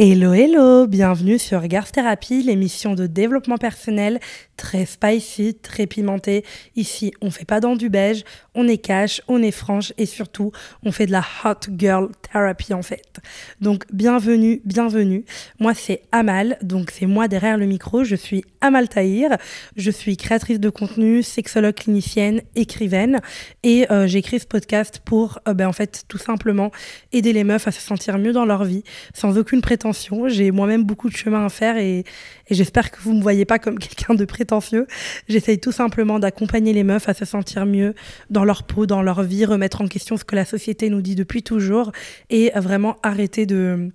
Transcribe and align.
Hello, 0.00 0.32
hello, 0.32 0.86
bienvenue 0.86 1.40
sur 1.40 1.60
Regards 1.60 1.90
Thérapie, 1.90 2.44
l'émission 2.44 2.94
de 2.94 3.08
développement 3.08 3.56
personnel 3.56 4.20
très 4.56 4.86
spicy, 4.86 5.56
très 5.56 5.88
pimentée. 5.88 6.44
Ici, 6.76 7.12
on 7.20 7.32
fait 7.32 7.44
pas 7.44 7.58
dans 7.58 7.74
du 7.74 7.88
beige, 7.88 8.22
on 8.54 8.68
est 8.68 8.78
cash, 8.78 9.20
on 9.26 9.42
est 9.42 9.50
franche 9.50 9.92
et 9.98 10.06
surtout, 10.06 10.52
on 10.84 10.92
fait 10.92 11.06
de 11.06 11.10
la 11.10 11.24
hot 11.44 11.68
girl 11.76 12.10
therapy 12.30 12.74
en 12.74 12.82
fait. 12.82 13.18
Donc, 13.60 13.86
bienvenue, 13.92 14.62
bienvenue. 14.64 15.24
Moi, 15.58 15.74
c'est 15.74 16.02
Amal, 16.12 16.58
donc 16.62 16.92
c'est 16.92 17.06
moi 17.06 17.26
derrière 17.26 17.58
le 17.58 17.66
micro. 17.66 18.04
Je 18.04 18.14
suis 18.14 18.44
Amal 18.60 18.88
Tahir, 18.88 19.36
je 19.74 19.90
suis 19.90 20.16
créatrice 20.16 20.60
de 20.60 20.70
contenu, 20.70 21.24
sexologue 21.24 21.74
clinicienne, 21.74 22.42
écrivaine 22.54 23.20
et 23.64 23.90
euh, 23.90 24.06
créé 24.22 24.38
ce 24.38 24.46
podcast 24.46 25.00
pour, 25.04 25.40
euh, 25.48 25.54
ben, 25.54 25.66
en 25.66 25.72
fait, 25.72 26.04
tout 26.06 26.18
simplement 26.18 26.70
aider 27.10 27.32
les 27.32 27.42
meufs 27.42 27.66
à 27.66 27.72
se 27.72 27.80
sentir 27.80 28.18
mieux 28.18 28.32
dans 28.32 28.44
leur 28.44 28.62
vie, 28.62 28.84
sans 29.12 29.38
aucune 29.38 29.60
prétention. 29.60 29.87
J'ai 30.28 30.50
moi-même 30.50 30.84
beaucoup 30.84 31.08
de 31.08 31.16
chemin 31.16 31.44
à 31.44 31.48
faire 31.48 31.76
et, 31.76 32.00
et 32.00 32.54
j'espère 32.54 32.90
que 32.90 33.00
vous 33.00 33.12
me 33.12 33.22
voyez 33.22 33.44
pas 33.44 33.58
comme 33.58 33.78
quelqu'un 33.78 34.14
de 34.14 34.24
prétentieux. 34.24 34.86
J'essaye 35.28 35.58
tout 35.58 35.72
simplement 35.72 36.18
d'accompagner 36.18 36.72
les 36.72 36.84
meufs 36.84 37.08
à 37.08 37.14
se 37.14 37.24
sentir 37.24 37.66
mieux 37.66 37.94
dans 38.30 38.44
leur 38.44 38.64
peau, 38.64 38.86
dans 38.86 39.02
leur 39.02 39.22
vie, 39.22 39.44
remettre 39.44 39.80
en 39.80 39.88
question 39.88 40.16
ce 40.16 40.24
que 40.24 40.36
la 40.36 40.44
société 40.44 40.90
nous 40.90 41.02
dit 41.02 41.14
depuis 41.14 41.42
toujours 41.42 41.92
et 42.30 42.50
vraiment 42.56 42.96
arrêter 43.02 43.46
de 43.46 43.90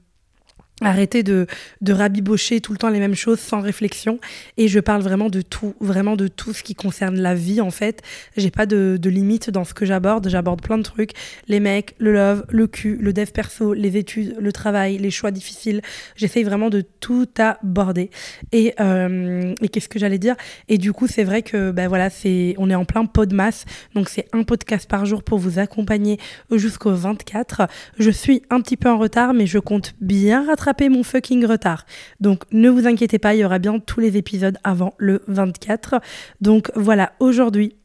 Arrêtez 0.81 1.21
de, 1.21 1.45
de 1.81 1.93
rabibocher 1.93 2.59
tout 2.59 2.71
le 2.71 2.79
temps 2.79 2.89
les 2.89 2.99
mêmes 2.99 3.13
choses 3.13 3.39
sans 3.39 3.61
réflexion. 3.61 4.19
Et 4.57 4.67
je 4.67 4.79
parle 4.79 5.03
vraiment 5.03 5.29
de 5.29 5.41
tout, 5.41 5.75
vraiment 5.79 6.15
de 6.15 6.27
tout 6.27 6.51
ce 6.51 6.63
qui 6.63 6.73
concerne 6.73 7.15
la 7.19 7.35
vie 7.35 7.61
en 7.61 7.69
fait. 7.69 8.01
J'ai 8.37 8.49
pas 8.49 8.65
de, 8.65 8.97
de 8.99 9.09
limite 9.09 9.51
dans 9.51 9.65
ce 9.65 9.75
que 9.75 9.85
j'aborde. 9.85 10.27
J'aborde 10.29 10.63
plein 10.63 10.79
de 10.79 10.83
trucs. 10.83 11.11
Les 11.47 11.59
mecs, 11.59 11.93
le 11.99 12.11
love, 12.13 12.45
le 12.49 12.65
cul, 12.65 12.97
le 12.99 13.13
dev 13.13 13.27
perso, 13.27 13.73
les 13.73 13.97
études, 13.97 14.35
le 14.39 14.51
travail, 14.51 14.97
les 14.97 15.11
choix 15.11 15.29
difficiles. 15.29 15.81
J'essaye 16.15 16.43
vraiment 16.43 16.71
de 16.71 16.81
tout 16.81 17.29
aborder. 17.37 18.09
Et, 18.51 18.73
euh, 18.79 19.53
et 19.61 19.69
qu'est-ce 19.69 19.89
que 19.89 19.99
j'allais 19.99 20.19
dire? 20.19 20.35
Et 20.69 20.79
du 20.79 20.91
coup, 20.91 21.05
c'est 21.05 21.23
vrai 21.23 21.43
que 21.43 21.69
ben 21.69 21.87
voilà, 21.87 22.09
c'est 22.09 22.55
on 22.57 22.71
est 22.71 22.75
en 22.75 22.85
plein 22.85 23.05
pod 23.05 23.31
masse. 23.31 23.65
Donc 23.93 24.09
c'est 24.09 24.27
un 24.33 24.41
podcast 24.41 24.89
par 24.89 25.05
jour 25.05 25.21
pour 25.21 25.37
vous 25.37 25.59
accompagner 25.59 26.19
jusqu'au 26.51 26.93
24. 26.93 27.67
Je 27.99 28.09
suis 28.09 28.41
un 28.49 28.59
petit 28.59 28.75
peu 28.75 28.89
en 28.89 28.97
retard, 28.97 29.35
mais 29.35 29.45
je 29.45 29.59
compte 29.59 29.93
bien 30.01 30.47
rattraper 30.47 30.72
mon 30.81 31.03
fucking 31.03 31.45
retard. 31.45 31.85
Donc 32.19 32.43
ne 32.51 32.69
vous 32.69 32.87
inquiétez 32.87 33.19
pas, 33.19 33.35
il 33.35 33.39
y 33.39 33.45
aura 33.45 33.59
bien 33.59 33.79
tous 33.79 33.99
les 33.99 34.17
épisodes 34.17 34.57
avant 34.63 34.93
le 34.97 35.21
24. 35.27 36.01
Donc 36.41 36.71
voilà, 36.75 37.13
aujourd'hui, 37.19 37.75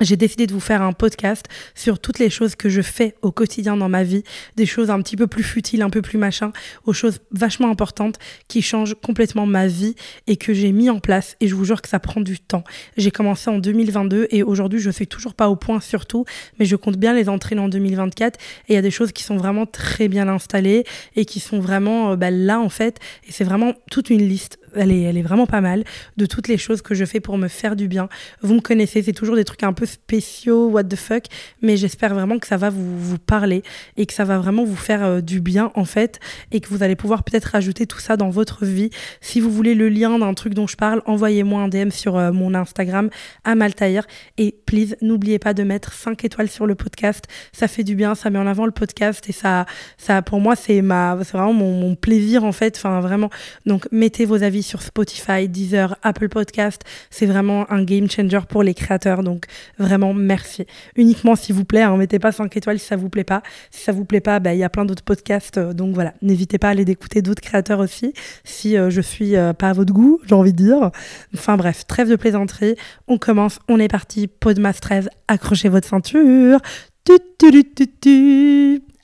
j'ai 0.00 0.16
décidé 0.16 0.46
de 0.46 0.52
vous 0.52 0.60
faire 0.60 0.82
un 0.82 0.92
podcast 0.92 1.46
sur 1.74 1.98
toutes 1.98 2.18
les 2.18 2.30
choses 2.30 2.54
que 2.54 2.68
je 2.68 2.82
fais 2.82 3.14
au 3.22 3.32
quotidien 3.32 3.76
dans 3.76 3.88
ma 3.88 4.02
vie, 4.02 4.22
des 4.56 4.66
choses 4.66 4.90
un 4.90 5.00
petit 5.02 5.16
peu 5.16 5.26
plus 5.26 5.42
futiles, 5.42 5.82
un 5.82 5.90
peu 5.90 6.02
plus 6.02 6.18
machin, 6.18 6.52
aux 6.84 6.92
choses 6.92 7.18
vachement 7.32 7.70
importantes 7.70 8.18
qui 8.48 8.62
changent 8.62 8.94
complètement 9.02 9.46
ma 9.46 9.66
vie 9.66 9.94
et 10.26 10.36
que 10.36 10.54
j'ai 10.54 10.72
mis 10.72 10.90
en 10.90 11.00
place. 11.00 11.36
Et 11.40 11.48
je 11.48 11.54
vous 11.54 11.64
jure 11.64 11.82
que 11.82 11.88
ça 11.88 11.98
prend 11.98 12.20
du 12.20 12.38
temps. 12.38 12.64
J'ai 12.96 13.10
commencé 13.10 13.50
en 13.50 13.58
2022 13.58 14.28
et 14.30 14.42
aujourd'hui 14.42 14.80
je 14.80 14.90
suis 14.90 15.06
toujours 15.06 15.34
pas 15.34 15.48
au 15.48 15.56
point 15.56 15.80
surtout, 15.80 16.24
mais 16.58 16.64
je 16.64 16.76
compte 16.76 16.96
bien 16.96 17.14
les 17.14 17.28
entraîner 17.28 17.60
en 17.60 17.68
2024 17.68 18.38
et 18.68 18.72
il 18.72 18.74
y 18.74 18.78
a 18.78 18.82
des 18.82 18.90
choses 18.90 19.12
qui 19.12 19.22
sont 19.22 19.36
vraiment 19.36 19.66
très 19.66 20.08
bien 20.08 20.28
installées 20.28 20.84
et 21.16 21.24
qui 21.24 21.40
sont 21.40 21.60
vraiment 21.60 22.12
euh, 22.12 22.16
bah, 22.16 22.30
là 22.30 22.60
en 22.60 22.68
fait. 22.68 22.98
Et 23.28 23.32
c'est 23.32 23.44
vraiment 23.44 23.74
toute 23.90 24.10
une 24.10 24.26
liste 24.26 24.58
elle 24.74 24.92
est, 24.92 25.22
vraiment 25.22 25.46
pas 25.46 25.60
mal, 25.60 25.84
de 26.16 26.26
toutes 26.26 26.48
les 26.48 26.58
choses 26.58 26.82
que 26.82 26.94
je 26.94 27.04
fais 27.04 27.20
pour 27.20 27.38
me 27.38 27.48
faire 27.48 27.76
du 27.76 27.88
bien. 27.88 28.08
Vous 28.42 28.54
me 28.54 28.60
connaissez, 28.60 29.02
c'est 29.02 29.12
toujours 29.12 29.36
des 29.36 29.44
trucs 29.44 29.62
un 29.62 29.72
peu 29.72 29.86
spéciaux, 29.86 30.68
what 30.68 30.84
the 30.84 30.96
fuck, 30.96 31.24
mais 31.62 31.76
j'espère 31.76 32.14
vraiment 32.14 32.38
que 32.38 32.46
ça 32.46 32.56
va 32.56 32.70
vous, 32.70 32.98
vous 32.98 33.18
parler 33.18 33.62
et 33.96 34.06
que 34.06 34.12
ça 34.12 34.24
va 34.24 34.38
vraiment 34.38 34.64
vous 34.64 34.76
faire 34.76 35.04
euh, 35.04 35.20
du 35.20 35.40
bien 35.40 35.70
en 35.74 35.84
fait 35.84 36.20
et 36.52 36.60
que 36.60 36.68
vous 36.68 36.82
allez 36.82 36.96
pouvoir 36.96 37.24
peut-être 37.24 37.46
rajouter 37.46 37.86
tout 37.86 37.98
ça 37.98 38.16
dans 38.16 38.30
votre 38.30 38.64
vie. 38.64 38.90
Si 39.20 39.40
vous 39.40 39.50
voulez 39.50 39.74
le 39.74 39.88
lien 39.88 40.18
d'un 40.18 40.34
truc 40.34 40.54
dont 40.54 40.66
je 40.66 40.76
parle, 40.76 41.02
envoyez-moi 41.06 41.62
un 41.62 41.68
DM 41.68 41.90
sur 41.90 42.16
euh, 42.16 42.32
mon 42.32 42.54
Instagram, 42.54 43.10
Amaltaïr, 43.44 44.06
et 44.38 44.54
please, 44.66 44.96
n'oubliez 45.02 45.38
pas 45.38 45.54
de 45.54 45.62
mettre 45.62 45.92
5 45.92 46.24
étoiles 46.24 46.48
sur 46.48 46.66
le 46.66 46.74
podcast. 46.74 47.24
Ça 47.52 47.68
fait 47.68 47.84
du 47.84 47.94
bien, 47.94 48.14
ça 48.14 48.30
met 48.30 48.38
en 48.38 48.46
avant 48.46 48.66
le 48.66 48.72
podcast 48.72 49.28
et 49.28 49.32
ça, 49.32 49.66
ça 49.98 50.22
pour 50.22 50.40
moi, 50.40 50.56
c'est 50.56 50.82
ma, 50.82 51.18
c'est 51.22 51.32
vraiment 51.32 51.52
mon, 51.52 51.72
mon 51.72 51.94
plaisir 51.94 52.44
en 52.44 52.52
fait, 52.52 52.76
enfin 52.76 53.00
vraiment. 53.00 53.30
Donc, 53.66 53.86
mettez 53.90 54.24
vos 54.24 54.42
avis 54.42 54.59
sur 54.62 54.82
Spotify, 54.82 55.48
Deezer, 55.48 55.96
Apple 56.02 56.28
Podcast. 56.28 56.82
C'est 57.10 57.26
vraiment 57.26 57.70
un 57.70 57.82
game 57.82 58.08
changer 58.10 58.40
pour 58.48 58.62
les 58.62 58.74
créateurs. 58.74 59.22
Donc 59.22 59.46
vraiment 59.78 60.14
merci. 60.14 60.66
Uniquement 60.96 61.36
s'il 61.36 61.54
vous 61.54 61.64
plaît, 61.64 61.82
hein, 61.82 61.96
mettez 61.96 62.18
pas 62.18 62.32
5 62.32 62.56
étoiles 62.56 62.78
si 62.78 62.86
ça 62.86 62.96
vous 62.96 63.08
plaît 63.08 63.24
pas. 63.24 63.42
Si 63.70 63.82
ça 63.82 63.92
vous 63.92 64.04
plaît 64.04 64.20
pas, 64.20 64.40
bah, 64.40 64.54
il 64.54 64.58
y 64.58 64.64
a 64.64 64.68
plein 64.68 64.84
d'autres 64.84 65.04
podcasts. 65.04 65.58
Euh, 65.58 65.72
donc 65.72 65.94
voilà, 65.94 66.14
n'hésitez 66.22 66.58
pas 66.58 66.68
à 66.68 66.70
aller 66.70 66.84
d'écouter 66.84 67.22
d'autres 67.22 67.42
créateurs 67.42 67.80
aussi. 67.80 68.12
Si 68.44 68.76
euh, 68.76 68.90
je 68.90 69.00
suis 69.00 69.36
euh, 69.36 69.52
pas 69.52 69.70
à 69.70 69.72
votre 69.72 69.92
goût, 69.92 70.20
j'ai 70.26 70.34
envie 70.34 70.52
de 70.52 70.62
dire. 70.62 70.90
Enfin 71.34 71.56
bref, 71.56 71.86
trêve 71.86 72.08
de 72.08 72.16
plaisanterie. 72.16 72.76
On 73.08 73.18
commence, 73.18 73.58
on 73.68 73.78
est 73.78 73.88
parti. 73.88 74.26
Podmas 74.26 74.74
13, 74.74 75.08
accrochez 75.28 75.68
votre 75.68 75.88
ceinture. 75.88 76.60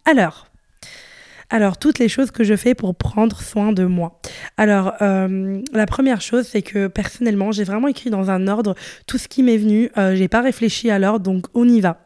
Alors, 0.04 0.46
alors, 1.48 1.78
toutes 1.78 1.98
les 1.98 2.08
choses 2.08 2.30
que 2.30 2.42
je 2.42 2.56
fais 2.56 2.74
pour 2.74 2.94
prendre 2.94 3.40
soin 3.40 3.72
de 3.72 3.84
moi. 3.84 4.20
Alors, 4.56 4.94
euh, 5.00 5.60
la 5.72 5.86
première 5.86 6.20
chose, 6.20 6.46
c'est 6.46 6.62
que 6.62 6.88
personnellement, 6.88 7.52
j'ai 7.52 7.64
vraiment 7.64 7.88
écrit 7.88 8.10
dans 8.10 8.30
un 8.30 8.48
ordre 8.48 8.74
tout 9.06 9.18
ce 9.18 9.28
qui 9.28 9.42
m'est 9.42 9.56
venu. 9.56 9.90
Euh, 9.96 10.16
j'ai 10.16 10.28
pas 10.28 10.40
réfléchi 10.40 10.90
à 10.90 10.98
l'ordre, 10.98 11.20
donc 11.20 11.46
on 11.54 11.68
y 11.68 11.80
va. 11.80 12.05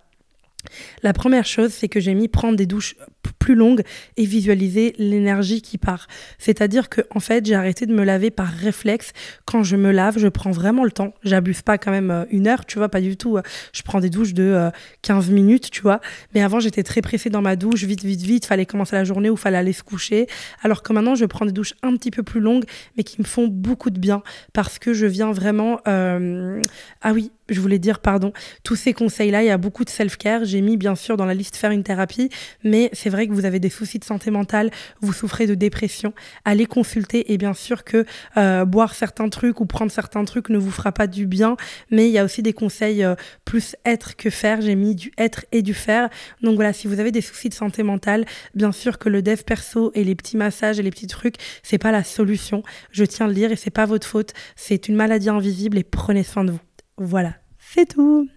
La 1.02 1.12
première 1.12 1.46
chose, 1.46 1.72
c'est 1.72 1.88
que 1.88 2.00
j'ai 2.00 2.14
mis 2.14 2.28
prendre 2.28 2.56
des 2.56 2.66
douches 2.66 2.96
plus 3.38 3.54
longues 3.54 3.82
et 4.16 4.24
visualiser 4.24 4.94
l'énergie 4.98 5.62
qui 5.62 5.78
part. 5.78 6.06
C'est-à-dire 6.38 6.88
que 6.88 7.00
en 7.10 7.20
fait, 7.20 7.44
j'ai 7.46 7.54
arrêté 7.54 7.86
de 7.86 7.94
me 7.94 8.04
laver 8.04 8.30
par 8.30 8.48
réflexe. 8.48 9.12
Quand 9.44 9.62
je 9.62 9.76
me 9.76 9.90
lave, 9.90 10.18
je 10.18 10.28
prends 10.28 10.50
vraiment 10.50 10.84
le 10.84 10.90
temps. 10.90 11.14
J'abuse 11.24 11.62
pas 11.62 11.78
quand 11.78 11.90
même 11.90 12.10
euh, 12.10 12.24
une 12.30 12.46
heure, 12.46 12.66
tu 12.66 12.78
vois, 12.78 12.88
pas 12.88 13.00
du 13.00 13.16
tout. 13.16 13.36
Euh, 13.36 13.42
je 13.72 13.82
prends 13.82 14.00
des 14.00 14.10
douches 14.10 14.34
de 14.34 14.70
15 15.02 15.30
euh, 15.30 15.32
minutes, 15.32 15.70
tu 15.70 15.82
vois. 15.82 16.00
Mais 16.34 16.42
avant, 16.42 16.60
j'étais 16.60 16.82
très 16.82 17.00
pressée 17.00 17.30
dans 17.30 17.42
ma 17.42 17.56
douche, 17.56 17.84
vite, 17.84 18.04
vite, 18.04 18.22
vite. 18.22 18.46
Fallait 18.46 18.66
commencer 18.66 18.96
la 18.96 19.04
journée 19.04 19.30
ou 19.30 19.36
fallait 19.36 19.58
aller 19.58 19.72
se 19.72 19.82
coucher. 19.82 20.26
Alors 20.62 20.82
que 20.82 20.92
maintenant, 20.92 21.14
je 21.14 21.24
prends 21.24 21.46
des 21.46 21.52
douches 21.52 21.74
un 21.82 21.96
petit 21.96 22.10
peu 22.10 22.22
plus 22.22 22.40
longues, 22.40 22.64
mais 22.96 23.02
qui 23.02 23.20
me 23.20 23.26
font 23.26 23.48
beaucoup 23.48 23.90
de 23.90 23.98
bien 23.98 24.22
parce 24.52 24.78
que 24.78 24.92
je 24.92 25.06
viens 25.06 25.32
vraiment. 25.32 25.80
Ah 25.84 27.12
oui, 27.12 27.32
je 27.50 27.60
voulais 27.60 27.78
dire, 27.78 28.00
pardon, 28.00 28.32
tous 28.64 28.76
ces 28.76 28.92
conseils-là, 28.92 29.42
il 29.42 29.46
y 29.46 29.50
a 29.50 29.58
beaucoup 29.58 29.84
de 29.84 29.90
self-care. 29.90 30.44
J'ai 30.44 30.60
mis 30.60 30.76
bien 30.76 30.94
sûr 30.94 31.16
dans 31.16 31.26
la 31.26 31.34
liste 31.34 31.56
faire 31.56 31.70
une 31.70 31.82
thérapie, 31.82 32.30
mais 32.64 32.90
c'est 32.92 33.10
vrai 33.10 33.26
que 33.26 33.32
vous 33.32 33.44
avez 33.44 33.60
des 33.60 33.70
soucis 33.70 33.98
de 33.98 34.04
santé 34.04 34.30
mentale, 34.30 34.70
vous 35.00 35.12
souffrez 35.12 35.46
de 35.46 35.54
dépression, 35.54 36.14
allez 36.44 36.66
consulter 36.66 37.32
et 37.32 37.38
bien 37.38 37.54
sûr 37.54 37.84
que 37.84 38.04
euh, 38.36 38.64
boire 38.64 38.94
certains 38.94 39.28
trucs 39.28 39.60
ou 39.60 39.66
prendre 39.66 39.90
certains 39.90 40.24
trucs 40.24 40.48
ne 40.48 40.58
vous 40.58 40.70
fera 40.70 40.92
pas 40.92 41.06
du 41.06 41.26
bien, 41.26 41.56
mais 41.90 42.08
il 42.08 42.12
y 42.12 42.18
a 42.18 42.24
aussi 42.24 42.42
des 42.42 42.52
conseils 42.52 43.04
euh, 43.04 43.14
plus 43.44 43.76
être 43.84 44.16
que 44.16 44.30
faire. 44.30 44.60
J'ai 44.60 44.74
mis 44.74 44.94
du 44.94 45.12
être 45.18 45.44
et 45.52 45.62
du 45.62 45.74
faire. 45.74 46.08
Donc 46.42 46.54
voilà, 46.54 46.72
si 46.72 46.86
vous 46.86 47.00
avez 47.00 47.12
des 47.12 47.20
soucis 47.20 47.48
de 47.48 47.54
santé 47.54 47.82
mentale, 47.82 48.24
bien 48.54 48.72
sûr 48.72 48.98
que 48.98 49.08
le 49.08 49.22
dev 49.22 49.42
perso 49.42 49.90
et 49.94 50.04
les 50.04 50.14
petits 50.14 50.36
massages 50.36 50.78
et 50.78 50.82
les 50.82 50.90
petits 50.90 51.06
trucs, 51.06 51.36
c'est 51.62 51.78
pas 51.78 51.92
la 51.92 52.04
solution. 52.04 52.62
Je 52.90 53.04
tiens 53.04 53.26
à 53.26 53.28
le 53.28 53.34
dire 53.34 53.52
et 53.52 53.56
c'est 53.56 53.70
pas 53.70 53.86
votre 53.86 54.06
faute. 54.06 54.32
C'est 54.56 54.88
une 54.88 54.96
maladie 54.96 55.28
invisible 55.28 55.78
et 55.78 55.84
prenez 55.84 56.22
soin 56.22 56.44
de 56.44 56.52
vous. 56.52 56.60
Voilà, 56.98 57.34
c'est 57.72 57.86
tout. 57.86 58.28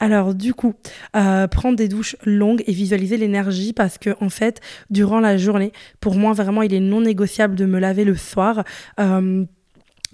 Alors 0.00 0.34
du 0.34 0.54
coup, 0.54 0.74
euh, 1.16 1.48
prendre 1.48 1.76
des 1.76 1.88
douches 1.88 2.16
longues 2.24 2.62
et 2.66 2.72
visualiser 2.72 3.16
l'énergie 3.16 3.72
parce 3.72 3.98
que 3.98 4.10
en 4.20 4.28
fait, 4.28 4.60
durant 4.90 5.18
la 5.18 5.36
journée, 5.36 5.72
pour 6.00 6.14
moi 6.14 6.32
vraiment, 6.32 6.62
il 6.62 6.72
est 6.72 6.80
non 6.80 7.00
négociable 7.00 7.56
de 7.56 7.66
me 7.66 7.78
laver 7.78 8.04
le 8.04 8.14
soir. 8.14 8.64
Euh, 9.00 9.44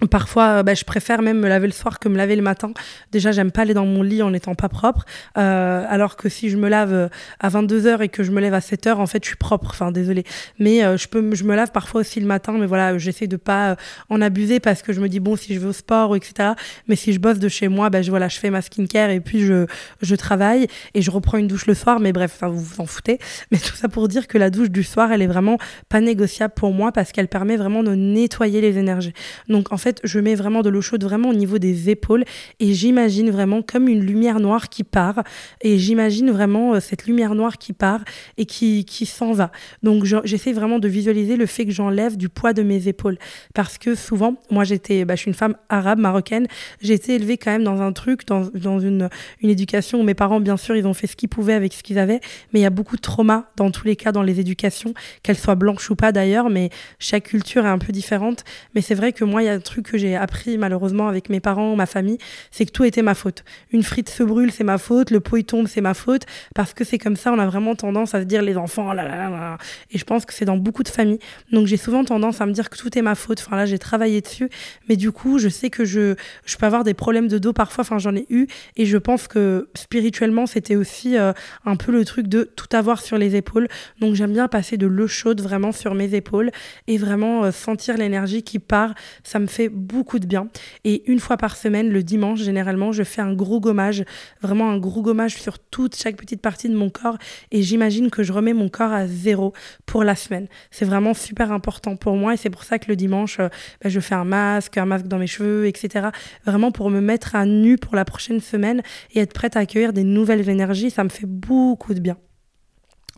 Parfois, 0.09 0.59
euh, 0.59 0.63
bah, 0.63 0.73
je 0.73 0.83
préfère 0.83 1.21
même 1.21 1.39
me 1.39 1.47
laver 1.47 1.67
le 1.67 1.73
soir 1.73 1.99
que 1.99 2.09
me 2.09 2.17
laver 2.17 2.35
le 2.35 2.41
matin. 2.41 2.73
Déjà, 3.11 3.31
j'aime 3.31 3.51
pas 3.51 3.61
aller 3.61 3.73
dans 3.73 3.85
mon 3.85 4.01
lit 4.01 4.21
en 4.21 4.31
n'étant 4.31 4.55
pas 4.55 4.67
propre. 4.67 5.05
Euh, 5.37 5.85
alors 5.87 6.17
que 6.17 6.29
si 6.29 6.49
je 6.49 6.57
me 6.57 6.67
lave 6.67 6.93
euh, 6.93 7.07
à 7.39 7.49
22h 7.49 8.01
et 8.01 8.09
que 8.09 8.23
je 8.23 8.31
me 8.31 8.41
lève 8.41 8.53
à 8.53 8.59
7h, 8.59 8.95
en 8.95 9.05
fait, 9.05 9.23
je 9.23 9.29
suis 9.29 9.37
propre. 9.37 9.69
Enfin, 9.69 9.91
désolé. 9.91 10.23
Mais 10.59 10.83
euh, 10.83 10.97
je, 10.97 11.07
peux, 11.07 11.33
je 11.35 11.43
me 11.43 11.55
lave 11.55 11.71
parfois 11.71 12.01
aussi 12.01 12.19
le 12.19 12.25
matin. 12.25 12.53
Mais 12.53 12.65
voilà, 12.65 12.97
j'essaie 12.97 13.27
de 13.27 13.37
pas 13.37 13.77
en 14.09 14.19
abuser 14.19 14.59
parce 14.59 14.81
que 14.81 14.93
je 14.93 14.99
me 14.99 15.07
dis, 15.07 15.19
bon, 15.19 15.35
si 15.35 15.53
je 15.53 15.59
vais 15.59 15.67
au 15.67 15.73
sport, 15.73 16.15
etc. 16.15 16.53
Mais 16.87 16.95
si 16.95 17.13
je 17.13 17.19
bosse 17.19 17.39
de 17.39 17.47
chez 17.47 17.67
moi, 17.67 17.89
bah, 17.89 18.01
je, 18.01 18.09
voilà, 18.09 18.27
je 18.27 18.39
fais 18.39 18.49
ma 18.49 18.61
skincare 18.61 19.11
et 19.11 19.19
puis 19.19 19.41
je, 19.41 19.67
je 20.01 20.15
travaille 20.15 20.67
et 20.95 21.01
je 21.01 21.11
reprends 21.11 21.37
une 21.37 21.47
douche 21.47 21.67
le 21.67 21.75
soir. 21.75 21.99
Mais 21.99 22.11
bref, 22.11 22.39
vous 22.41 22.59
vous 22.59 22.81
en 22.81 22.85
foutez. 22.87 23.19
Mais 23.51 23.59
tout 23.59 23.75
ça 23.75 23.87
pour 23.87 24.07
dire 24.07 24.27
que 24.27 24.37
la 24.37 24.49
douche 24.49 24.69
du 24.69 24.83
soir, 24.83 25.11
elle 25.11 25.21
est 25.21 25.27
vraiment 25.27 25.57
pas 25.87 26.01
négociable 26.01 26.53
pour 26.55 26.73
moi 26.73 26.91
parce 26.91 27.11
qu'elle 27.11 27.27
permet 27.27 27.57
vraiment 27.57 27.83
de 27.83 27.93
nettoyer 27.93 28.59
les 28.59 28.77
énergies. 28.77 29.13
Donc, 29.47 29.71
fait, 29.83 29.99
je 30.03 30.19
mets 30.19 30.35
vraiment 30.35 30.61
de 30.61 30.69
l'eau 30.69 30.81
chaude 30.81 31.03
vraiment 31.03 31.29
au 31.29 31.33
niveau 31.33 31.59
des 31.59 31.89
épaules 31.89 32.23
et 32.59 32.73
j'imagine 32.73 33.29
vraiment 33.29 33.61
comme 33.61 33.87
une 33.87 34.01
lumière 34.01 34.39
noire 34.39 34.69
qui 34.69 34.83
part 34.83 35.23
et 35.61 35.77
j'imagine 35.77 36.31
vraiment 36.31 36.73
euh, 36.73 36.79
cette 36.79 37.05
lumière 37.05 37.35
noire 37.35 37.57
qui 37.57 37.73
part 37.73 38.01
et 38.37 38.45
qui, 38.45 38.85
qui 38.85 39.05
s'en 39.05 39.33
va. 39.33 39.51
Donc 39.83 40.05
j'essaie 40.23 40.53
vraiment 40.53 40.79
de 40.79 40.87
visualiser 40.87 41.35
le 41.35 41.45
fait 41.45 41.65
que 41.65 41.71
j'enlève 41.71 42.17
du 42.17 42.29
poids 42.29 42.53
de 42.53 42.63
mes 42.63 42.87
épaules 42.87 43.17
parce 43.53 43.77
que 43.77 43.95
souvent, 43.95 44.35
moi 44.49 44.63
j'étais, 44.63 45.05
bah, 45.05 45.15
je 45.15 45.21
suis 45.21 45.29
une 45.29 45.35
femme 45.35 45.55
arabe, 45.69 45.99
marocaine, 45.99 46.47
j'ai 46.81 46.93
été 46.93 47.15
élevée 47.15 47.37
quand 47.37 47.51
même 47.51 47.63
dans 47.63 47.81
un 47.81 47.91
truc, 47.91 48.25
dans, 48.25 48.49
dans 48.53 48.79
une, 48.79 49.09
une 49.41 49.49
éducation 49.49 49.99
où 49.99 50.03
mes 50.03 50.13
parents, 50.13 50.39
bien 50.39 50.57
sûr, 50.57 50.75
ils 50.75 50.87
ont 50.87 50.93
fait 50.93 51.07
ce 51.07 51.15
qu'ils 51.15 51.29
pouvaient 51.29 51.53
avec 51.53 51.73
ce 51.73 51.83
qu'ils 51.83 51.99
avaient, 51.99 52.21
mais 52.53 52.59
il 52.59 52.63
y 52.63 52.65
a 52.65 52.69
beaucoup 52.69 52.95
de 52.95 53.01
trauma 53.01 53.51
dans 53.57 53.71
tous 53.71 53.85
les 53.85 53.95
cas 53.95 54.11
dans 54.11 54.23
les 54.23 54.39
éducations, 54.39 54.93
qu'elles 55.23 55.37
soient 55.37 55.55
blanches 55.55 55.89
ou 55.89 55.95
pas 55.95 56.11
d'ailleurs, 56.11 56.49
mais 56.49 56.69
chaque 56.99 57.25
culture 57.25 57.65
est 57.65 57.69
un 57.69 57.77
peu 57.77 57.91
différente. 57.91 58.43
Mais 58.75 58.81
c'est 58.81 58.95
vrai 58.95 59.11
que 59.13 59.23
moi, 59.23 59.43
il 59.43 59.45
y 59.47 59.49
a 59.49 59.53
un 59.53 59.59
truc 59.59 59.72
que 59.81 59.97
j'ai 59.97 60.15
appris 60.15 60.57
malheureusement 60.57 61.07
avec 61.07 61.29
mes 61.29 61.39
parents, 61.39 61.75
ma 61.75 61.85
famille, 61.85 62.17
c'est 62.51 62.65
que 62.65 62.71
tout 62.71 62.83
était 62.83 63.01
ma 63.01 63.15
faute. 63.15 63.43
Une 63.71 63.83
frite 63.83 64.09
se 64.09 64.23
brûle, 64.23 64.51
c'est 64.51 64.63
ma 64.63 64.77
faute, 64.77 65.11
le 65.11 65.19
pot 65.19 65.37
il 65.37 65.45
tombe, 65.45 65.67
c'est 65.67 65.81
ma 65.81 65.93
faute, 65.93 66.23
parce 66.55 66.73
que 66.73 66.83
c'est 66.83 66.97
comme 66.97 67.15
ça, 67.15 67.31
on 67.31 67.39
a 67.39 67.45
vraiment 67.45 67.75
tendance 67.75 68.13
à 68.13 68.21
se 68.21 68.25
dire 68.25 68.41
les 68.41 68.57
enfants, 68.57 68.93
là, 68.93 69.03
là, 69.03 69.29
là, 69.29 69.57
Et 69.91 69.97
je 69.97 70.03
pense 70.03 70.25
que 70.25 70.33
c'est 70.33 70.45
dans 70.45 70.57
beaucoup 70.57 70.83
de 70.83 70.89
familles. 70.89 71.19
Donc 71.51 71.67
j'ai 71.67 71.77
souvent 71.77 72.03
tendance 72.03 72.41
à 72.41 72.45
me 72.45 72.51
dire 72.51 72.69
que 72.69 72.77
tout 72.77 72.97
est 72.97 73.01
ma 73.01 73.15
faute. 73.15 73.43
Enfin 73.45 73.55
là, 73.55 73.65
j'ai 73.65 73.79
travaillé 73.79 74.21
dessus, 74.21 74.49
mais 74.89 74.95
du 74.95 75.11
coup, 75.11 75.39
je 75.39 75.49
sais 75.49 75.69
que 75.69 75.85
je, 75.85 76.15
je 76.45 76.57
peux 76.57 76.65
avoir 76.65 76.83
des 76.83 76.93
problèmes 76.93 77.27
de 77.27 77.37
dos 77.37 77.53
parfois, 77.53 77.83
enfin 77.83 77.97
j'en 77.97 78.15
ai 78.15 78.25
eu, 78.29 78.47
et 78.75 78.85
je 78.85 78.97
pense 78.97 79.27
que 79.27 79.69
spirituellement, 79.75 80.45
c'était 80.45 80.75
aussi 80.75 81.17
euh, 81.17 81.33
un 81.65 81.75
peu 81.75 81.91
le 81.91 82.05
truc 82.05 82.27
de 82.27 82.43
tout 82.55 82.75
avoir 82.75 83.01
sur 83.01 83.17
les 83.17 83.35
épaules. 83.35 83.67
Donc 83.99 84.15
j'aime 84.15 84.33
bien 84.33 84.47
passer 84.47 84.77
de 84.77 84.87
l'eau 84.87 85.07
chaude 85.07 85.41
vraiment 85.41 85.71
sur 85.71 85.95
mes 85.95 86.13
épaules 86.15 86.51
et 86.87 86.97
vraiment 86.97 87.45
euh, 87.45 87.51
sentir 87.51 87.97
l'énergie 87.97 88.43
qui 88.43 88.59
part. 88.59 88.93
Ça 89.23 89.39
me 89.39 89.47
fait 89.47 89.62
beaucoup 89.69 90.19
de 90.19 90.25
bien. 90.25 90.47
Et 90.83 91.09
une 91.11 91.19
fois 91.19 91.37
par 91.37 91.55
semaine, 91.55 91.89
le 91.89 92.03
dimanche, 92.03 92.39
généralement, 92.39 92.91
je 92.91 93.03
fais 93.03 93.21
un 93.21 93.33
gros 93.33 93.59
gommage, 93.59 94.03
vraiment 94.41 94.69
un 94.69 94.77
gros 94.77 95.01
gommage 95.01 95.35
sur 95.41 95.59
toute 95.59 95.95
chaque 95.95 96.15
petite 96.15 96.41
partie 96.41 96.69
de 96.69 96.75
mon 96.75 96.89
corps. 96.89 97.17
Et 97.51 97.61
j'imagine 97.61 98.09
que 98.09 98.23
je 98.23 98.33
remets 98.33 98.53
mon 98.53 98.69
corps 98.69 98.91
à 98.91 99.07
zéro 99.07 99.53
pour 99.85 100.03
la 100.03 100.15
semaine. 100.15 100.47
C'est 100.71 100.85
vraiment 100.85 101.13
super 101.13 101.51
important 101.51 101.95
pour 101.95 102.15
moi 102.15 102.33
et 102.33 102.37
c'est 102.37 102.49
pour 102.49 102.63
ça 102.63 102.79
que 102.79 102.89
le 102.89 102.95
dimanche, 102.95 103.39
euh, 103.39 103.49
bah, 103.83 103.89
je 103.89 103.99
fais 103.99 104.15
un 104.15 104.25
masque, 104.25 104.77
un 104.77 104.85
masque 104.85 105.07
dans 105.07 105.19
mes 105.19 105.27
cheveux, 105.27 105.67
etc. 105.67 106.09
Vraiment 106.45 106.71
pour 106.71 106.89
me 106.89 107.01
mettre 107.01 107.35
à 107.35 107.45
nu 107.45 107.77
pour 107.77 107.95
la 107.95 108.05
prochaine 108.05 108.39
semaine 108.39 108.81
et 109.13 109.19
être 109.19 109.33
prête 109.33 109.55
à 109.55 109.61
accueillir 109.61 109.93
des 109.93 110.03
nouvelles 110.03 110.49
énergies. 110.49 110.89
Ça 110.89 111.03
me 111.03 111.09
fait 111.09 111.27
beaucoup 111.27 111.93
de 111.93 111.99
bien. 111.99 112.17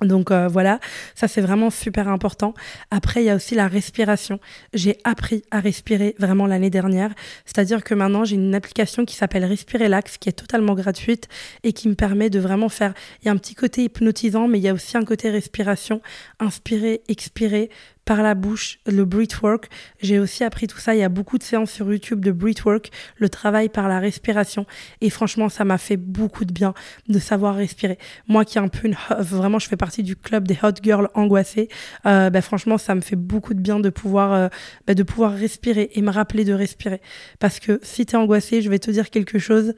Donc 0.02 0.30
euh, 0.30 0.50
voilà, 0.50 0.82
ça 1.16 1.30
c'est 1.30 1.40
vraiment 1.40 1.70
super 1.70 2.10
important. 2.10 2.54
Après, 2.92 3.22
il 3.22 3.28
y 3.28 3.30
a 3.30 3.36
aussi 3.36 3.56
la 3.56 3.70
respiration. 3.70 4.40
J'ai 4.74 4.98
appris 5.06 5.44
à 5.52 5.62
respirer 5.62 6.16
vraiment 6.20 6.48
l'année 6.48 6.70
dernière. 6.70 7.12
C'est-à-dire 7.46 7.82
que 7.82 7.94
maintenant, 7.94 8.26
j'ai 8.26 8.36
une 8.36 8.54
application 8.56 9.06
qui 9.06 9.16
s'appelle 9.16 9.46
Respirelax, 9.46 10.18
qui 10.18 10.28
est 10.28 10.34
totalement 10.34 10.74
gratuite 10.74 11.30
et 11.64 11.72
qui 11.72 11.88
me 11.88 11.96
permet 11.96 12.30
de 12.30 12.40
vraiment 12.40 12.68
faire... 12.68 12.94
Il 13.22 13.28
y 13.28 13.30
a 13.30 13.32
un 13.32 13.38
petit 13.38 13.56
côté 13.56 13.86
hypnotisant, 13.86 14.50
mais 14.50 14.60
il 14.60 14.64
y 14.64 14.70
a 14.70 14.74
aussi 14.74 14.98
un 14.98 15.06
côté 15.06 15.30
respiration. 15.30 16.02
Inspirer, 16.40 17.02
expirer, 17.08 17.70
par 18.06 18.22
la 18.22 18.36
bouche, 18.36 18.80
le 18.86 19.04
breathwork. 19.04 19.70
J'ai 20.02 20.20
aussi 20.20 20.44
appris 20.44 20.68
tout 20.68 20.78
ça. 20.78 20.96
Il 20.96 21.00
y 21.00 21.04
a 21.04 21.10
beaucoup 21.10 21.38
de 21.38 21.44
séances 21.44 21.72
sur 21.72 21.92
YouTube 21.92 22.24
de 22.24 22.32
breathwork, 22.32 22.92
le 23.18 23.30
travail 23.30 23.70
par 23.70 23.88
la 23.88 24.00
respiration. 24.00 24.66
Et 25.02 25.10
franchement, 25.10 25.50
ça 25.50 25.66
m'a 25.66 25.78
fait 25.78 25.98
beaucoup 25.98 26.46
de 26.46 26.54
bien 26.54 26.74
de 27.10 27.20
savoir 27.20 27.56
respirer. 27.56 27.98
Moi 28.28 28.46
qui 28.46 28.58
est 28.58 28.62
un 28.62 28.68
peu 28.68 28.88
une, 28.88 28.96
vraiment, 29.20 29.60
je 29.60 29.68
fais 29.68 29.78
partie 29.78 30.04
du 30.04 30.16
club 30.16 30.48
des 30.48 30.58
hot 30.62 30.76
girls 30.82 31.10
angoissées. 31.16 31.68
Euh, 32.06 32.30
bah, 32.30 32.42
franchement, 32.42 32.78
ça 32.78 32.96
me 32.96 33.02
fait 33.02 33.16
beaucoup 33.16 33.54
de 33.54 33.60
bien 33.60 33.80
de 33.80 33.90
pouvoir, 33.90 34.34
euh, 34.34 34.48
bah, 34.88 34.94
de 34.94 35.04
pouvoir 35.04 35.34
respirer 35.34 35.90
et 35.94 36.02
me 36.02 36.12
rappeler 36.12 36.46
de 36.46 36.54
respirer. 36.54 37.02
Parce 37.40 37.60
que 37.60 37.80
si 37.82 38.06
tu 38.06 38.16
es 38.16 38.18
angoissé, 38.18 38.62
je 38.62 38.70
vais 38.70 38.80
te 38.80 38.92
dire 38.92 39.10
quelque 39.10 39.40
chose 39.40 39.74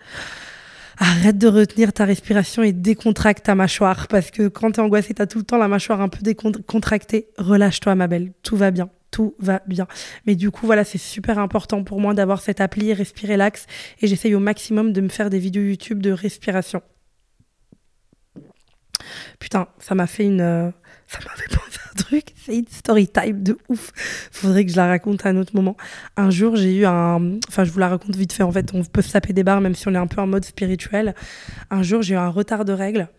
arrête 0.97 1.37
de 1.37 1.47
retenir 1.47 1.93
ta 1.93 2.05
respiration 2.05 2.63
et 2.63 2.73
décontracte 2.73 3.45
ta 3.45 3.55
mâchoire. 3.55 4.07
Parce 4.07 4.31
que 4.31 4.47
quand 4.47 4.71
tu 4.71 4.79
es 4.79 4.83
angoissée, 4.83 5.13
tu 5.13 5.21
as 5.21 5.27
tout 5.27 5.39
le 5.39 5.43
temps 5.43 5.57
la 5.57 5.67
mâchoire 5.67 6.01
un 6.01 6.09
peu 6.09 6.19
décontractée. 6.21 7.29
Relâche-toi, 7.37 7.95
ma 7.95 8.07
belle. 8.07 8.33
Tout 8.43 8.57
va 8.57 8.71
bien. 8.71 8.89
Tout 9.11 9.35
va 9.39 9.61
bien. 9.67 9.87
Mais 10.25 10.35
du 10.35 10.51
coup, 10.51 10.65
voilà, 10.65 10.83
c'est 10.83 10.97
super 10.97 11.39
important 11.39 11.83
pour 11.83 12.01
moi 12.01 12.13
d'avoir 12.13 12.41
cette 12.41 12.61
appli 12.61 12.93
Respirer 12.93 13.37
Lax. 13.37 13.65
Et 14.01 14.07
j'essaye 14.07 14.35
au 14.35 14.39
maximum 14.39 14.91
de 14.91 15.01
me 15.01 15.09
faire 15.09 15.29
des 15.29 15.39
vidéos 15.39 15.63
YouTube 15.63 16.01
de 16.01 16.11
respiration. 16.11 16.81
Putain, 19.39 19.67
ça 19.79 19.95
m'a 19.95 20.07
fait 20.07 20.25
une. 20.25 20.41
Euh, 20.41 20.71
ça 21.07 21.19
m'a 21.19 21.35
fait 21.35 21.47
truc. 21.97 22.27
C'est 22.37 22.55
une 22.55 22.67
story 22.67 23.07
time 23.09 23.43
de 23.43 23.57
ouf. 23.67 23.91
Faudrait 24.31 24.63
que 24.63 24.71
je 24.71 24.77
la 24.77 24.87
raconte 24.87 25.25
à 25.25 25.29
un 25.29 25.37
autre 25.37 25.53
moment. 25.53 25.75
Un 26.15 26.29
jour, 26.29 26.55
j'ai 26.55 26.77
eu 26.77 26.85
un. 26.85 27.37
Enfin, 27.49 27.65
je 27.65 27.71
vous 27.71 27.79
la 27.79 27.89
raconte 27.89 28.15
vite 28.15 28.31
fait. 28.31 28.43
En 28.43 28.51
fait, 28.51 28.73
on 28.73 28.85
peut 28.85 29.01
se 29.01 29.11
taper 29.11 29.33
des 29.33 29.43
barres, 29.43 29.59
même 29.59 29.75
si 29.75 29.89
on 29.89 29.93
est 29.93 29.97
un 29.97 30.07
peu 30.07 30.21
en 30.21 30.27
mode 30.27 30.45
spirituel. 30.45 31.15
Un 31.69 31.83
jour, 31.83 32.01
j'ai 32.01 32.13
eu 32.13 32.17
un 32.17 32.29
retard 32.29 32.63
de 32.63 32.71
règles 32.71 33.09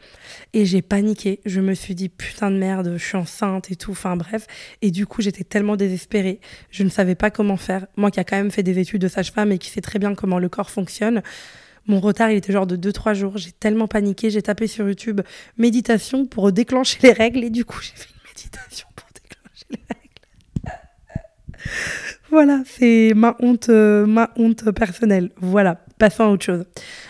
et 0.55 0.65
j'ai 0.65 0.81
paniqué. 0.81 1.41
Je 1.45 1.61
me 1.61 1.75
suis 1.75 1.95
dit, 1.95 2.09
putain 2.09 2.51
de 2.51 2.57
merde, 2.57 2.95
je 2.97 3.05
suis 3.05 3.17
enceinte 3.17 3.71
et 3.71 3.77
tout. 3.77 3.91
Enfin, 3.91 4.17
bref. 4.17 4.47
Et 4.81 4.91
du 4.91 5.07
coup, 5.07 5.21
j'étais 5.21 5.45
tellement 5.45 5.77
désespérée. 5.77 6.41
Je 6.71 6.85
ne 6.85 6.89
savais 6.89 7.15
pas 7.15 7.31
comment 7.31 7.57
faire. 7.57 7.87
Moi 7.97 8.11
qui 8.11 8.21
a 8.21 8.25
quand 8.25 8.37
même 8.37 8.51
fait 8.51 8.63
des 8.63 8.79
études 8.79 9.03
de 9.03 9.09
sage-femme 9.09 9.53
et 9.53 9.59
qui 9.59 9.71
sait 9.71 9.81
très 9.81 9.99
bien 9.99 10.15
comment 10.15 10.39
le 10.39 10.49
corps 10.49 10.71
fonctionne. 10.71 11.23
Mon 11.87 12.01
retard, 12.01 12.31
il 12.31 12.37
était 12.37 12.53
genre 12.53 12.67
de 12.67 12.77
2-3 12.77 13.15
jours. 13.15 13.39
J'ai 13.39 13.53
tellement 13.53 13.89
paniqué. 13.89 14.29
J'ai 14.29 14.43
tapé 14.43 14.67
sur 14.67 14.87
YouTube 14.87 15.23
méditation 15.57 16.27
pour 16.27 16.53
déclencher 16.53 16.99
les 17.03 17.13
règles. 17.13 17.43
Et 17.45 17.51
du 17.51 17.65
coup, 17.65 17.81
j'ai 17.81 17.95
fait 17.95 18.11
méditation 18.38 18.88
pour 18.94 19.08
déclencher 19.14 19.67
les 19.70 19.82
règles. 19.88 20.79
voilà, 22.31 22.62
c'est 22.64 23.12
ma 23.14 23.37
honte, 23.40 23.69
euh, 23.69 24.06
ma 24.06 24.31
honte 24.37 24.70
personnelle. 24.70 25.31
Voilà, 25.37 25.85
passons 25.99 26.25
à 26.25 26.29
autre 26.29 26.45
chose. 26.45 26.65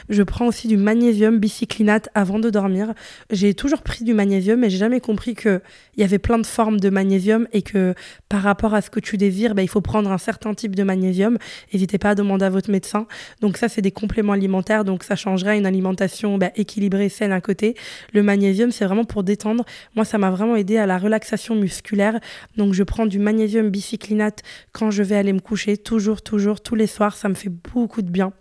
Je 0.08 0.22
prends 0.22 0.46
aussi 0.46 0.68
du 0.68 0.76
magnésium 0.76 1.38
bicyclinate 1.38 2.08
avant 2.14 2.38
de 2.38 2.50
dormir. 2.50 2.94
J'ai 3.30 3.54
toujours 3.54 3.82
pris 3.82 4.04
du 4.04 4.14
magnésium, 4.14 4.60
mais 4.60 4.70
j'ai 4.70 4.78
jamais 4.78 5.00
compris 5.00 5.34
qu'il 5.34 5.60
y 5.98 6.02
avait 6.02 6.18
plein 6.18 6.38
de 6.38 6.46
formes 6.46 6.80
de 6.80 6.90
magnésium 6.90 7.46
et 7.52 7.62
que 7.62 7.94
par 8.28 8.42
rapport 8.42 8.74
à 8.74 8.80
ce 8.80 8.90
que 8.90 9.00
tu 9.00 9.16
désires, 9.16 9.54
bah, 9.54 9.62
il 9.62 9.68
faut 9.68 9.80
prendre 9.80 10.10
un 10.10 10.18
certain 10.18 10.54
type 10.54 10.74
de 10.74 10.82
magnésium. 10.82 11.38
N'hésitez 11.72 11.98
pas 11.98 12.10
à 12.10 12.14
demander 12.14 12.46
à 12.46 12.50
votre 12.50 12.70
médecin. 12.70 13.06
Donc 13.40 13.56
ça, 13.58 13.68
c'est 13.68 13.82
des 13.82 13.90
compléments 13.90 14.32
alimentaires, 14.32 14.84
donc 14.84 15.04
ça 15.04 15.16
changerait 15.16 15.58
une 15.58 15.66
alimentation 15.66 16.38
bah, 16.38 16.50
équilibrée, 16.56 17.08
saine 17.08 17.32
à 17.32 17.40
côté. 17.40 17.74
Le 18.12 18.22
magnésium, 18.22 18.70
c'est 18.70 18.84
vraiment 18.84 19.04
pour 19.04 19.22
détendre. 19.22 19.64
Moi, 19.94 20.04
ça 20.04 20.18
m'a 20.18 20.30
vraiment 20.30 20.56
aidé 20.56 20.78
à 20.78 20.86
la 20.86 20.98
relaxation 20.98 21.54
musculaire. 21.54 22.18
Donc 22.56 22.72
je 22.72 22.82
prends 22.82 23.06
du 23.06 23.18
magnésium 23.18 23.68
bicyclinate 23.68 24.42
quand 24.72 24.90
je 24.90 25.02
vais 25.02 25.16
aller 25.16 25.32
me 25.32 25.40
coucher, 25.40 25.76
toujours, 25.76 26.22
toujours, 26.22 26.60
tous 26.62 26.74
les 26.74 26.86
soirs. 26.86 27.16
Ça 27.16 27.28
me 27.28 27.34
fait 27.34 27.50
beaucoup 27.50 28.02
de 28.02 28.10
bien. 28.10 28.32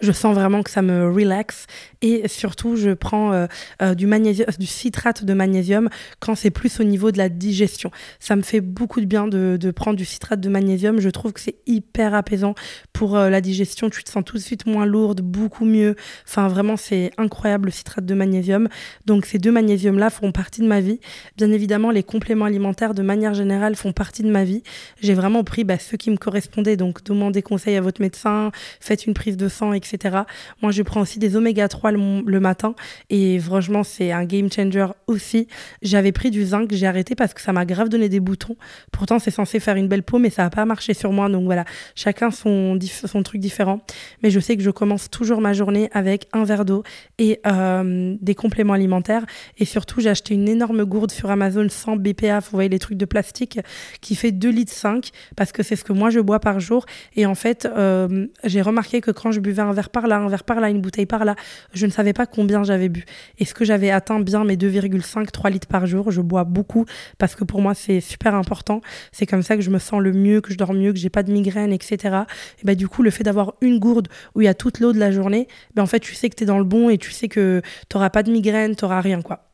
Je 0.00 0.12
sens 0.12 0.34
vraiment 0.34 0.62
que 0.62 0.70
ça 0.70 0.82
me 0.82 1.10
relaxe 1.10 1.66
et 2.00 2.26
surtout 2.26 2.76
je 2.76 2.90
prends 2.90 3.32
euh, 3.32 3.46
euh, 3.80 3.94
du 3.94 4.06
magnésium, 4.06 4.48
du 4.58 4.66
citrate 4.66 5.24
de 5.24 5.32
magnésium 5.34 5.88
quand 6.18 6.34
c'est 6.34 6.50
plus 6.50 6.80
au 6.80 6.84
niveau 6.84 7.12
de 7.12 7.18
la 7.18 7.28
digestion. 7.28 7.90
Ça 8.18 8.34
me 8.34 8.42
fait 8.42 8.60
beaucoup 8.60 9.00
de 9.00 9.06
bien 9.06 9.28
de, 9.28 9.70
prendre 9.70 9.96
du 9.96 10.04
citrate 10.04 10.40
de 10.40 10.48
magnésium. 10.48 11.00
Je 11.00 11.08
trouve 11.08 11.32
que 11.32 11.40
c'est 11.40 11.56
hyper 11.66 12.14
apaisant 12.14 12.54
pour 12.92 13.16
euh, 13.16 13.30
la 13.30 13.40
digestion. 13.40 13.90
Tu 13.90 14.02
te 14.02 14.10
sens 14.10 14.24
tout 14.24 14.36
de 14.36 14.42
suite 14.42 14.66
moins 14.66 14.86
lourde, 14.86 15.20
beaucoup 15.20 15.64
mieux. 15.64 15.94
Enfin 16.26 16.48
vraiment 16.48 16.76
c'est 16.76 17.12
incroyable 17.16 17.66
le 17.66 17.72
citrate 17.72 18.04
de 18.04 18.14
magnésium. 18.14 18.68
Donc 19.06 19.26
ces 19.26 19.38
deux 19.38 19.52
magnésiums 19.52 19.98
là 19.98 20.10
font 20.10 20.32
partie 20.32 20.60
de 20.60 20.66
ma 20.66 20.80
vie. 20.80 20.98
Bien 21.36 21.52
évidemment 21.52 21.90
les 21.90 22.02
compléments 22.02 22.46
alimentaires 22.46 22.94
de 22.94 23.02
manière 23.02 23.34
générale 23.34 23.76
font 23.76 23.92
partie 23.92 24.24
de 24.24 24.30
ma 24.30 24.44
vie. 24.44 24.62
J'ai 25.00 25.14
vraiment 25.14 25.44
pris 25.44 25.62
bah, 25.62 25.78
ceux 25.78 25.96
qui 25.96 26.10
me 26.10 26.16
correspondaient. 26.16 26.76
Donc 26.76 27.04
demandez 27.04 27.42
conseil 27.42 27.76
à 27.76 27.80
votre 27.80 28.00
médecin, 28.00 28.50
faites 28.80 29.06
une 29.06 29.14
prise 29.14 29.36
de 29.36 29.48
sang, 29.52 29.72
etc. 29.72 30.18
Moi, 30.62 30.72
je 30.72 30.82
prends 30.82 31.00
aussi 31.00 31.18
des 31.18 31.36
oméga 31.36 31.68
3 31.68 31.92
le, 31.92 32.40
matin 32.40 32.74
et 33.10 33.38
franchement, 33.38 33.84
c'est 33.84 34.12
un 34.12 34.24
game 34.24 34.50
changer 34.50 34.86
aussi. 35.06 35.46
J'avais 35.82 36.12
pris 36.12 36.30
du 36.30 36.44
zinc, 36.44 36.72
j'ai 36.72 36.86
arrêté 36.86 37.14
parce 37.14 37.34
que 37.34 37.40
ça 37.40 37.52
m'a 37.52 37.64
grave 37.64 37.88
donné 37.88 38.08
des 38.08 38.20
boutons. 38.20 38.56
Pourtant, 38.90 39.18
c'est 39.18 39.30
censé 39.30 39.60
faire 39.60 39.76
une 39.76 39.88
belle 39.88 40.02
peau, 40.02 40.18
mais 40.18 40.30
ça 40.30 40.42
n'a 40.42 40.50
pas 40.50 40.64
marché 40.64 40.94
sur 40.94 41.12
moi. 41.12 41.28
Donc 41.28 41.44
voilà, 41.44 41.64
chacun 41.94 42.30
son, 42.30 42.78
truc 43.24 43.40
différent. 43.40 43.80
Mais 44.22 44.30
je 44.30 44.40
sais 44.40 44.56
que 44.56 44.62
je 44.62 44.70
commence 44.70 45.10
toujours 45.10 45.40
ma 45.40 45.52
journée 45.52 45.88
avec 45.92 46.26
un 46.32 46.44
verre 46.44 46.64
d'eau 46.64 46.82
et 47.18 47.40
euh, 47.46 48.16
des 48.20 48.34
compléments 48.34 48.72
alimentaires. 48.72 49.24
Et 49.58 49.64
surtout, 49.64 50.00
j'ai 50.00 50.10
acheté 50.10 50.34
une 50.34 50.48
énorme 50.48 50.84
gourde 50.84 51.10
sur 51.10 51.30
Amazon 51.30 51.68
sans 51.68 51.96
BPA, 51.96 52.40
vous 52.40 52.50
voyez 52.52 52.68
les 52.68 52.78
trucs 52.78 52.98
de 52.98 53.04
plastique, 53.04 53.60
qui 54.00 54.14
fait 54.14 54.32
2 54.32 54.50
litres 54.50 54.72
5 54.72 55.10
parce 55.36 55.52
que 55.52 55.62
c'est 55.62 55.76
ce 55.76 55.84
que 55.84 55.92
moi 55.92 56.10
je 56.10 56.20
bois 56.20 56.40
par 56.40 56.60
jour. 56.60 56.86
Et 57.16 57.26
en 57.26 57.34
fait, 57.34 57.66
euh, 57.66 58.26
j'ai 58.44 58.62
remarqué 58.62 59.00
que 59.00 59.10
quand 59.10 59.32
je 59.32 59.40
buvais 59.42 59.62
un 59.62 59.72
verre 59.72 59.90
par 59.90 60.06
là, 60.06 60.16
un 60.18 60.28
verre 60.28 60.44
par 60.44 60.60
là, 60.60 60.70
une 60.70 60.80
bouteille 60.80 61.06
par 61.06 61.24
là. 61.24 61.36
Je 61.74 61.84
ne 61.86 61.90
savais 61.90 62.12
pas 62.12 62.26
combien 62.26 62.62
j'avais 62.64 62.88
bu. 62.88 63.04
Est-ce 63.38 63.54
que 63.54 63.64
j'avais 63.64 63.90
atteint 63.90 64.20
bien 64.20 64.44
mes 64.44 64.56
2,5, 64.56 65.30
3 65.30 65.50
litres 65.50 65.68
par 65.68 65.86
jour? 65.86 66.10
Je 66.10 66.20
bois 66.20 66.44
beaucoup 66.44 66.86
parce 67.18 67.34
que 67.34 67.44
pour 67.44 67.60
moi, 67.60 67.74
c'est 67.74 68.00
super 68.00 68.34
important. 68.34 68.80
C'est 69.12 69.26
comme 69.26 69.42
ça 69.42 69.56
que 69.56 69.62
je 69.62 69.70
me 69.70 69.78
sens 69.78 70.00
le 70.00 70.12
mieux, 70.12 70.40
que 70.40 70.52
je 70.52 70.58
dors 70.58 70.72
mieux, 70.72 70.92
que 70.92 70.98
j'ai 70.98 71.10
pas 71.10 71.22
de 71.22 71.32
migraine, 71.32 71.72
etc. 71.72 71.98
Et 72.62 72.64
bah, 72.64 72.74
du 72.74 72.88
coup, 72.88 73.02
le 73.02 73.10
fait 73.10 73.24
d'avoir 73.24 73.54
une 73.60 73.78
gourde 73.78 74.08
où 74.34 74.40
il 74.40 74.44
y 74.44 74.48
a 74.48 74.54
toute 74.54 74.80
l'eau 74.80 74.92
de 74.92 74.98
la 74.98 75.10
journée, 75.10 75.48
ben, 75.74 75.82
en 75.82 75.86
fait, 75.86 76.00
tu 76.00 76.14
sais 76.14 76.30
que 76.30 76.36
tu 76.36 76.44
es 76.44 76.46
dans 76.46 76.58
le 76.58 76.64
bon 76.64 76.88
et 76.88 76.98
tu 76.98 77.10
sais 77.10 77.28
que 77.28 77.60
tu 77.88 77.96
n'auras 77.96 78.10
pas 78.10 78.22
de 78.22 78.30
migraine, 78.30 78.76
tu 78.76 78.84
n'auras 78.84 79.00
rien, 79.00 79.22
quoi. 79.22 79.51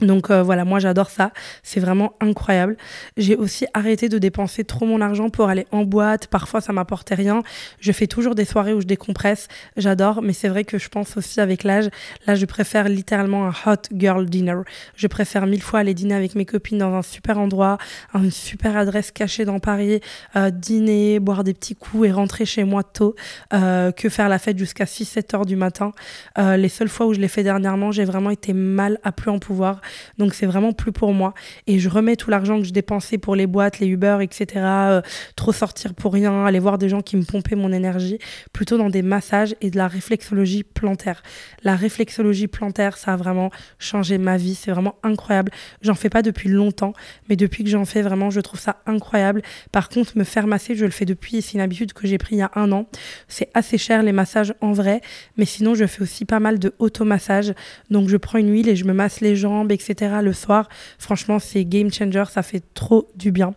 Donc 0.00 0.30
euh, 0.30 0.42
voilà, 0.42 0.66
moi 0.66 0.78
j'adore 0.78 1.08
ça, 1.08 1.32
c'est 1.62 1.80
vraiment 1.80 2.12
incroyable. 2.20 2.76
J'ai 3.16 3.34
aussi 3.34 3.66
arrêté 3.72 4.10
de 4.10 4.18
dépenser 4.18 4.62
trop 4.62 4.84
mon 4.84 5.00
argent 5.00 5.30
pour 5.30 5.48
aller 5.48 5.66
en 5.72 5.84
boîte, 5.84 6.26
parfois 6.26 6.60
ça 6.60 6.74
m'apportait 6.74 7.14
rien. 7.14 7.42
Je 7.80 7.92
fais 7.92 8.06
toujours 8.06 8.34
des 8.34 8.44
soirées 8.44 8.74
où 8.74 8.80
je 8.82 8.86
décompresse, 8.86 9.48
j'adore, 9.78 10.20
mais 10.20 10.34
c'est 10.34 10.48
vrai 10.48 10.64
que 10.64 10.76
je 10.76 10.88
pense 10.90 11.16
aussi 11.16 11.40
avec 11.40 11.64
l'âge, 11.64 11.88
là 12.26 12.34
je 12.34 12.44
préfère 12.44 12.88
littéralement 12.88 13.48
un 13.48 13.54
hot 13.64 13.82
girl 13.90 14.26
dinner. 14.26 14.60
Je 14.96 15.06
préfère 15.06 15.46
mille 15.46 15.62
fois 15.62 15.80
aller 15.80 15.94
dîner 15.94 16.14
avec 16.14 16.34
mes 16.34 16.44
copines 16.44 16.78
dans 16.78 16.92
un 16.92 17.02
super 17.02 17.38
endroit, 17.38 17.78
une 18.14 18.30
super 18.30 18.76
adresse 18.76 19.10
cachée 19.12 19.46
dans 19.46 19.60
Paris, 19.60 20.00
euh, 20.36 20.50
dîner, 20.50 21.20
boire 21.20 21.42
des 21.42 21.54
petits 21.54 21.74
coups 21.74 22.08
et 22.08 22.12
rentrer 22.12 22.44
chez 22.44 22.64
moi 22.64 22.82
tôt, 22.82 23.14
euh, 23.54 23.92
que 23.92 24.10
faire 24.10 24.28
la 24.28 24.38
fête 24.38 24.58
jusqu'à 24.58 24.84
6-7 24.84 25.34
heures 25.34 25.46
du 25.46 25.56
matin. 25.56 25.92
les 26.36 26.68
seules 26.68 26.88
fois 26.88 27.06
où 27.06 27.14
je 27.14 27.20
l'ai 27.20 27.28
fait 27.28 27.42
dernièrement, 27.42 27.92
j'ai 27.92 28.04
vraiment 28.04 28.30
été 28.30 28.52
mal 28.52 28.98
à 29.02 29.12
plus 29.12 29.30
en 29.30 29.38
pouvoir 29.38 29.80
donc 30.18 30.34
c'est 30.34 30.46
vraiment 30.46 30.72
plus 30.72 30.92
pour 30.92 31.12
moi. 31.12 31.34
Et 31.66 31.78
je 31.78 31.88
remets 31.88 32.16
tout 32.16 32.30
l'argent 32.30 32.58
que 32.58 32.64
je 32.64 32.72
dépensais 32.72 33.18
pour 33.18 33.36
les 33.36 33.46
boîtes, 33.46 33.78
les 33.78 33.86
Uber, 33.86 34.18
etc. 34.22 34.46
Euh, 34.56 35.02
trop 35.36 35.52
sortir 35.52 35.94
pour 35.94 36.12
rien, 36.12 36.44
aller 36.44 36.58
voir 36.58 36.78
des 36.78 36.88
gens 36.88 37.00
qui 37.00 37.16
me 37.16 37.24
pompaient 37.24 37.56
mon 37.56 37.72
énergie, 37.72 38.18
plutôt 38.52 38.78
dans 38.78 38.90
des 38.90 39.02
massages 39.02 39.54
et 39.60 39.70
de 39.70 39.76
la 39.76 39.88
réflexologie 39.88 40.64
plantaire. 40.64 41.22
La 41.62 41.76
réflexologie 41.76 42.46
plantaire, 42.46 42.96
ça 42.96 43.12
a 43.12 43.16
vraiment 43.16 43.50
changé 43.78 44.18
ma 44.18 44.36
vie. 44.36 44.54
C'est 44.54 44.70
vraiment 44.70 44.96
incroyable. 45.02 45.52
J'en 45.82 45.94
fais 45.94 46.10
pas 46.10 46.22
depuis 46.22 46.48
longtemps, 46.48 46.92
mais 47.28 47.36
depuis 47.36 47.64
que 47.64 47.70
j'en 47.70 47.84
fais, 47.84 48.02
vraiment, 48.02 48.30
je 48.30 48.40
trouve 48.40 48.60
ça 48.60 48.82
incroyable. 48.86 49.42
Par 49.72 49.88
contre, 49.88 50.16
me 50.18 50.24
faire 50.24 50.46
masser, 50.46 50.74
je 50.74 50.84
le 50.84 50.90
fais 50.90 51.04
depuis. 51.04 51.42
C'est 51.42 51.54
une 51.54 51.60
habitude 51.60 51.92
que 51.92 52.06
j'ai 52.06 52.18
pris 52.18 52.36
il 52.36 52.38
y 52.38 52.42
a 52.42 52.50
un 52.54 52.72
an. 52.72 52.86
C'est 53.28 53.50
assez 53.54 53.78
cher 53.78 54.02
les 54.02 54.12
massages 54.12 54.54
en 54.60 54.72
vrai, 54.72 55.00
mais 55.36 55.44
sinon, 55.44 55.74
je 55.74 55.86
fais 55.86 56.02
aussi 56.02 56.24
pas 56.24 56.40
mal 56.40 56.58
de 56.58 56.74
automassage. 56.78 57.54
Donc, 57.90 58.08
je 58.08 58.16
prends 58.16 58.38
une 58.38 58.50
huile 58.50 58.68
et 58.68 58.76
je 58.76 58.84
me 58.84 58.92
masse 58.92 59.20
les 59.20 59.36
jambes, 59.36 59.70
etc. 59.76 60.16
le 60.22 60.32
soir. 60.32 60.68
Franchement, 60.98 61.38
c'est 61.38 61.64
game 61.64 61.92
changer, 61.92 62.24
ça 62.30 62.42
fait 62.42 62.62
trop 62.74 63.08
du 63.14 63.30
bien. 63.30 63.54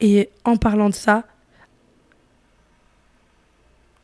Et 0.00 0.30
en 0.44 0.56
parlant 0.56 0.88
de 0.88 0.94
ça, 0.94 1.24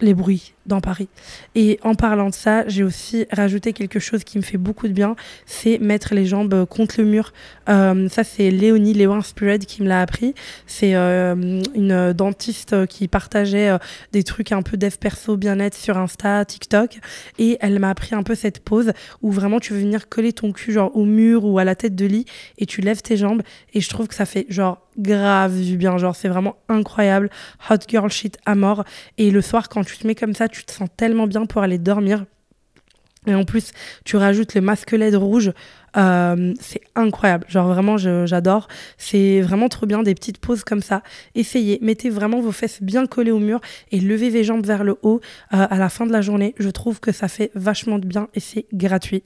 les 0.00 0.14
bruits 0.14 0.54
dans 0.66 0.80
Paris. 0.80 1.08
Et 1.54 1.80
en 1.82 1.94
parlant 1.94 2.28
de 2.28 2.34
ça, 2.34 2.68
j'ai 2.68 2.84
aussi 2.84 3.26
rajouté 3.32 3.72
quelque 3.72 3.98
chose 3.98 4.22
qui 4.22 4.38
me 4.38 4.42
fait 4.42 4.58
beaucoup 4.58 4.86
de 4.86 4.92
bien, 4.92 5.16
c'est 5.46 5.78
mettre 5.78 6.14
les 6.14 6.26
jambes 6.26 6.66
contre 6.66 6.96
le 6.98 7.06
mur. 7.06 7.32
Euh, 7.68 8.08
ça, 8.08 8.22
c'est 8.22 8.50
Léonie 8.50 8.94
Léon 8.94 9.22
Spirit 9.22 9.60
qui 9.60 9.82
me 9.82 9.88
l'a 9.88 10.00
appris. 10.00 10.34
C'est 10.66 10.94
euh, 10.94 11.62
une 11.74 12.12
dentiste 12.12 12.86
qui 12.86 13.08
partageait 13.08 13.70
euh, 13.70 13.78
des 14.12 14.22
trucs 14.22 14.52
un 14.52 14.62
peu 14.62 14.76
dev 14.76 14.96
perso 15.00 15.36
bien-être 15.36 15.74
sur 15.74 15.96
Insta, 15.96 16.44
TikTok. 16.44 16.98
Et 17.38 17.56
elle 17.60 17.78
m'a 17.78 17.90
appris 17.90 18.14
un 18.14 18.22
peu 18.22 18.34
cette 18.34 18.60
pose 18.60 18.92
où 19.22 19.30
vraiment 19.30 19.60
tu 19.60 19.72
veux 19.72 19.80
venir 19.80 20.08
coller 20.08 20.32
ton 20.32 20.52
cul 20.52 20.72
genre 20.72 20.94
au 20.94 21.04
mur 21.04 21.44
ou 21.44 21.58
à 21.58 21.64
la 21.64 21.74
tête 21.74 21.96
de 21.96 22.06
lit 22.06 22.26
et 22.58 22.66
tu 22.66 22.82
lèves 22.82 23.02
tes 23.02 23.16
jambes. 23.16 23.42
Et 23.72 23.80
je 23.80 23.88
trouve 23.88 24.06
que 24.06 24.14
ça 24.14 24.26
fait 24.26 24.46
genre 24.48 24.87
grave 24.98 25.60
du 25.60 25.76
bien. 25.76 25.96
Genre, 25.98 26.14
c'est 26.14 26.28
vraiment 26.28 26.56
incroyable. 26.68 27.30
Hot 27.70 27.76
girl 27.88 28.10
shit 28.10 28.38
à 28.46 28.54
mort. 28.54 28.84
Et 29.16 29.30
le 29.30 29.40
soir, 29.40 29.68
quand 29.68 29.84
tu 29.84 29.96
te 29.98 30.06
mets 30.06 30.14
comme 30.14 30.34
ça, 30.34 30.48
tu 30.48 30.64
te 30.64 30.72
sens 30.72 30.88
tellement 30.96 31.26
bien 31.26 31.46
pour 31.46 31.62
aller 31.62 31.78
dormir. 31.78 32.24
Et 33.26 33.34
en 33.34 33.44
plus, 33.44 33.72
tu 34.04 34.16
rajoutes 34.16 34.54
le 34.54 34.60
masque 34.60 34.92
LED 34.92 35.14
rouge. 35.14 35.52
Euh, 35.96 36.54
c'est 36.60 36.80
incroyable. 36.94 37.46
Genre 37.48 37.68
vraiment, 37.68 37.96
j'adore. 37.96 38.68
C'est 38.96 39.40
vraiment 39.40 39.68
trop 39.68 39.86
bien 39.86 40.02
des 40.02 40.14
petites 40.14 40.38
pauses 40.38 40.64
comme 40.64 40.82
ça. 40.82 41.02
Essayez, 41.34 41.78
mettez 41.82 42.10
vraiment 42.10 42.40
vos 42.40 42.52
fesses 42.52 42.82
bien 42.82 43.06
collées 43.06 43.30
au 43.30 43.38
mur 43.38 43.60
et 43.90 44.00
levez 44.00 44.30
vos 44.30 44.42
jambes 44.42 44.66
vers 44.66 44.84
le 44.84 44.96
haut 45.02 45.20
euh, 45.54 45.66
à 45.68 45.78
la 45.78 45.88
fin 45.88 46.06
de 46.06 46.12
la 46.12 46.20
journée. 46.20 46.54
Je 46.58 46.68
trouve 46.68 47.00
que 47.00 47.12
ça 47.12 47.28
fait 47.28 47.50
vachement 47.54 47.98
de 47.98 48.06
bien 48.06 48.28
et 48.34 48.40
c'est 48.40 48.66
gratuit. 48.72 49.22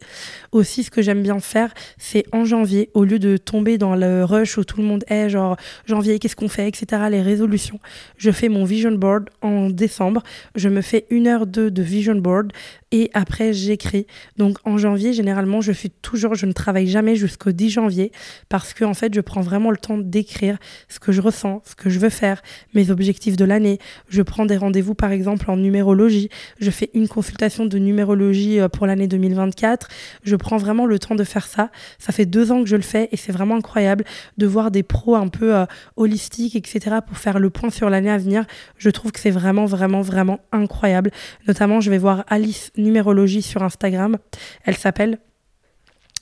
Aussi, 0.52 0.84
ce 0.84 0.90
que 0.90 1.02
j'aime 1.02 1.22
bien 1.22 1.40
faire, 1.40 1.72
c'est 1.98 2.24
en 2.32 2.44
janvier, 2.44 2.90
au 2.94 3.04
lieu 3.04 3.18
de 3.18 3.36
tomber 3.36 3.78
dans 3.78 3.94
le 3.94 4.24
rush 4.24 4.58
où 4.58 4.64
tout 4.64 4.80
le 4.80 4.86
monde 4.86 5.04
est, 5.08 5.28
genre 5.28 5.56
janvier, 5.86 6.18
qu'est-ce 6.18 6.36
qu'on 6.36 6.48
fait, 6.48 6.68
etc., 6.68 7.02
les 7.10 7.22
résolutions, 7.22 7.80
je 8.16 8.30
fais 8.30 8.48
mon 8.48 8.64
vision 8.64 8.92
board 8.92 9.30
en 9.40 9.70
décembre. 9.70 10.22
Je 10.54 10.68
me 10.68 10.80
fais 10.80 11.06
une 11.10 11.26
heure, 11.26 11.46
deux 11.46 11.70
de 11.70 11.82
vision 11.82 12.14
board 12.14 12.52
et 12.90 13.10
après 13.14 13.52
j'écris. 13.52 14.06
Donc 14.36 14.58
en 14.64 14.78
janvier, 14.78 15.12
généralement, 15.12 15.60
je 15.60 15.72
suis 15.72 15.90
toujours, 15.90 16.34
travaille 16.52 16.86
jamais 16.86 17.16
jusqu'au 17.16 17.52
10 17.52 17.70
janvier 17.70 18.12
parce 18.48 18.74
que 18.74 18.84
en 18.84 18.94
fait, 18.94 19.14
je 19.14 19.20
prends 19.20 19.40
vraiment 19.40 19.70
le 19.70 19.76
temps 19.76 19.98
d'écrire 19.98 20.58
ce 20.88 20.98
que 21.00 21.12
je 21.12 21.20
ressens, 21.20 21.62
ce 21.64 21.74
que 21.74 21.90
je 21.90 21.98
veux 21.98 22.10
faire, 22.10 22.42
mes 22.74 22.90
objectifs 22.90 23.36
de 23.36 23.44
l'année. 23.44 23.78
Je 24.08 24.22
prends 24.22 24.46
des 24.46 24.56
rendez-vous 24.56 24.94
par 24.94 25.12
exemple 25.12 25.50
en 25.50 25.56
numérologie. 25.56 26.28
Je 26.60 26.70
fais 26.70 26.90
une 26.94 27.08
consultation 27.08 27.66
de 27.66 27.78
numérologie 27.78 28.60
euh, 28.60 28.68
pour 28.68 28.86
l'année 28.86 29.08
2024. 29.08 29.88
Je 30.22 30.36
prends 30.36 30.56
vraiment 30.56 30.86
le 30.86 30.98
temps 30.98 31.14
de 31.14 31.24
faire 31.24 31.46
ça. 31.46 31.70
Ça 31.98 32.12
fait 32.12 32.26
deux 32.26 32.52
ans 32.52 32.62
que 32.62 32.68
je 32.68 32.76
le 32.76 32.82
fais 32.82 33.08
et 33.12 33.16
c'est 33.16 33.32
vraiment 33.32 33.56
incroyable 33.56 34.04
de 34.38 34.46
voir 34.46 34.70
des 34.70 34.82
pros 34.82 35.16
un 35.16 35.28
peu 35.28 35.54
euh, 35.54 35.66
holistiques, 35.96 36.56
etc. 36.56 36.96
pour 37.06 37.18
faire 37.18 37.38
le 37.38 37.50
point 37.50 37.70
sur 37.70 37.90
l'année 37.90 38.10
à 38.10 38.18
venir. 38.18 38.44
Je 38.78 38.90
trouve 38.90 39.12
que 39.12 39.20
c'est 39.20 39.30
vraiment, 39.30 39.66
vraiment, 39.66 40.02
vraiment 40.02 40.40
incroyable. 40.52 41.10
Notamment, 41.46 41.80
je 41.80 41.90
vais 41.90 41.98
voir 41.98 42.24
Alice 42.28 42.70
numérologie 42.76 43.42
sur 43.42 43.62
Instagram. 43.62 44.18
Elle 44.64 44.76
s'appelle 44.76 45.18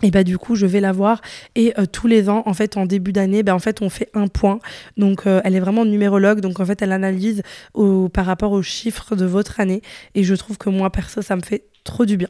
et 0.03 0.11
bah 0.11 0.25
du 0.25 0.39
coup 0.39 0.55
je 0.55 0.67
vais 0.67 0.81
la 0.81 0.93
voir. 0.93 1.21
Et 1.55 1.75
euh, 1.79 1.87
tous 1.87 2.07
les 2.07 2.29
ans 2.29 2.43
en 2.47 2.55
fait 2.55 2.77
en 2.77 2.87
début 2.87 3.13
d'année 3.13 3.43
bah, 3.43 3.55
en 3.55 3.59
fait 3.59 3.83
on 3.83 3.91
fait 3.91 4.09
un 4.15 4.29
point. 4.29 4.59
Donc 4.97 5.27
euh, 5.27 5.41
elle 5.45 5.57
est 5.57 5.61
vraiment 5.61 5.85
numérologue. 5.85 6.41
Donc 6.41 6.61
en 6.61 6.67
fait 6.67 6.83
elle 6.83 6.93
analyse 6.93 7.43
au, 7.75 8.09
par 8.09 8.27
rapport 8.27 8.53
aux 8.53 8.63
chiffres 8.63 9.17
de 9.17 9.25
votre 9.25 9.61
année. 9.61 9.83
Et 10.15 10.25
je 10.25 10.35
trouve 10.35 10.59
que 10.59 10.71
moi 10.71 10.91
perso 10.91 11.23
ça 11.23 11.37
me 11.37 11.43
fait 11.43 11.65
trop 11.85 12.05
du 12.05 12.17
bien. 12.17 12.29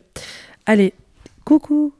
Allez 0.66 0.94
coucou 1.44 1.92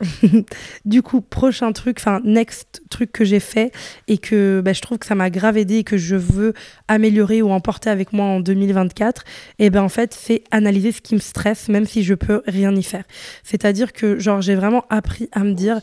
du 0.84 1.02
coup, 1.02 1.20
prochain 1.20 1.72
truc, 1.72 1.98
enfin, 2.00 2.20
next 2.24 2.82
truc 2.90 3.12
que 3.12 3.24
j'ai 3.24 3.40
fait 3.40 3.72
et 4.08 4.18
que 4.18 4.60
bah, 4.64 4.72
je 4.72 4.80
trouve 4.80 4.98
que 4.98 5.06
ça 5.06 5.14
m'a 5.14 5.30
grave 5.30 5.56
aidé 5.56 5.76
et 5.76 5.84
que 5.84 5.96
je 5.96 6.16
veux 6.16 6.54
améliorer 6.88 7.42
ou 7.42 7.50
emporter 7.50 7.90
avec 7.90 8.12
moi 8.12 8.26
en 8.26 8.40
2024, 8.40 9.24
et 9.58 9.70
ben 9.70 9.82
en 9.82 9.88
fait, 9.88 10.14
c'est 10.14 10.42
analyser 10.50 10.92
ce 10.92 11.00
qui 11.00 11.14
me 11.14 11.20
stresse, 11.20 11.68
même 11.68 11.86
si 11.86 12.02
je 12.02 12.14
peux 12.14 12.42
rien 12.46 12.74
y 12.74 12.82
faire. 12.82 13.04
C'est-à-dire 13.42 13.92
que, 13.92 14.18
genre, 14.18 14.40
j'ai 14.40 14.54
vraiment 14.54 14.84
appris 14.90 15.28
à 15.32 15.40
me 15.40 15.52
dire. 15.52 15.80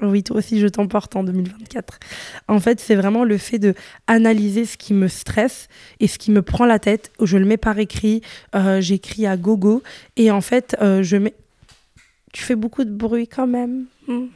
Oui, 0.00 0.24
toi 0.24 0.38
aussi, 0.38 0.58
je 0.58 0.66
t'emporte 0.66 1.14
en 1.14 1.22
2024. 1.22 2.00
En 2.48 2.58
fait, 2.58 2.80
c'est 2.80 2.96
vraiment 2.96 3.22
le 3.22 3.38
fait 3.38 3.60
de 3.60 3.74
analyser 4.08 4.64
ce 4.64 4.76
qui 4.76 4.94
me 4.94 5.06
stresse 5.06 5.68
et 6.00 6.08
ce 6.08 6.18
qui 6.18 6.32
me 6.32 6.42
prend 6.42 6.66
la 6.66 6.80
tête. 6.80 7.12
Je 7.22 7.38
le 7.38 7.44
mets 7.44 7.56
par 7.56 7.78
écrit, 7.78 8.20
euh, 8.56 8.80
j'écris 8.80 9.26
à 9.26 9.36
gogo 9.36 9.80
et 10.16 10.32
en 10.32 10.40
fait, 10.40 10.76
euh, 10.82 11.04
je 11.04 11.18
mets 11.18 11.34
tu 12.32 12.42
fais 12.42 12.56
beaucoup 12.56 12.84
de 12.84 12.90
bruit 12.90 13.28
quand 13.28 13.46
même. 13.46 13.86
Hmm. 14.08 14.26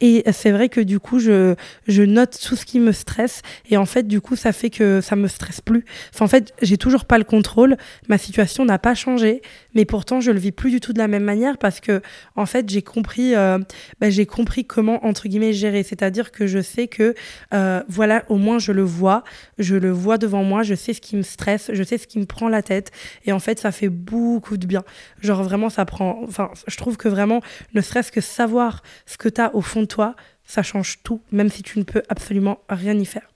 Et 0.00 0.24
c'est 0.32 0.50
vrai 0.50 0.68
que 0.68 0.80
du 0.80 1.00
coup, 1.00 1.18
je, 1.18 1.54
je 1.86 2.02
note 2.02 2.38
tout 2.42 2.56
ce 2.56 2.64
qui 2.64 2.80
me 2.80 2.92
stresse. 2.92 3.42
Et 3.70 3.76
en 3.76 3.86
fait, 3.86 4.06
du 4.06 4.20
coup, 4.20 4.36
ça 4.36 4.52
fait 4.52 4.70
que 4.70 5.00
ça 5.00 5.16
me 5.16 5.28
stresse 5.28 5.60
plus. 5.60 5.84
En 6.20 6.28
fait, 6.28 6.52
j'ai 6.62 6.78
toujours 6.78 7.04
pas 7.04 7.18
le 7.18 7.24
contrôle. 7.24 7.76
Ma 8.08 8.18
situation 8.18 8.64
n'a 8.64 8.78
pas 8.78 8.94
changé. 8.94 9.42
Mais 9.74 9.84
pourtant, 9.84 10.20
je 10.20 10.30
le 10.30 10.38
vis 10.38 10.52
plus 10.52 10.70
du 10.70 10.80
tout 10.80 10.92
de 10.92 10.98
la 10.98 11.08
même 11.08 11.24
manière 11.24 11.58
parce 11.58 11.80
que, 11.80 12.00
en 12.36 12.46
fait, 12.46 12.68
j'ai 12.68 12.82
compris, 12.82 13.34
euh, 13.34 13.58
bah, 14.00 14.10
j'ai 14.10 14.26
compris 14.26 14.64
comment, 14.64 15.04
entre 15.04 15.28
guillemets, 15.28 15.52
gérer. 15.52 15.82
C'est-à-dire 15.82 16.32
que 16.32 16.46
je 16.46 16.60
sais 16.60 16.88
que, 16.88 17.14
euh, 17.52 17.82
voilà, 17.88 18.24
au 18.28 18.36
moins, 18.36 18.58
je 18.58 18.72
le 18.72 18.82
vois. 18.82 19.24
Je 19.58 19.76
le 19.76 19.90
vois 19.90 20.18
devant 20.18 20.44
moi. 20.44 20.62
Je 20.62 20.74
sais 20.74 20.92
ce 20.92 21.00
qui 21.00 21.16
me 21.16 21.22
stresse. 21.22 21.70
Je 21.72 21.82
sais 21.82 21.98
ce 21.98 22.06
qui 22.06 22.18
me 22.18 22.26
prend 22.26 22.48
la 22.48 22.62
tête. 22.62 22.90
Et 23.24 23.32
en 23.32 23.40
fait, 23.40 23.58
ça 23.58 23.72
fait 23.72 23.88
beaucoup 23.88 24.56
de 24.56 24.66
bien. 24.66 24.84
Genre, 25.20 25.42
vraiment, 25.42 25.70
ça 25.70 25.84
prend. 25.84 26.20
Enfin, 26.26 26.50
je 26.66 26.76
trouve 26.76 26.96
que 26.96 27.08
vraiment, 27.08 27.40
ne 27.74 27.80
serait-ce 27.80 28.12
que 28.12 28.20
savoir 28.20 28.82
ce 29.06 29.16
que 29.16 29.28
tu 29.28 29.40
as 29.40 29.53
au 29.54 29.60
fond 29.60 29.82
de 29.82 29.86
toi, 29.86 30.14
ça 30.44 30.62
change 30.62 30.98
tout, 31.02 31.20
même 31.32 31.50
si 31.50 31.62
tu 31.62 31.78
ne 31.78 31.84
peux 31.84 32.02
absolument 32.08 32.60
rien 32.68 32.94
y 32.94 33.04
faire. 33.04 33.28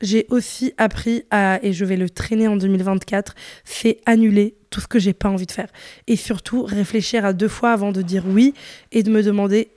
J'ai 0.00 0.26
aussi 0.30 0.74
appris 0.76 1.24
à, 1.30 1.60
et 1.62 1.72
je 1.72 1.84
vais 1.84 1.96
le 1.96 2.10
traîner 2.10 2.48
en 2.48 2.56
2024, 2.56 3.34
c'est 3.64 4.00
annuler 4.06 4.56
tout 4.70 4.80
ce 4.80 4.88
que 4.88 4.98
j'ai 4.98 5.12
pas 5.12 5.28
envie 5.28 5.46
de 5.46 5.52
faire. 5.52 5.68
Et 6.06 6.16
surtout, 6.16 6.64
réfléchir 6.64 7.24
à 7.24 7.32
deux 7.32 7.48
fois 7.48 7.72
avant 7.72 7.92
de 7.92 8.02
dire 8.02 8.24
oui 8.26 8.54
et 8.92 9.02
de 9.02 9.10
me 9.10 9.22
demander 9.22 9.70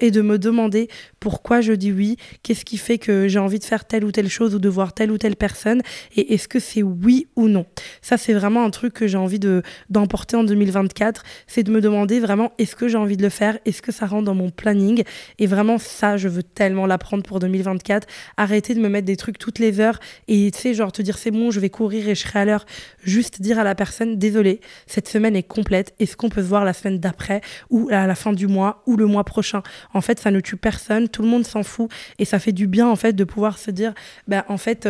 et 0.00 0.10
de 0.10 0.20
me 0.22 0.38
demander 0.38 0.88
pourquoi 1.20 1.60
je 1.60 1.72
dis 1.72 1.92
oui, 1.92 2.16
qu'est-ce 2.42 2.64
qui 2.64 2.76
fait 2.76 2.98
que 2.98 3.28
j'ai 3.28 3.38
envie 3.38 3.58
de 3.58 3.64
faire 3.64 3.84
telle 3.84 4.04
ou 4.04 4.12
telle 4.12 4.28
chose 4.28 4.54
ou 4.54 4.58
de 4.58 4.68
voir 4.68 4.92
telle 4.92 5.10
ou 5.10 5.18
telle 5.18 5.36
personne 5.36 5.82
et 6.16 6.34
est-ce 6.34 6.48
que 6.48 6.60
c'est 6.60 6.82
oui 6.82 7.26
ou 7.36 7.48
non. 7.48 7.66
Ça 8.02 8.16
c'est 8.16 8.34
vraiment 8.34 8.64
un 8.64 8.70
truc 8.70 8.94
que 8.94 9.06
j'ai 9.06 9.18
envie 9.18 9.38
de 9.38 9.62
d'emporter 9.90 10.36
en 10.36 10.44
2024, 10.44 11.22
c'est 11.46 11.62
de 11.62 11.70
me 11.70 11.80
demander 11.80 12.20
vraiment 12.20 12.52
est-ce 12.58 12.76
que 12.76 12.88
j'ai 12.88 12.98
envie 12.98 13.16
de 13.16 13.22
le 13.22 13.28
faire, 13.28 13.58
est-ce 13.64 13.82
que 13.82 13.92
ça 13.92 14.06
rentre 14.06 14.24
dans 14.24 14.34
mon 14.34 14.50
planning 14.50 15.02
et 15.38 15.46
vraiment 15.46 15.78
ça 15.78 16.16
je 16.16 16.28
veux 16.28 16.42
tellement 16.42 16.86
l'apprendre 16.86 17.22
pour 17.22 17.40
2024, 17.40 18.06
arrêter 18.36 18.74
de 18.74 18.80
me 18.80 18.88
mettre 18.88 19.06
des 19.06 19.16
trucs 19.16 19.38
toutes 19.38 19.58
les 19.58 19.80
heures 19.80 19.98
et 20.28 20.50
tu 20.52 20.58
sais 20.58 20.74
genre 20.74 20.92
te 20.92 21.02
dire 21.02 21.18
c'est 21.18 21.30
bon, 21.30 21.50
je 21.50 21.60
vais 21.60 21.70
courir 21.70 22.08
et 22.08 22.14
je 22.14 22.22
serai 22.22 22.40
à 22.40 22.44
l'heure, 22.44 22.66
juste 23.02 23.40
dire 23.40 23.58
à 23.58 23.64
la 23.64 23.74
personne 23.74 24.18
désolé, 24.18 24.60
cette 24.86 25.08
semaine 25.08 25.36
est 25.36 25.42
complète, 25.42 25.94
est-ce 25.98 26.16
qu'on 26.16 26.28
peut 26.28 26.42
se 26.42 26.48
voir 26.48 26.64
la 26.64 26.72
semaine 26.72 26.98
d'après 26.98 27.40
ou 27.70 27.88
à 27.90 28.06
la 28.06 28.14
fin 28.14 28.32
du 28.32 28.46
mois 28.46 28.82
ou 28.86 28.96
le 28.96 29.06
mois 29.06 29.24
prochain? 29.24 29.62
En 29.94 30.00
fait, 30.00 30.18
ça 30.20 30.30
ne 30.30 30.40
tue 30.40 30.56
personne, 30.56 31.08
tout 31.08 31.22
le 31.22 31.28
monde 31.28 31.46
s'en 31.46 31.62
fout 31.62 31.90
et 32.18 32.24
ça 32.24 32.38
fait 32.38 32.52
du 32.52 32.66
bien 32.66 32.86
en 32.88 32.96
fait 32.96 33.12
de 33.12 33.24
pouvoir 33.24 33.58
se 33.58 33.70
dire, 33.70 33.94
bah, 34.26 34.44
en 34.48 34.58
fait. 34.58 34.88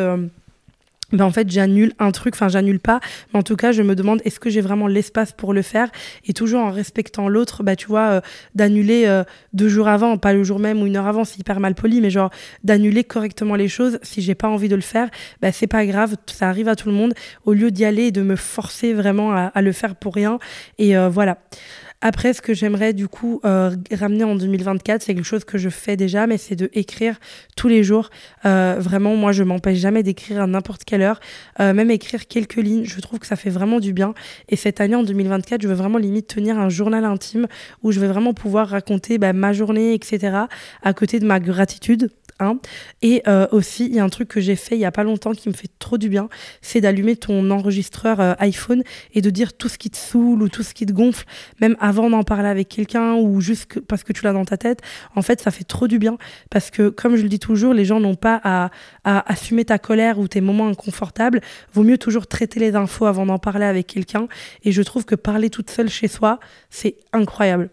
Ben 1.11 1.25
en 1.25 1.31
fait 1.31 1.51
j'annule 1.51 1.95
un 1.99 2.11
truc, 2.11 2.35
enfin 2.35 2.49
j'annule 2.49 2.81
pas, 2.81 3.01
mais 3.33 3.39
en 3.39 3.43
tout 3.43 3.57
cas 3.57 3.73
je 3.73 3.83
me 3.83 3.95
demande 3.95 4.21
est-ce 4.27 4.39
que 4.39 4.51
j'ai 4.51 4.61
vraiment 4.61 4.87
l'espace 4.87 5.33
pour 5.33 5.55
le 5.55 5.63
faire? 5.63 5.89
Et 6.27 6.35
toujours 6.35 6.61
en 6.61 6.71
respectant 6.71 7.29
l'autre, 7.29 7.63
bah 7.63 7.77
tu 7.77 7.87
vois, 7.87 8.09
euh, 8.09 8.21
d'annuler 8.55 9.05
euh, 9.07 9.25
deux 9.55 9.71
jours 9.71 9.89
avant, 9.89 10.19
pas 10.19 10.35
le 10.35 10.45
jour 10.45 10.59
même 10.59 10.83
ou 10.83 10.87
une 10.87 10.97
heure 10.97 11.07
avant, 11.07 11.25
c'est 11.25 11.39
hyper 11.39 11.61
mal 11.61 11.75
poli, 11.75 12.03
mais 12.03 12.11
genre 12.11 12.31
d'annuler 12.63 13.05
correctement 13.05 13.55
les 13.55 13.69
choses. 13.69 13.99
Si 14.03 14.21
j'ai 14.21 14.35
pas 14.35 14.49
envie 14.49 14.69
de 14.69 14.77
le 14.77 14.83
faire, 14.83 15.09
bah 15.41 15.51
c'est 15.51 15.67
pas 15.67 15.87
grave, 15.87 16.17
ça 16.27 16.51
arrive 16.51 16.69
à 16.69 16.77
tout 16.77 16.91
le 16.91 16.95
monde. 16.95 17.15
Au 17.47 17.55
lieu 17.55 17.71
d'y 17.71 17.87
aller 17.87 18.09
et 18.09 18.13
de 18.13 18.21
me 18.21 18.37
forcer 18.37 18.93
vraiment 18.93 19.33
à, 19.33 19.63
le 19.63 19.73
faire 19.73 19.97
pour 19.97 20.15
rien, 20.15 20.39
et 20.79 20.95
voilà. 21.09 21.39
Après, 22.01 22.33
ce 22.33 22.41
que 22.41 22.55
j'aimerais 22.55 22.93
du 22.93 23.09
coup 23.09 23.41
euh, 23.45 23.75
ramener 23.91 24.23
en 24.23 24.37
2024, 24.37 25.03
c'est 25.03 25.15
quelque 25.17 25.25
chose 25.25 25.45
que 25.45 25.59
je 25.59 25.69
fais 25.69 25.97
déjà, 25.97 26.29
mais 26.29 26.39
c'est 26.39 26.55
de 26.55 26.71
écrire 26.73 27.17
tous 27.57 27.67
les 27.67 27.83
jours. 27.83 28.11
Euh, 28.47 28.77
vraiment, 28.79 29.17
moi, 29.17 29.33
je 29.33 29.43
m'empêche 29.43 29.79
jamais 29.79 30.05
d'écrire 30.05 30.43
à 30.43 30.47
n'importe 30.47 30.85
quelle 30.85 31.03
heure, 31.03 31.19
euh, 31.59 31.75
même 31.75 31.91
écrire 31.91 32.29
quelques 32.29 32.55
lignes. 32.55 32.85
Je 32.85 33.01
trouve 33.01 33.19
que 33.19 33.27
ça 33.27 33.35
fait 33.35 33.51
vraiment 33.51 33.81
du 33.81 33.93
bien. 33.93 34.15
Et 34.49 34.55
cette 34.55 34.81
année, 34.81 34.95
en 34.95 35.03
2024, 35.03 35.61
je 35.61 35.67
veux 35.67 35.75
vraiment 35.75 35.99
limite 35.99 36.29
tenir 36.29 36.57
un 36.57 36.69
journal 36.69 37.05
intime 37.05 37.49
où 37.83 37.91
je 37.91 37.99
vais 37.99 38.07
vraiment 38.07 38.33
pouvoir 38.33 38.69
raconter 38.69 39.19
bah, 39.19 39.33
ma 39.33 39.53
journée, 39.53 39.93
etc. 39.93 40.37
À 40.85 40.93
côté 40.93 41.19
de 41.19 41.27
ma 41.27 41.41
gratitude 41.41 42.11
et 43.03 43.23
euh, 43.27 43.47
aussi, 43.51 43.87
il 43.87 43.95
y 43.95 44.01
a 44.01 44.05
un 44.05 44.09
truc 44.09 44.29
que 44.29 44.41
j'ai 44.41 44.57
fait 44.57 44.77
il 44.77 44.81
y 44.81 44.85
a 44.85 44.93
pas 44.93 45.05
longtemps 45.05 45.33
qui 45.33 45.49
me 45.49 45.55
fait 45.55 45.71
trop 45.79 45.99
du 45.99 46.09
bien, 46.09 46.29
c'est 46.63 46.81
d'allumer 46.81 47.17
ton 47.17 47.51
enregistreur 47.51 48.21
euh, 48.21 48.35
iPhone 48.39 48.83
et 49.13 49.21
de 49.21 49.31
dire 49.31 49.57
tout 49.57 49.69
ce 49.69 49.79
qui 49.79 49.91
te 49.91 49.97
saoule 49.97 50.43
ou 50.43 50.49
tout 50.49 50.63
ce 50.63 50.75
qui 50.75 50.87
te 50.87 50.93
gonfle, 50.93 51.25
même 51.61 51.77
avant 51.81 52.11
d'en 52.11 52.23
parler 52.23 52.49
avec 52.49 52.69
quelqu'un 52.69 53.15
ou 53.15 53.41
juste 53.41 53.81
parce 53.81 54.05
que 54.05 54.13
tu 54.13 54.25
l'as 54.25 54.33
dans 54.33 54.45
ta 54.45 54.57
tête. 54.57 54.81
En 55.17 55.23
fait, 55.23 55.41
ça 55.41 55.51
fait 55.51 55.65
trop 55.65 55.89
du 55.89 55.99
bien 55.99 56.17
parce 56.51 56.71
que, 56.71 56.89
comme 56.89 57.17
je 57.17 57.23
le 57.23 57.29
dis 57.29 57.41
toujours, 57.41 57.75
les 57.75 57.85
gens 57.85 58.01
n'ont 58.01 58.15
pas 58.15 58.41
à, 58.45 58.71
à 59.05 59.31
assumer 59.31 59.65
ta 59.65 59.79
colère 59.79 60.19
ou 60.19 60.29
tes 60.29 60.41
moments 60.41 60.69
inconfortables. 60.69 61.41
Vaut 61.73 61.83
mieux 61.83 61.99
toujours 61.99 62.27
traiter 62.27 62.61
les 62.61 62.77
infos 62.77 63.07
avant 63.07 63.27
d'en 63.27 63.39
parler 63.39 63.67
avec 63.67 63.87
quelqu'un. 63.87 64.29
Et 64.65 64.73
je 64.73 64.83
trouve 64.83 65.05
que 65.05 65.15
parler 65.15 65.51
toute 65.51 65.71
seule 65.71 65.89
chez 65.89 66.09
soi, 66.09 66.39
c'est 66.71 66.97
incroyable. 67.13 67.71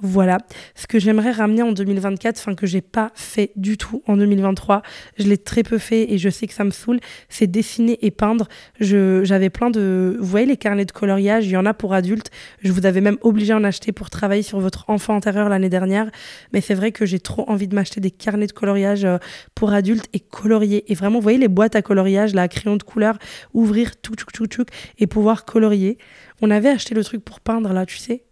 Voilà, 0.00 0.38
ce 0.76 0.86
que 0.86 1.00
j'aimerais 1.00 1.32
ramener 1.32 1.62
en 1.62 1.72
2024, 1.72 2.38
enfin 2.38 2.54
que 2.54 2.66
j'ai 2.68 2.80
pas 2.80 3.10
fait 3.14 3.50
du 3.56 3.76
tout 3.76 4.02
en 4.06 4.16
2023, 4.16 4.82
je 5.18 5.24
l'ai 5.24 5.38
très 5.38 5.64
peu 5.64 5.78
fait 5.78 6.12
et 6.12 6.18
je 6.18 6.28
sais 6.28 6.46
que 6.46 6.54
ça 6.54 6.62
me 6.62 6.70
saoule, 6.70 7.00
c'est 7.28 7.48
dessiner 7.48 7.98
et 8.02 8.12
peindre. 8.12 8.46
J'avais 8.78 9.50
plein 9.50 9.70
de, 9.70 10.16
vous 10.20 10.26
voyez 10.26 10.46
les 10.46 10.56
carnets 10.56 10.84
de 10.84 10.92
coloriage, 10.92 11.46
il 11.46 11.50
y 11.50 11.56
en 11.56 11.66
a 11.66 11.74
pour 11.74 11.94
adultes. 11.94 12.30
Je 12.62 12.70
vous 12.70 12.86
avais 12.86 13.00
même 13.00 13.18
obligé 13.22 13.52
à 13.52 13.56
en 13.56 13.64
acheter 13.64 13.90
pour 13.90 14.08
travailler 14.08 14.42
sur 14.42 14.60
votre 14.60 14.88
enfant 14.88 15.16
intérieur 15.16 15.48
l'année 15.48 15.68
dernière, 15.68 16.08
mais 16.52 16.60
c'est 16.60 16.74
vrai 16.74 16.92
que 16.92 17.04
j'ai 17.04 17.18
trop 17.18 17.44
envie 17.50 17.66
de 17.66 17.74
m'acheter 17.74 18.00
des 18.00 18.12
carnets 18.12 18.46
de 18.46 18.52
coloriage 18.52 19.04
euh, 19.04 19.18
pour 19.56 19.72
adultes 19.72 20.06
et 20.12 20.20
colorier. 20.20 20.84
Et 20.92 20.94
vraiment, 20.94 21.18
vous 21.18 21.24
voyez 21.24 21.38
les 21.38 21.48
boîtes 21.48 21.74
à 21.74 21.82
coloriage, 21.82 22.34
là, 22.34 22.42
à 22.42 22.48
crayon 22.48 22.76
de 22.76 22.84
couleur, 22.84 23.18
ouvrir 23.52 23.96
tout, 23.96 24.14
tout, 24.14 24.26
tout, 24.32 24.46
tout, 24.46 24.66
et 24.98 25.08
pouvoir 25.08 25.44
colorier. 25.44 25.98
On 26.40 26.52
avait 26.52 26.68
acheté 26.68 26.94
le 26.94 27.02
truc 27.02 27.24
pour 27.24 27.40
peindre 27.40 27.72
là, 27.72 27.84
tu 27.84 27.96
sais. 27.96 28.27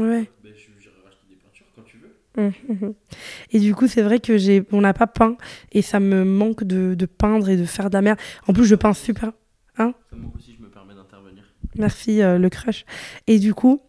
Ouais. 0.00 0.30
Ben, 0.42 0.52
des 1.28 1.36
peintures 1.36 1.66
quand 1.74 1.82
tu 1.82 1.98
veux. 1.98 2.94
Et 3.50 3.60
du 3.60 3.74
coup, 3.74 3.86
c'est 3.86 4.02
vrai 4.02 4.20
que 4.20 4.36
j'ai, 4.36 4.64
on 4.72 4.80
n'a 4.80 4.92
pas 4.92 5.06
peint 5.06 5.36
et 5.72 5.82
ça 5.82 6.00
me 6.00 6.24
manque 6.24 6.64
de, 6.64 6.94
de, 6.94 7.06
peindre 7.06 7.48
et 7.48 7.56
de 7.56 7.64
faire 7.64 7.88
de 7.88 7.94
la 7.94 8.02
merde. 8.02 8.18
En 8.46 8.52
plus, 8.52 8.64
je 8.64 8.74
peins 8.74 8.92
super. 8.92 9.32
Hein 9.78 9.94
ça 10.10 10.16
me 10.16 10.22
manque 10.22 10.36
aussi, 10.36 10.54
je 10.56 10.62
me 10.62 10.70
permets 10.70 10.94
d'intervenir. 10.94 11.44
Merci, 11.76 12.22
euh, 12.22 12.38
le 12.38 12.48
crush. 12.48 12.84
Et 13.26 13.38
du 13.38 13.54
coup, 13.54 13.80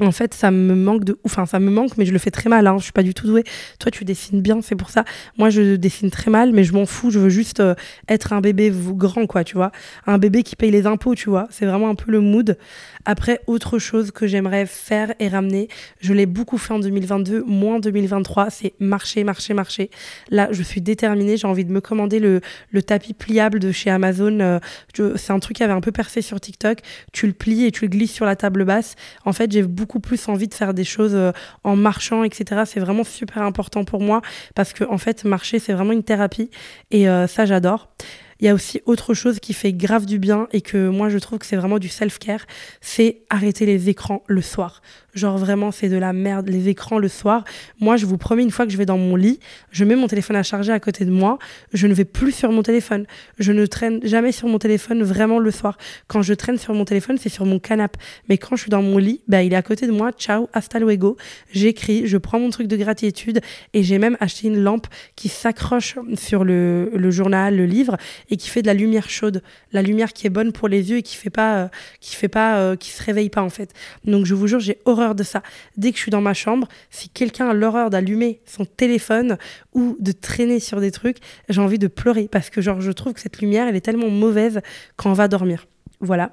en 0.00 0.10
fait, 0.10 0.32
ça 0.32 0.50
me 0.50 0.74
manque 0.74 1.04
de. 1.04 1.18
Enfin, 1.24 1.44
ça 1.44 1.60
me 1.60 1.70
manque, 1.70 1.98
mais 1.98 2.06
je 2.06 2.12
le 2.12 2.18
fais 2.18 2.30
très 2.30 2.48
mal. 2.48 2.66
Hein. 2.66 2.76
Je 2.78 2.84
suis 2.84 2.92
pas 2.92 3.02
du 3.02 3.12
tout 3.12 3.26
douée. 3.26 3.44
Toi, 3.78 3.90
tu 3.90 4.06
dessines 4.06 4.40
bien, 4.40 4.62
c'est 4.62 4.74
pour 4.74 4.88
ça. 4.88 5.04
Moi, 5.36 5.50
je 5.50 5.76
dessine 5.76 6.10
très 6.10 6.30
mal, 6.30 6.52
mais 6.52 6.64
je 6.64 6.72
m'en 6.72 6.86
fous. 6.86 7.10
Je 7.10 7.18
veux 7.18 7.28
juste 7.28 7.60
euh, 7.60 7.74
être 8.08 8.32
un 8.32 8.40
bébé 8.40 8.72
grand, 8.74 9.26
quoi, 9.26 9.44
tu 9.44 9.54
vois. 9.54 9.70
Un 10.06 10.16
bébé 10.16 10.44
qui 10.44 10.56
paye 10.56 10.70
les 10.70 10.86
impôts, 10.86 11.14
tu 11.14 11.28
vois. 11.28 11.46
C'est 11.50 11.66
vraiment 11.66 11.90
un 11.90 11.94
peu 11.94 12.10
le 12.10 12.20
mood. 12.20 12.56
Après, 13.04 13.42
autre 13.46 13.78
chose 13.78 14.12
que 14.12 14.26
j'aimerais 14.26 14.64
faire 14.64 15.12
et 15.18 15.28
ramener, 15.28 15.68
je 16.00 16.14
l'ai 16.14 16.24
beaucoup 16.24 16.56
fait 16.56 16.72
en 16.72 16.78
2022, 16.78 17.42
moins 17.42 17.76
en 17.76 17.80
2023, 17.80 18.48
c'est 18.48 18.72
marcher, 18.80 19.24
marcher, 19.24 19.52
marcher. 19.52 19.90
Là, 20.30 20.48
je 20.52 20.62
suis 20.62 20.80
déterminée. 20.80 21.36
J'ai 21.36 21.48
envie 21.48 21.66
de 21.66 21.72
me 21.72 21.82
commander 21.82 22.18
le, 22.18 22.40
le 22.70 22.82
tapis 22.82 23.12
pliable 23.12 23.58
de 23.58 23.70
chez 23.72 23.90
Amazon. 23.90 24.40
Euh, 24.40 24.58
c'est 25.16 25.32
un 25.32 25.38
truc 25.38 25.58
qui 25.58 25.62
avait 25.62 25.74
un 25.74 25.82
peu 25.82 25.92
percé 25.92 26.22
sur 26.22 26.40
TikTok. 26.40 26.78
Tu 27.12 27.26
le 27.26 27.34
plies 27.34 27.66
et 27.66 27.72
tu 27.72 27.84
le 27.84 27.88
glisses 27.88 28.12
sur 28.12 28.24
la 28.24 28.36
table 28.36 28.64
basse. 28.64 28.94
En 29.26 29.34
fait, 29.34 29.52
j'ai 29.52 29.62
beaucoup 29.62 29.81
plus 30.00 30.28
envie 30.28 30.48
de 30.48 30.54
faire 30.54 30.74
des 30.74 30.84
choses 30.84 31.14
euh, 31.14 31.32
en 31.64 31.76
marchant, 31.76 32.24
etc. 32.24 32.62
C'est 32.66 32.80
vraiment 32.80 33.04
super 33.04 33.42
important 33.42 33.84
pour 33.84 34.00
moi 34.00 34.22
parce 34.54 34.72
que 34.72 34.84
en 34.84 34.98
fait, 34.98 35.24
marcher, 35.24 35.58
c'est 35.58 35.72
vraiment 35.72 35.92
une 35.92 36.04
thérapie 36.04 36.50
et 36.90 37.08
euh, 37.08 37.26
ça, 37.26 37.46
j'adore. 37.46 37.88
Il 38.40 38.46
y 38.46 38.48
a 38.48 38.54
aussi 38.54 38.82
autre 38.86 39.14
chose 39.14 39.38
qui 39.38 39.54
fait 39.54 39.72
grave 39.72 40.04
du 40.04 40.18
bien 40.18 40.48
et 40.52 40.62
que 40.62 40.88
moi 40.88 41.08
je 41.08 41.18
trouve 41.18 41.38
que 41.38 41.46
c'est 41.46 41.54
vraiment 41.54 41.78
du 41.78 41.88
self-care, 41.88 42.44
c'est 42.80 43.22
arrêter 43.30 43.66
les 43.66 43.88
écrans 43.88 44.24
le 44.26 44.42
soir. 44.42 44.82
Genre 45.14 45.36
vraiment, 45.36 45.70
c'est 45.72 45.90
de 45.90 45.98
la 45.98 46.14
merde, 46.14 46.48
les 46.48 46.70
écrans 46.70 46.98
le 46.98 47.08
soir. 47.08 47.44
Moi, 47.80 47.96
je 47.96 48.06
vous 48.06 48.16
promets, 48.16 48.42
une 48.42 48.50
fois 48.50 48.64
que 48.64 48.72
je 48.72 48.78
vais 48.78 48.86
dans 48.86 48.96
mon 48.96 49.14
lit, 49.14 49.40
je 49.70 49.84
mets 49.84 49.94
mon 49.94 50.06
téléphone 50.06 50.36
à 50.36 50.42
charger 50.42 50.72
à 50.72 50.80
côté 50.80 51.04
de 51.04 51.10
moi. 51.10 51.38
Je 51.74 51.86
ne 51.86 51.92
vais 51.92 52.06
plus 52.06 52.32
sur 52.32 52.50
mon 52.50 52.62
téléphone. 52.62 53.04
Je 53.38 53.52
ne 53.52 53.66
traîne 53.66 54.00
jamais 54.04 54.32
sur 54.32 54.48
mon 54.48 54.58
téléphone 54.58 55.02
vraiment 55.02 55.38
le 55.38 55.50
soir. 55.50 55.76
Quand 56.06 56.22
je 56.22 56.32
traîne 56.32 56.56
sur 56.56 56.72
mon 56.72 56.86
téléphone, 56.86 57.18
c'est 57.18 57.28
sur 57.28 57.44
mon 57.44 57.58
canapé. 57.58 57.98
Mais 58.30 58.38
quand 58.38 58.56
je 58.56 58.62
suis 58.62 58.70
dans 58.70 58.80
mon 58.80 58.96
lit, 58.96 59.20
bah, 59.28 59.42
il 59.42 59.52
est 59.52 59.56
à 59.56 59.62
côté 59.62 59.86
de 59.86 59.92
moi. 59.92 60.12
Ciao, 60.12 60.48
hasta 60.54 60.78
luego. 60.78 61.18
J'écris, 61.50 62.06
je 62.06 62.16
prends 62.16 62.40
mon 62.40 62.48
truc 62.48 62.66
de 62.66 62.76
gratitude 62.76 63.40
et 63.74 63.82
j'ai 63.82 63.98
même 63.98 64.16
acheté 64.18 64.48
une 64.48 64.62
lampe 64.62 64.86
qui 65.14 65.28
s'accroche 65.28 65.98
sur 66.14 66.42
le, 66.42 66.90
le, 66.94 67.10
journal, 67.10 67.54
le 67.54 67.66
livre 67.66 67.98
et 68.30 68.38
qui 68.38 68.48
fait 68.48 68.62
de 68.62 68.66
la 68.66 68.74
lumière 68.74 69.10
chaude. 69.10 69.42
La 69.72 69.82
lumière 69.82 70.14
qui 70.14 70.26
est 70.26 70.30
bonne 70.30 70.52
pour 70.52 70.68
les 70.68 70.90
yeux 70.90 70.96
et 70.96 71.02
qui 71.02 71.16
fait 71.16 71.28
pas, 71.28 71.56
euh, 71.56 71.68
qui 72.00 72.16
fait 72.16 72.28
pas, 72.28 72.56
euh, 72.56 72.76
qui 72.76 72.90
se 72.90 73.02
réveille 73.02 73.28
pas 73.28 73.42
en 73.42 73.50
fait. 73.50 73.74
Donc 74.06 74.24
je 74.24 74.34
vous 74.34 74.46
jure, 74.46 74.60
j'ai 74.60 74.78
horreur 74.86 75.01
de 75.14 75.22
ça. 75.22 75.42
Dès 75.76 75.90
que 75.90 75.96
je 75.96 76.02
suis 76.02 76.10
dans 76.10 76.20
ma 76.20 76.34
chambre, 76.34 76.68
si 76.90 77.08
quelqu'un 77.08 77.48
a 77.48 77.54
l'horreur 77.54 77.90
d'allumer 77.90 78.40
son 78.46 78.64
téléphone 78.64 79.36
ou 79.72 79.96
de 80.00 80.12
traîner 80.12 80.60
sur 80.60 80.80
des 80.80 80.90
trucs, 80.90 81.18
j'ai 81.48 81.60
envie 81.60 81.78
de 81.78 81.88
pleurer 81.88 82.28
parce 82.30 82.50
que 82.50 82.60
genre 82.60 82.80
je 82.80 82.92
trouve 82.92 83.12
que 83.12 83.20
cette 83.20 83.40
lumière, 83.40 83.68
elle 83.68 83.76
est 83.76 83.80
tellement 83.80 84.10
mauvaise 84.10 84.60
quand 84.96 85.10
on 85.10 85.14
va 85.14 85.28
dormir. 85.28 85.66
Voilà. 86.00 86.32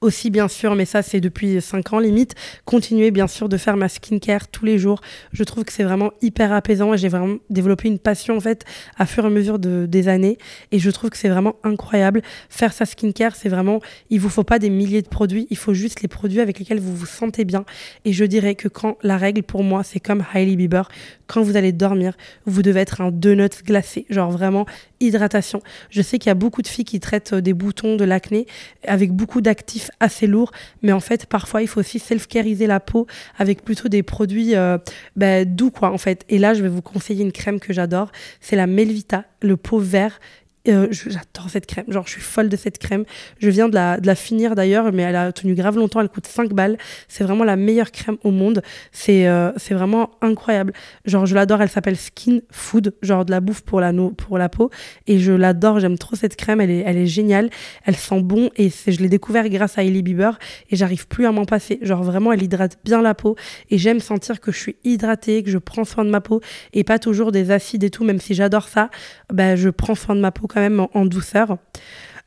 Aussi, 0.00 0.30
bien 0.30 0.48
sûr, 0.48 0.74
mais 0.74 0.84
ça, 0.84 1.02
c'est 1.02 1.20
depuis 1.20 1.60
5 1.60 1.92
ans 1.92 1.98
limite, 1.98 2.34
continuer, 2.64 3.10
bien 3.10 3.26
sûr, 3.26 3.48
de 3.48 3.56
faire 3.56 3.76
ma 3.76 3.88
skincare 3.88 4.48
tous 4.48 4.64
les 4.64 4.78
jours. 4.78 5.00
Je 5.32 5.44
trouve 5.44 5.64
que 5.64 5.72
c'est 5.72 5.84
vraiment 5.84 6.12
hyper 6.22 6.52
apaisant 6.52 6.94
et 6.94 6.98
j'ai 6.98 7.08
vraiment 7.08 7.36
développé 7.50 7.88
une 7.88 7.98
passion, 7.98 8.36
en 8.36 8.40
fait, 8.40 8.64
à 8.96 9.06
fur 9.06 9.24
et 9.24 9.26
à 9.26 9.30
mesure 9.30 9.58
de, 9.58 9.86
des 9.86 10.08
années. 10.08 10.38
Et 10.72 10.78
je 10.78 10.90
trouve 10.90 11.10
que 11.10 11.16
c'est 11.16 11.28
vraiment 11.28 11.56
incroyable. 11.64 12.22
Faire 12.48 12.72
sa 12.72 12.86
skincare, 12.86 13.36
c'est 13.36 13.48
vraiment, 13.48 13.80
il 14.10 14.20
vous 14.20 14.28
faut 14.28 14.44
pas 14.44 14.58
des 14.58 14.70
milliers 14.70 15.02
de 15.02 15.08
produits, 15.08 15.46
il 15.50 15.56
faut 15.56 15.74
juste 15.74 16.02
les 16.02 16.08
produits 16.08 16.40
avec 16.40 16.58
lesquels 16.58 16.80
vous 16.80 16.94
vous 16.94 17.06
sentez 17.06 17.44
bien. 17.44 17.64
Et 18.04 18.12
je 18.12 18.24
dirais 18.24 18.54
que 18.54 18.68
quand 18.68 18.96
la 19.02 19.16
règle, 19.16 19.42
pour 19.42 19.62
moi, 19.62 19.82
c'est 19.82 20.00
comme 20.00 20.24
Hailey 20.34 20.56
Bieber, 20.56 20.88
quand 21.26 21.42
vous 21.42 21.56
allez 21.56 21.72
dormir, 21.72 22.16
vous 22.46 22.62
devez 22.62 22.80
être 22.80 23.00
un 23.00 23.10
donut 23.10 23.64
glacé. 23.64 24.06
Genre 24.08 24.30
vraiment, 24.30 24.66
hydratation. 25.00 25.62
Je 25.90 26.02
sais 26.02 26.18
qu'il 26.18 26.30
y 26.30 26.32
a 26.32 26.34
beaucoup 26.34 26.62
de 26.62 26.68
filles 26.68 26.84
qui 26.84 27.00
traitent 27.00 27.34
des 27.34 27.52
boutons, 27.52 27.96
de 27.96 28.04
l'acné, 28.04 28.46
avec 28.86 29.12
beaucoup 29.12 29.40
d'actifs 29.58 29.90
assez 29.98 30.26
lourd, 30.26 30.52
mais 30.82 30.92
en 30.92 31.00
fait, 31.00 31.26
parfois, 31.26 31.62
il 31.62 31.68
faut 31.68 31.80
aussi 31.80 31.98
self-cariser 31.98 32.66
la 32.66 32.80
peau 32.80 33.06
avec 33.36 33.64
plutôt 33.64 33.88
des 33.88 34.02
produits 34.02 34.54
euh, 34.54 34.78
bah, 35.16 35.44
doux, 35.44 35.70
quoi, 35.70 35.90
en 35.90 35.98
fait. 35.98 36.24
Et 36.28 36.38
là, 36.38 36.54
je 36.54 36.62
vais 36.62 36.68
vous 36.68 36.82
conseiller 36.82 37.24
une 37.24 37.32
crème 37.32 37.58
que 37.58 37.72
j'adore, 37.72 38.12
c'est 38.40 38.56
la 38.56 38.66
Melvita, 38.66 39.24
le 39.42 39.56
pot 39.56 39.78
vert 39.78 40.20
euh, 40.68 40.88
j'adore 40.90 41.50
cette 41.50 41.66
crème, 41.66 41.84
genre 41.88 42.04
je 42.06 42.12
suis 42.12 42.20
folle 42.20 42.48
de 42.48 42.56
cette 42.56 42.78
crème. 42.78 43.04
Je 43.38 43.50
viens 43.50 43.68
de 43.68 43.74
la, 43.74 44.14
finir 44.14 44.54
d'ailleurs, 44.54 44.92
mais 44.92 45.02
elle 45.02 45.16
a 45.16 45.32
tenu 45.32 45.54
grave 45.54 45.76
longtemps, 45.76 46.00
elle 46.00 46.08
coûte 46.08 46.26
5 46.26 46.52
balles. 46.52 46.78
C'est 47.08 47.24
vraiment 47.24 47.44
la 47.44 47.56
meilleure 47.56 47.92
crème 47.92 48.16
au 48.24 48.30
monde. 48.30 48.62
C'est 48.92 49.26
euh, 49.28 49.52
c'est 49.56 49.74
vraiment 49.74 50.10
incroyable. 50.20 50.72
Genre 51.04 51.26
je 51.26 51.34
l'adore, 51.34 51.62
elle 51.62 51.68
s'appelle 51.68 51.96
Skin 51.96 52.40
Food, 52.50 52.94
genre 53.02 53.24
de 53.24 53.30
la 53.30 53.40
bouffe 53.40 53.62
pour 53.62 53.80
la, 53.80 53.92
pour 54.16 54.38
la 54.38 54.48
peau. 54.48 54.70
Et 55.06 55.18
je 55.18 55.32
l'adore, 55.32 55.80
j'aime 55.80 55.98
trop 55.98 56.16
cette 56.16 56.36
crème, 56.36 56.60
elle 56.60 56.70
est, 56.70 56.82
elle 56.86 56.96
est 56.96 57.06
géniale. 57.06 57.50
Elle 57.84 57.96
sent 57.96 58.20
bon 58.22 58.50
et 58.56 58.70
je 58.70 58.98
l'ai 59.00 59.08
découvert 59.08 59.48
grâce 59.48 59.78
à 59.78 59.84
Hailey 59.84 60.02
Bieber 60.02 60.38
et 60.70 60.76
j'arrive 60.76 61.06
plus 61.06 61.26
à 61.26 61.32
m'en 61.32 61.44
passer. 61.44 61.78
Genre 61.82 62.02
vraiment, 62.02 62.32
elle 62.32 62.42
hydrate 62.42 62.78
bien 62.84 63.02
la 63.02 63.14
peau 63.14 63.36
et 63.70 63.78
j'aime 63.78 64.00
sentir 64.00 64.40
que 64.40 64.52
je 64.52 64.58
suis 64.58 64.76
hydratée, 64.84 65.42
que 65.42 65.50
je 65.50 65.58
prends 65.58 65.84
soin 65.84 66.04
de 66.04 66.10
ma 66.10 66.20
peau 66.20 66.40
et 66.72 66.84
pas 66.84 66.98
toujours 66.98 67.32
des 67.32 67.50
acides 67.50 67.84
et 67.84 67.90
tout, 67.90 68.04
même 68.04 68.20
si 68.20 68.34
j'adore 68.34 68.68
ça, 68.68 68.90
bah, 69.32 69.56
je 69.56 69.68
prends 69.68 69.94
soin 69.94 70.14
de 70.14 70.20
ma 70.20 70.30
peau 70.30 70.46
même 70.60 70.86
en, 70.92 71.06
douceur. 71.06 71.58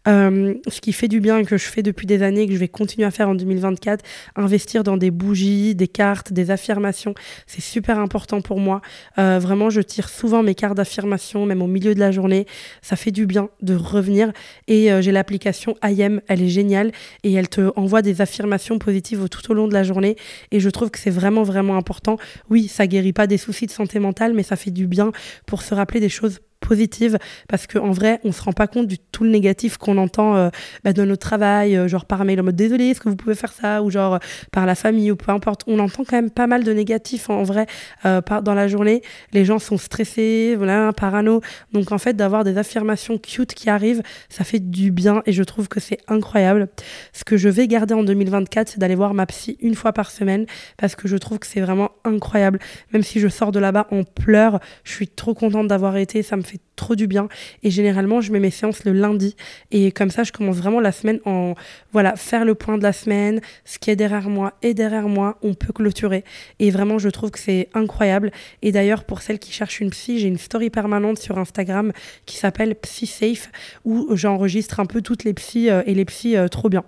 Euh, 0.08 0.56
ce 0.68 0.82
qui 0.82 0.94
fait 0.94 1.08
du 1.08 1.20
bien 1.20 1.44
que 1.44 1.58
je 1.58 1.66
fais 1.66 1.84
depuis 1.84 2.08
des 2.08 2.24
années 2.24 2.48
que 2.48 2.54
je 2.54 2.58
vais 2.58 2.68
continuer 2.68 3.06
à 3.06 3.12
faire 3.12 3.30
en 3.30 3.36
2024, 3.36 4.04
investir 4.36 4.84
dans 4.84 4.98
des 4.98 5.12
bougies, 5.12 5.76
des 5.76 5.88
cartes, 5.88 6.34
des 6.34 6.50
affirmations, 6.50 7.14
c'est 7.46 7.62
super 7.62 8.00
important 8.00 8.42
pour 8.42 8.60
moi. 8.60 8.82
Euh, 9.20 9.38
vraiment, 9.40 9.70
je 9.70 9.82
tire 9.82 10.10
souvent 10.10 10.42
mes 10.42 10.56
cartes 10.56 10.76
d'affirmation, 10.76 11.46
même 11.46 11.62
au 11.62 11.68
milieu 11.68 11.94
de 11.94 12.00
la 12.00 12.12
journée. 12.12 12.48
Ça 12.82 12.96
fait 12.96 13.12
du 13.12 13.28
bien 13.28 13.50
de 13.62 13.76
revenir. 13.76 14.32
Et 14.68 14.92
euh, 14.92 15.02
j'ai 15.02 15.12
l'application 15.12 15.76
IM, 15.84 16.22
elle 16.28 16.42
est 16.42 16.50
géniale 16.50 16.92
et 17.24 17.34
elle 17.34 17.50
te 17.50 17.72
envoie 17.76 18.02
des 18.02 18.22
affirmations 18.22 18.80
positives 18.80 19.30
tout 19.30 19.52
au 19.52 19.54
long 19.54 19.68
de 19.68 19.74
la 19.74 19.84
journée. 19.84 20.16
Et 20.52 20.60
je 20.60 20.70
trouve 20.70 20.90
que 20.90 21.00
c'est 21.00 21.12
vraiment, 21.12 21.44
vraiment 21.44 21.78
important. 21.78 22.18
Oui, 22.50 22.68
ça 22.68 22.88
guérit 22.88 23.14
pas 23.14 23.28
des 23.28 23.38
soucis 23.38 23.68
de 23.68 23.72
santé 23.72 24.00
mentale, 24.00 24.34
mais 24.34 24.44
ça 24.44 24.56
fait 24.56 24.72
du 24.72 24.88
bien 24.88 25.12
pour 25.46 25.62
se 25.62 25.76
rappeler 25.76 26.00
des 26.00 26.10
choses 26.10 26.40
positive 26.62 27.18
parce 27.50 27.68
qu'en 27.68 27.92
vrai, 27.92 28.20
on 28.24 28.32
se 28.32 28.42
rend 28.42 28.54
pas 28.54 28.68
compte 28.68 28.88
du 28.88 28.98
tout 28.98 29.26
le 29.26 29.30
négatif 29.30 29.78
qu'on 29.78 29.98
entend 29.98 30.36
euh, 30.36 30.50
bah, 30.84 30.94
dans 30.94 31.06
notre 31.06 31.28
travail, 31.28 31.76
euh, 31.76 31.88
genre 31.88 32.06
par 32.06 32.24
mail 32.24 32.40
en 32.40 32.44
mode 32.44 32.56
désolé, 32.56 32.86
est-ce 32.86 33.02
que 33.02 33.10
vous 33.10 33.18
pouvez 33.18 33.36
faire 33.36 33.52
ça? 33.52 33.84
Ou 33.84 33.92
genre 33.92 34.20
par 34.52 34.66
la 34.66 34.76
famille 34.76 35.12
ou 35.12 35.16
peu 35.16 35.32
importe. 35.32 35.64
On 35.68 35.80
entend 35.80 36.04
quand 36.06 36.16
même 36.16 36.32
pas 36.32 36.48
mal 36.48 36.64
de 36.64 36.72
négatifs 36.72 37.30
en 37.30 37.44
vrai 37.44 37.66
dans 38.04 38.54
la 38.54 38.68
journée. 38.68 39.02
Les 39.34 39.46
gens 39.46 39.60
sont 39.60 39.78
stressés, 39.78 40.56
voilà, 40.58 40.94
parano. 40.94 41.42
Donc 41.74 41.92
en 41.92 41.98
fait, 41.98 42.14
d'avoir 42.14 42.44
des 42.44 42.58
affirmations 42.58 43.18
cute 43.18 43.54
qui 43.54 43.70
arrivent, 43.70 44.04
ça 44.30 44.44
fait 44.44 44.60
du 44.60 44.92
bien 44.92 45.24
et 45.26 45.34
je 45.34 45.44
trouve 45.44 45.68
que 45.68 45.80
c'est 45.80 46.00
incroyable. 46.08 46.70
Ce 47.14 47.24
que 47.24 47.38
je 47.38 47.50
vais 47.50 47.68
garder 47.68 47.94
en 47.94 48.04
2024, 48.04 48.70
c'est 48.70 48.80
d'aller 48.80 48.96
voir 48.96 49.14
ma 49.14 49.26
psy 49.26 49.58
une 49.62 49.76
fois 49.76 49.94
par 49.94 50.12
semaine 50.12 50.46
parce 50.78 50.96
que 50.96 51.08
je 51.08 51.18
trouve 51.18 51.40
que 51.40 51.48
c'est 51.48 51.62
vraiment 51.62 51.92
incroyable. 52.04 52.60
Même 52.94 53.04
si 53.04 53.20
je 53.20 53.28
sors 53.28 53.52
de 53.52 53.60
là-bas 53.60 53.88
en 53.92 54.04
pleurs, 54.04 54.60
je 54.84 54.94
suis 54.94 55.08
trop 55.08 55.34
contente 55.34 55.68
d'avoir 55.68 55.98
été, 55.98 56.24
ça 56.24 56.38
me 56.38 56.42
trop 56.76 56.96
du 56.96 57.08
bien. 57.08 57.28
Et 57.64 57.72
généralement, 57.72 58.22
je 58.22 58.32
mets 58.32 58.40
mes 58.40 58.52
séances 58.52 58.84
le 58.86 58.94
lundi 58.94 59.36
et 59.72 59.92
comme 59.92 60.10
ça, 60.10 60.24
je 60.24 60.32
commence 60.32 60.58
vraiment 60.58 60.80
la 60.80 60.92
semaine 60.92 61.20
en 61.26 61.56
voilà, 61.94 62.16
faire 62.16 62.46
le 62.46 62.56
point 62.56 62.78
de 62.78 62.84
la 62.84 62.94
semaine, 62.94 63.42
ce 63.66 63.80
qui 63.80 63.92
est 63.92 63.96
derrière 63.96 64.30
moi 64.30 64.54
et 64.62 64.74
derrière 64.74 65.08
moi, 65.08 65.38
on 65.42 65.54
peut 65.54 65.74
clôturer. 65.74 66.24
Et 66.60 66.72
vraiment, 66.72 66.98
je 66.98 67.10
trouve 67.10 67.32
que 67.32 67.40
c'est 67.40 67.70
incroyable. 67.74 68.32
Et 68.62 68.72
d'ailleurs, 68.72 69.04
pour 69.04 69.22
celles 69.22 69.40
qui 69.40 69.52
cherchent 69.52 69.80
une 69.80 69.92
psy, 69.92 70.20
j'ai 70.20 70.28
une 70.28 70.38
story 70.38 70.70
permanente 70.70 71.20
sur 71.20 71.38
Instagram 71.38 71.92
qui 72.26 72.38
s'appelle 72.38 72.76
Psy 72.76 73.06
Safe 73.06 73.52
où 73.86 74.16
j'enregistre 74.16 74.80
un 74.80 74.86
peu 74.86 75.02
toutes 75.02 75.24
les 75.24 75.34
psys 75.34 75.70
euh, 75.70 75.84
et 75.86 75.94
les 75.94 76.06
psys 76.06 76.36
euh, 76.36 76.48
trop 76.48 76.70
bien. 76.70 76.84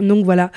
Donc 0.00 0.24
voilà, 0.24 0.52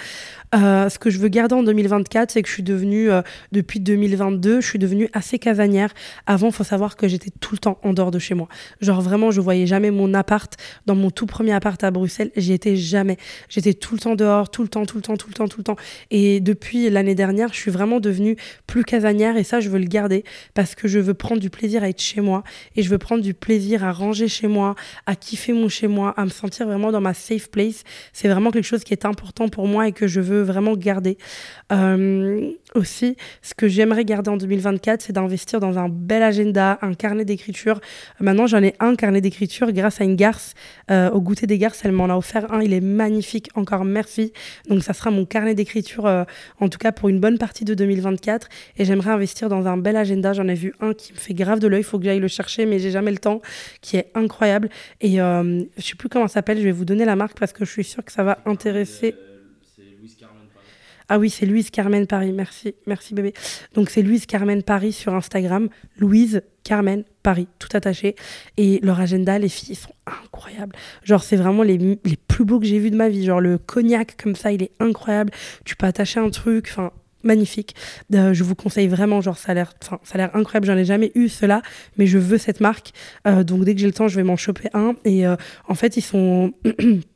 euh, 0.53 0.89
ce 0.89 0.99
que 0.99 1.09
je 1.09 1.17
veux 1.17 1.29
garder 1.29 1.55
en 1.55 1.63
2024, 1.63 2.31
c'est 2.31 2.41
que 2.41 2.49
je 2.49 2.53
suis 2.53 2.63
devenue, 2.63 3.09
euh, 3.09 3.21
depuis 3.53 3.79
2022, 3.79 4.59
je 4.59 4.67
suis 4.67 4.79
devenue 4.79 5.09
assez 5.13 5.39
casanière. 5.39 5.93
Avant, 6.25 6.47
il 6.47 6.53
faut 6.53 6.65
savoir 6.65 6.97
que 6.97 7.07
j'étais 7.07 7.31
tout 7.39 7.53
le 7.53 7.59
temps 7.59 7.79
en 7.83 7.93
dehors 7.93 8.11
de 8.11 8.19
chez 8.19 8.33
moi. 8.33 8.49
Genre 8.81 9.01
vraiment, 9.01 9.31
je 9.31 9.39
voyais 9.39 9.65
jamais 9.65 9.91
mon 9.91 10.13
appart. 10.13 10.53
Dans 10.85 10.95
mon 10.95 11.09
tout 11.09 11.25
premier 11.25 11.53
appart 11.53 11.81
à 11.83 11.91
Bruxelles, 11.91 12.31
j'y 12.35 12.51
étais 12.51 12.75
jamais. 12.75 13.17
J'étais 13.47 13.73
tout 13.73 13.93
le 13.93 13.99
temps 14.01 14.15
dehors, 14.15 14.51
tout 14.51 14.61
le 14.61 14.67
temps, 14.67 14.85
tout 14.85 14.97
le 14.97 15.01
temps, 15.01 15.15
tout 15.15 15.29
le 15.29 15.33
temps, 15.33 15.47
tout 15.47 15.59
le 15.59 15.63
temps. 15.63 15.77
Et 16.09 16.41
depuis 16.41 16.89
l'année 16.89 17.15
dernière, 17.15 17.53
je 17.53 17.57
suis 17.57 17.71
vraiment 17.71 18.01
devenue 18.01 18.35
plus 18.67 18.83
casanière 18.83 19.37
et 19.37 19.43
ça, 19.43 19.61
je 19.61 19.69
veux 19.69 19.79
le 19.79 19.85
garder 19.85 20.25
parce 20.53 20.75
que 20.75 20.87
je 20.87 20.99
veux 20.99 21.13
prendre 21.13 21.39
du 21.39 21.49
plaisir 21.49 21.83
à 21.83 21.89
être 21.89 22.01
chez 22.01 22.19
moi 22.19 22.43
et 22.75 22.83
je 22.83 22.89
veux 22.89 22.97
prendre 22.97 23.23
du 23.23 23.33
plaisir 23.33 23.85
à 23.85 23.93
ranger 23.93 24.27
chez 24.27 24.47
moi, 24.47 24.75
à 25.05 25.15
kiffer 25.15 25.53
mon 25.53 25.69
chez 25.69 25.87
moi, 25.87 26.13
à 26.17 26.25
me 26.25 26.29
sentir 26.29 26.67
vraiment 26.67 26.91
dans 26.91 27.01
ma 27.01 27.13
safe 27.13 27.49
place. 27.49 27.83
C'est 28.11 28.27
vraiment 28.27 28.51
quelque 28.51 28.65
chose 28.65 28.83
qui 28.83 28.93
est 28.93 29.05
important 29.05 29.47
pour 29.47 29.67
moi 29.67 29.87
et 29.87 29.91
que 29.93 30.07
je 30.07 30.19
veux 30.19 30.40
vraiment 30.43 30.75
garder. 30.75 31.17
Euh, 31.71 32.51
aussi, 32.75 33.15
ce 33.41 33.53
que 33.53 33.67
j'aimerais 33.67 34.05
garder 34.05 34.29
en 34.29 34.37
2024, 34.37 35.01
c'est 35.01 35.13
d'investir 35.13 35.59
dans 35.59 35.77
un 35.77 35.89
bel 35.89 36.23
agenda, 36.23 36.79
un 36.81 36.93
carnet 36.93 37.25
d'écriture. 37.25 37.81
Maintenant, 38.19 38.47
j'en 38.47 38.63
ai 38.63 38.75
un 38.79 38.95
carnet 38.95 39.21
d'écriture 39.21 39.71
grâce 39.71 40.01
à 40.01 40.03
une 40.03 40.15
garce. 40.15 40.53
Euh, 40.89 41.09
au 41.11 41.21
goûter 41.21 41.47
des 41.47 41.57
garces, 41.57 41.81
elle 41.83 41.91
m'en 41.91 42.05
a 42.05 42.15
offert 42.15 42.51
un. 42.53 42.61
Il 42.61 42.73
est 42.73 42.81
magnifique. 42.81 43.49
Encore 43.55 43.85
merci. 43.85 44.33
Donc, 44.69 44.83
ça 44.83 44.93
sera 44.93 45.11
mon 45.11 45.25
carnet 45.25 45.55
d'écriture, 45.55 46.05
euh, 46.05 46.23
en 46.59 46.69
tout 46.69 46.77
cas 46.77 46.91
pour 46.91 47.09
une 47.09 47.19
bonne 47.19 47.37
partie 47.37 47.65
de 47.65 47.73
2024. 47.73 48.47
Et 48.77 48.85
j'aimerais 48.85 49.11
investir 49.11 49.49
dans 49.49 49.67
un 49.67 49.77
bel 49.77 49.95
agenda. 49.95 50.33
J'en 50.33 50.47
ai 50.47 50.55
vu 50.55 50.73
un 50.79 50.93
qui 50.93 51.13
me 51.13 51.17
fait 51.17 51.33
grave 51.33 51.59
de 51.59 51.67
l'œil. 51.67 51.81
Il 51.81 51.85
faut 51.85 51.99
que 51.99 52.05
j'aille 52.05 52.19
le 52.19 52.27
chercher, 52.27 52.65
mais 52.65 52.79
j'ai 52.79 52.91
jamais 52.91 53.11
le 53.11 53.17
temps, 53.17 53.41
qui 53.81 53.97
est 53.97 54.11
incroyable. 54.15 54.69
Et 55.01 55.17
je 55.17 55.65
sais 55.77 55.95
plus 55.95 56.09
comment 56.09 56.27
ça 56.27 56.35
s'appelle. 56.35 56.57
Je 56.57 56.63
vais 56.63 56.71
vous 56.71 56.85
donner 56.85 57.05
la 57.05 57.15
marque 57.15 57.39
parce 57.39 57.53
que 57.53 57.65
je 57.65 57.71
suis 57.71 57.83
sûre 57.83 58.03
que 58.03 58.11
ça 58.11 58.23
va 58.23 58.39
intéresser. 58.45 59.15
Ah 61.13 61.19
oui, 61.19 61.29
c'est 61.29 61.45
Louise 61.45 61.71
Carmen 61.71 62.07
Paris. 62.07 62.31
Merci, 62.31 62.73
merci 62.87 63.13
bébé. 63.13 63.33
Donc 63.73 63.89
c'est 63.89 64.01
Louise 64.01 64.25
Carmen 64.25 64.63
Paris 64.63 64.93
sur 64.93 65.13
Instagram. 65.13 65.67
Louise 65.97 66.41
Carmen 66.63 67.03
Paris, 67.21 67.49
tout 67.59 67.67
attaché. 67.73 68.15
Et 68.55 68.79
leur 68.81 68.97
agenda, 68.97 69.37
les 69.37 69.49
filles, 69.49 69.75
sont 69.75 69.93
incroyables. 70.05 70.73
Genre, 71.03 71.21
c'est 71.21 71.35
vraiment 71.35 71.63
les, 71.63 71.77
les 71.77 72.15
plus 72.29 72.45
beaux 72.45 72.61
que 72.61 72.65
j'ai 72.65 72.79
vus 72.79 72.91
de 72.91 72.95
ma 72.95 73.09
vie. 73.09 73.25
Genre, 73.25 73.41
le 73.41 73.57
cognac, 73.57 74.15
comme 74.15 74.37
ça, 74.37 74.53
il 74.53 74.63
est 74.63 74.71
incroyable. 74.79 75.33
Tu 75.65 75.75
peux 75.75 75.85
attacher 75.85 76.21
un 76.21 76.29
truc, 76.29 76.69
enfin, 76.71 76.93
magnifique. 77.23 77.75
Euh, 78.13 78.33
je 78.33 78.43
vous 78.43 78.55
conseille 78.55 78.87
vraiment, 78.87 79.21
genre 79.21 79.37
ça 79.37 79.51
a 79.51 79.55
l'air, 79.55 79.73
ça 79.81 79.99
a 80.13 80.17
l'air 80.17 80.35
incroyable. 80.35 80.67
J'en 80.67 80.77
ai 80.77 80.85
jamais 80.85 81.11
eu 81.15 81.29
cela, 81.29 81.61
mais 81.97 82.07
je 82.07 82.17
veux 82.17 82.37
cette 82.37 82.61
marque. 82.61 82.91
Euh, 83.27 83.43
donc 83.43 83.65
dès 83.65 83.73
que 83.73 83.81
j'ai 83.81 83.87
le 83.87 83.93
temps, 83.93 84.07
je 84.07 84.15
vais 84.15 84.23
m'en 84.23 84.37
choper 84.37 84.69
un. 84.73 84.95
Et 85.05 85.25
euh, 85.25 85.35
en 85.67 85.75
fait, 85.75 85.97
ils 85.97 86.01
sont 86.01 86.53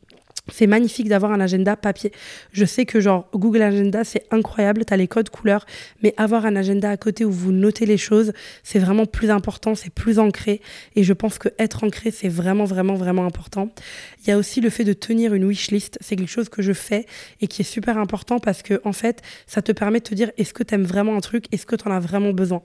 C'est 0.51 0.67
magnifique 0.67 1.09
d'avoir 1.09 1.31
un 1.31 1.39
agenda 1.39 1.75
papier. 1.75 2.11
Je 2.51 2.65
sais 2.65 2.85
que 2.85 2.99
genre 2.99 3.27
Google 3.33 3.63
Agenda, 3.63 4.03
c'est 4.03 4.25
incroyable, 4.29 4.85
tu 4.85 4.93
as 4.93 4.97
les 4.97 5.07
codes 5.07 5.29
couleurs, 5.29 5.65
mais 6.03 6.13
avoir 6.17 6.45
un 6.45 6.55
agenda 6.55 6.91
à 6.91 6.97
côté 6.97 7.25
où 7.25 7.31
vous 7.31 7.51
notez 7.51 7.87
les 7.87 7.97
choses, 7.97 8.31
c'est 8.63 8.77
vraiment 8.77 9.07
plus 9.07 9.31
important, 9.31 9.73
c'est 9.73 9.89
plus 9.89 10.19
ancré. 10.19 10.61
Et 10.95 11.03
je 11.03 11.13
pense 11.13 11.39
que 11.39 11.49
être 11.57 11.83
ancré, 11.83 12.11
c'est 12.11 12.29
vraiment, 12.29 12.65
vraiment, 12.65 12.93
vraiment 12.93 13.25
important. 13.25 13.69
Il 14.21 14.29
y 14.29 14.33
a 14.33 14.37
aussi 14.37 14.61
le 14.61 14.69
fait 14.69 14.83
de 14.83 14.93
tenir 14.93 15.33
une 15.33 15.45
wish 15.45 15.71
list. 15.71 15.97
C'est 15.99 16.15
quelque 16.15 16.29
chose 16.29 16.49
que 16.49 16.61
je 16.61 16.73
fais 16.73 17.07
et 17.41 17.47
qui 17.47 17.63
est 17.63 17.65
super 17.65 17.97
important 17.97 18.37
parce 18.37 18.61
que, 18.61 18.79
en 18.83 18.93
fait, 18.93 19.23
ça 19.47 19.63
te 19.63 19.71
permet 19.71 19.99
de 19.99 20.03
te 20.03 20.13
dire 20.13 20.31
est-ce 20.37 20.53
que 20.53 20.63
tu 20.63 20.75
aimes 20.75 20.83
vraiment 20.83 21.15
un 21.17 21.21
truc, 21.21 21.45
est-ce 21.51 21.65
que 21.65 21.75
tu 21.75 21.87
en 21.87 21.91
as 21.91 21.99
vraiment 21.99 22.33
besoin? 22.33 22.61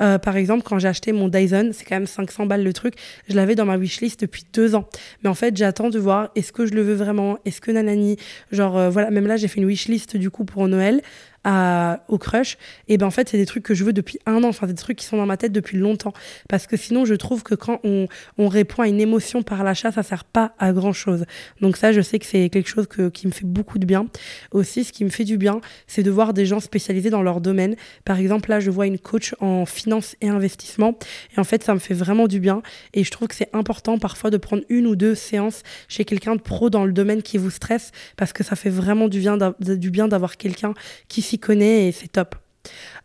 Euh, 0.00 0.18
par 0.18 0.36
exemple, 0.36 0.62
quand 0.64 0.78
j'ai 0.78 0.88
acheté 0.88 1.12
mon 1.12 1.28
Dyson, 1.28 1.72
c'est 1.74 1.84
quand 1.84 1.96
même 1.96 2.06
500 2.06 2.46
balles 2.46 2.64
le 2.64 2.72
truc, 2.72 2.94
je 3.28 3.34
l'avais 3.34 3.54
dans 3.54 3.66
ma 3.66 3.76
wish 3.76 4.00
list 4.00 4.20
depuis 4.20 4.44
deux 4.54 4.74
ans. 4.74 4.88
Mais 5.22 5.28
en 5.28 5.34
fait, 5.34 5.54
j'attends 5.56 5.90
de 5.90 5.98
voir 5.98 6.30
est-ce 6.34 6.52
que 6.52 6.64
je 6.64 6.72
le 6.72 6.82
veux 6.82 6.94
vraiment? 6.94 7.17
Est-ce 7.44 7.60
que 7.60 7.70
nanani? 7.70 8.16
Genre, 8.52 8.76
euh, 8.76 8.90
voilà, 8.90 9.10
même 9.10 9.26
là, 9.26 9.36
j'ai 9.36 9.48
fait 9.48 9.60
une 9.60 9.66
wishlist 9.66 10.16
du 10.16 10.30
coup 10.30 10.44
pour 10.44 10.66
Noël 10.68 11.02
au 11.44 12.18
crush, 12.18 12.58
et 12.88 12.98
ben 12.98 13.06
en 13.06 13.10
fait, 13.10 13.28
c'est 13.28 13.38
des 13.38 13.46
trucs 13.46 13.62
que 13.62 13.74
je 13.74 13.84
veux 13.84 13.92
depuis 13.92 14.18
un 14.26 14.44
an, 14.44 14.48
enfin, 14.48 14.66
des 14.66 14.74
trucs 14.74 14.98
qui 14.98 15.06
sont 15.06 15.16
dans 15.16 15.26
ma 15.26 15.36
tête 15.36 15.52
depuis 15.52 15.78
longtemps. 15.78 16.12
Parce 16.48 16.66
que 16.66 16.76
sinon, 16.76 17.04
je 17.04 17.14
trouve 17.14 17.42
que 17.42 17.54
quand 17.54 17.80
on, 17.84 18.06
on 18.36 18.48
répond 18.48 18.82
à 18.82 18.88
une 18.88 19.00
émotion 19.00 19.42
par 19.42 19.64
l'achat, 19.64 19.90
ça 19.90 20.02
sert 20.02 20.24
pas 20.24 20.54
à 20.58 20.72
grand 20.72 20.92
chose. 20.92 21.24
Donc, 21.60 21.76
ça, 21.76 21.92
je 21.92 22.00
sais 22.00 22.18
que 22.18 22.26
c'est 22.26 22.50
quelque 22.50 22.68
chose 22.68 22.86
que, 22.86 23.08
qui 23.08 23.26
me 23.26 23.32
fait 23.32 23.46
beaucoup 23.46 23.78
de 23.78 23.86
bien. 23.86 24.06
Aussi, 24.52 24.84
ce 24.84 24.92
qui 24.92 25.04
me 25.04 25.10
fait 25.10 25.24
du 25.24 25.38
bien, 25.38 25.60
c'est 25.86 26.02
de 26.02 26.10
voir 26.10 26.34
des 26.34 26.44
gens 26.44 26.60
spécialisés 26.60 27.10
dans 27.10 27.22
leur 27.22 27.40
domaine. 27.40 27.76
Par 28.04 28.18
exemple, 28.18 28.50
là, 28.50 28.60
je 28.60 28.70
vois 28.70 28.86
une 28.86 28.98
coach 28.98 29.34
en 29.40 29.64
finance 29.64 30.16
et 30.20 30.28
investissement, 30.28 30.98
et 31.36 31.40
en 31.40 31.44
fait, 31.44 31.64
ça 31.64 31.74
me 31.74 31.78
fait 31.78 31.94
vraiment 31.94 32.26
du 32.26 32.40
bien. 32.40 32.62
Et 32.94 33.04
je 33.04 33.10
trouve 33.10 33.28
que 33.28 33.34
c'est 33.34 33.50
important 33.54 33.98
parfois 33.98 34.30
de 34.30 34.36
prendre 34.36 34.62
une 34.68 34.86
ou 34.86 34.96
deux 34.96 35.14
séances 35.14 35.62
chez 35.88 36.04
quelqu'un 36.04 36.36
de 36.36 36.40
pro 36.40 36.70
dans 36.70 36.84
le 36.84 36.92
domaine 36.92 37.22
qui 37.22 37.38
vous 37.38 37.50
stresse, 37.50 37.92
parce 38.16 38.32
que 38.32 38.44
ça 38.44 38.56
fait 38.56 38.70
vraiment 38.70 39.08
du 39.08 39.20
bien 39.20 40.08
d'avoir 40.08 40.36
quelqu'un 40.36 40.74
qui 41.08 41.22
s'y 41.28 41.38
connaît 41.38 41.88
et 41.88 41.92
c'est 41.92 42.08
top. 42.08 42.34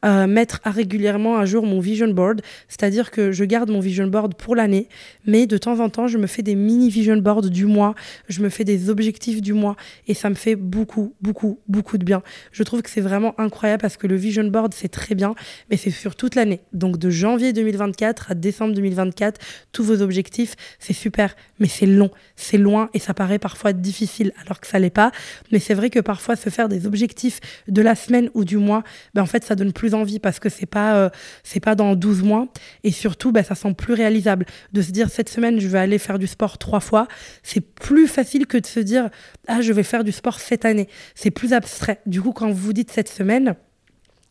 Mettre 0.04 0.60
régulièrement 0.66 1.38
à 1.38 1.46
jour 1.46 1.66
mon 1.66 1.80
vision 1.80 2.10
board, 2.10 2.42
c'est-à-dire 2.68 3.10
que 3.10 3.32
je 3.32 3.46
garde 3.46 3.70
mon 3.70 3.80
vision 3.80 4.06
board 4.08 4.36
pour 4.36 4.54
l'année, 4.54 4.90
mais 5.26 5.48
de 5.48 5.58
temps 5.58 5.80
en 5.80 5.90
temps, 5.90 6.08
je 6.08 6.18
me 6.18 6.28
fais 6.28 6.42
des 6.42 6.56
mini 6.56 6.90
vision 6.90 7.16
boards 7.16 7.50
du 7.50 7.66
mois, 7.66 7.96
je 8.28 8.42
me 8.42 8.50
fais 8.50 8.66
des 8.66 8.90
objectifs 8.90 9.42
du 9.42 9.54
mois, 9.54 9.78
et 10.08 10.14
ça 10.14 10.30
me 10.30 10.36
fait 10.36 10.56
beaucoup, 10.56 11.14
beaucoup, 11.22 11.60
beaucoup 11.70 11.98
de 11.98 12.04
bien. 12.04 12.22
Je 12.52 12.64
trouve 12.64 12.82
que 12.82 12.90
c'est 12.90 13.02
vraiment 13.02 13.34
incroyable 13.40 13.82
parce 13.82 13.96
que 13.96 14.08
le 14.08 14.18
vision 14.18 14.44
board, 14.44 14.74
c'est 14.74 14.90
très 14.90 15.16
bien, 15.16 15.36
mais 15.70 15.78
c'est 15.78 15.90
sur 15.90 16.16
toute 16.16 16.36
l'année. 16.36 16.60
Donc 16.74 16.98
de 16.98 17.10
janvier 17.10 17.54
2024 17.54 18.32
à 18.32 18.36
décembre 18.36 18.74
2024, 18.74 19.40
tous 19.72 19.84
vos 19.84 20.02
objectifs, 20.02 20.56
c'est 20.80 20.92
super, 20.94 21.36
mais 21.60 21.68
c'est 21.68 21.86
long, 21.86 22.12
c'est 22.36 22.58
loin, 22.58 22.90
et 22.94 23.00
ça 23.00 23.14
paraît 23.14 23.40
parfois 23.40 23.72
difficile, 23.72 24.34
alors 24.44 24.60
que 24.60 24.68
ça 24.68 24.80
l'est 24.80 24.90
pas. 24.90 25.12
Mais 25.54 25.60
c'est 25.60 25.74
vrai 25.74 25.90
que 25.90 26.00
parfois, 26.00 26.36
se 26.36 26.50
faire 26.50 26.68
des 26.68 26.86
objectifs 26.86 27.40
de 27.70 27.82
la 27.82 27.96
semaine 27.96 28.30
ou 28.34 28.44
du 28.44 28.58
mois, 28.58 28.84
ben 29.14 29.22
en 29.22 29.26
fait, 29.26 29.44
ça 29.44 29.53
donne 29.56 29.74
plus 29.74 29.94
envie 29.94 30.20
parce 30.20 30.40
que 30.40 30.50
c'est 30.50 30.66
pas 30.66 30.96
euh, 30.96 31.10
c'est 31.44 31.60
pas 31.60 31.76
dans 31.76 31.96
12 31.96 32.24
mois 32.24 32.48
et 32.84 32.92
surtout 32.92 33.32
bah, 33.32 33.44
ça 33.44 33.56
semble 33.56 33.76
plus 33.76 33.94
réalisable 33.94 34.46
de 34.72 34.82
se 34.82 34.92
dire 34.92 35.10
cette 35.10 35.30
semaine 35.30 35.60
je 35.60 35.68
vais 35.68 35.80
aller 35.80 35.98
faire 35.98 36.20
du 36.20 36.28
sport 36.28 36.58
trois 36.58 36.80
fois 36.80 37.08
c'est 37.44 37.62
plus 37.62 38.08
facile 38.08 38.48
que 38.48 38.58
de 38.58 38.66
se 38.66 38.80
dire 38.80 39.10
ah 39.48 39.62
je 39.62 39.74
vais 39.74 39.84
faire 39.84 40.04
du 40.04 40.12
sport 40.12 40.40
cette 40.40 40.66
année 40.66 40.88
c'est 41.16 41.32
plus 41.32 41.54
abstrait 41.54 42.00
du 42.06 42.22
coup 42.22 42.32
quand 42.32 42.50
vous 42.50 42.56
vous 42.56 42.74
dites 42.74 42.92
cette 42.92 43.10
semaine 43.10 43.56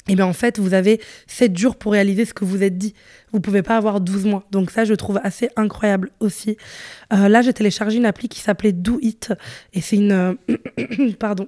et 0.09 0.13
eh 0.13 0.17
bien 0.17 0.27
en 0.27 0.33
fait, 0.33 0.59
vous 0.59 0.75
avez 0.75 1.01
7 1.29 1.57
jours 1.57 1.77
pour 1.77 1.93
réaliser 1.93 2.25
ce 2.25 2.35
que 2.35 2.45
vous 2.45 2.65
êtes 2.65 2.77
dit. 2.77 2.93
Vous 3.31 3.39
pouvez 3.39 3.63
pas 3.63 3.77
avoir 3.77 4.01
12 4.01 4.25
mois. 4.25 4.45
Donc 4.51 4.73
ça, 4.73 4.85
je 4.85 4.95
trouve 4.95 5.21
assez 5.23 5.49
incroyable 5.55 6.11
aussi. 6.19 6.57
Euh, 7.13 7.29
là, 7.29 7.41
j'ai 7.41 7.53
téléchargé 7.53 7.99
une 7.99 8.07
appli 8.07 8.29
qui 8.29 8.41
s'appelait 8.41 8.73
Do 8.73 8.99
It. 9.01 9.33
Et 9.75 9.81
c'est 9.81 9.95
une... 9.95 10.11
Euh, 10.11 10.35
pardon. 11.21 11.47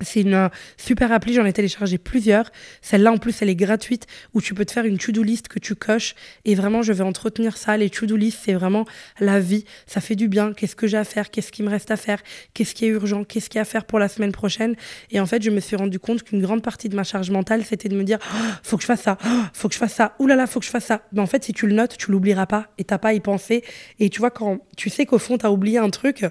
C'est 0.00 0.22
une 0.22 0.50
super 0.76 1.12
appli, 1.12 1.34
j'en 1.34 1.44
ai 1.44 1.52
téléchargé 1.52 1.98
plusieurs. 1.98 2.50
Celle-là, 2.82 3.12
en 3.12 3.18
plus, 3.18 3.42
elle 3.42 3.48
est 3.48 3.56
gratuite, 3.56 4.06
où 4.34 4.40
tu 4.40 4.54
peux 4.54 4.64
te 4.64 4.72
faire 4.72 4.84
une 4.84 4.98
to-do 4.98 5.22
list 5.22 5.48
que 5.48 5.58
tu 5.58 5.74
coches. 5.74 6.14
Et 6.44 6.54
vraiment, 6.54 6.82
je 6.82 6.92
vais 6.92 7.04
entretenir 7.04 7.56
ça. 7.56 7.76
Les 7.76 7.90
to-do 7.90 8.16
list, 8.16 8.38
c'est 8.44 8.54
vraiment 8.54 8.86
la 9.18 9.40
vie. 9.40 9.64
Ça 9.86 10.00
fait 10.00 10.16
du 10.16 10.28
bien. 10.28 10.52
Qu'est-ce 10.52 10.76
que 10.76 10.86
j'ai 10.86 10.96
à 10.96 11.04
faire? 11.04 11.30
Qu'est-ce 11.30 11.52
qui 11.52 11.62
me 11.62 11.68
reste 11.68 11.90
à 11.90 11.96
faire? 11.96 12.20
Qu'est-ce 12.54 12.74
qui 12.74 12.86
est 12.86 12.88
urgent? 12.88 13.24
Qu'est-ce 13.24 13.48
qu'il 13.50 13.58
y 13.58 13.60
a 13.60 13.62
à 13.62 13.64
faire 13.64 13.84
pour 13.84 13.98
la 13.98 14.08
semaine 14.08 14.32
prochaine? 14.32 14.74
Et 15.10 15.20
en 15.20 15.26
fait, 15.26 15.42
je 15.42 15.50
me 15.50 15.60
suis 15.60 15.76
rendu 15.76 15.98
compte 15.98 16.22
qu'une 16.22 16.40
grande 16.40 16.62
partie 16.62 16.88
de 16.88 16.96
ma 16.96 17.04
charge 17.04 17.30
mentale, 17.30 17.64
c'était 17.64 17.88
de 17.88 17.96
me 17.96 18.04
dire 18.04 18.18
oh, 18.22 18.36
faut 18.62 18.76
que 18.76 18.82
je 18.82 18.86
fasse 18.86 19.02
ça, 19.02 19.18
oh, 19.24 19.28
faut 19.52 19.68
que 19.68 19.74
je 19.74 19.78
fasse 19.78 19.94
ça, 19.94 20.14
oulala, 20.18 20.36
là 20.36 20.42
là, 20.42 20.46
faut 20.46 20.60
que 20.60 20.66
je 20.66 20.70
fasse 20.70 20.86
ça. 20.86 21.02
Mais 21.12 21.20
en 21.20 21.26
fait, 21.26 21.44
si 21.44 21.52
tu 21.52 21.66
le 21.66 21.74
notes, 21.74 21.96
tu 21.96 22.10
l'oublieras 22.10 22.46
pas 22.46 22.68
et 22.78 22.84
t'as 22.84 22.98
pas 22.98 23.08
à 23.08 23.12
y 23.12 23.20
penser. 23.20 23.62
Et 23.98 24.08
tu 24.08 24.20
vois, 24.20 24.30
quand 24.30 24.58
tu 24.76 24.90
sais 24.90 25.06
qu'au 25.06 25.18
fond, 25.18 25.38
tu 25.38 25.46
as 25.46 25.50
oublié 25.50 25.78
un 25.78 25.90
truc, 25.90 26.24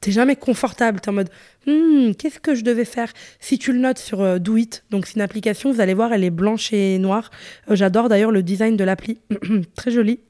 t'es 0.00 0.10
jamais 0.12 0.36
confortable. 0.36 1.00
Tu 1.00 1.06
es 1.06 1.10
en 1.10 1.14
mode 1.14 1.30
hmm, 1.66 2.12
qu'est-ce 2.14 2.40
que 2.40 2.54
je 2.54 2.62
devais 2.62 2.84
faire? 2.84 3.12
Si 3.40 3.58
tu 3.58 3.72
le 3.72 3.78
notes 3.78 3.98
sur 3.98 4.20
euh, 4.20 4.38
donc 4.38 5.06
c'est 5.06 5.14
une 5.14 5.22
application, 5.22 5.72
vous 5.72 5.80
allez 5.80 5.94
voir, 5.94 6.12
elle 6.12 6.24
est 6.24 6.30
blanche 6.30 6.72
et 6.72 6.98
noire. 6.98 7.30
Euh, 7.70 7.76
j'adore 7.76 8.08
d'ailleurs 8.08 8.30
le 8.30 8.42
design 8.42 8.76
de 8.76 8.84
l'appli, 8.84 9.18
très 9.76 9.90
joli. 9.90 10.20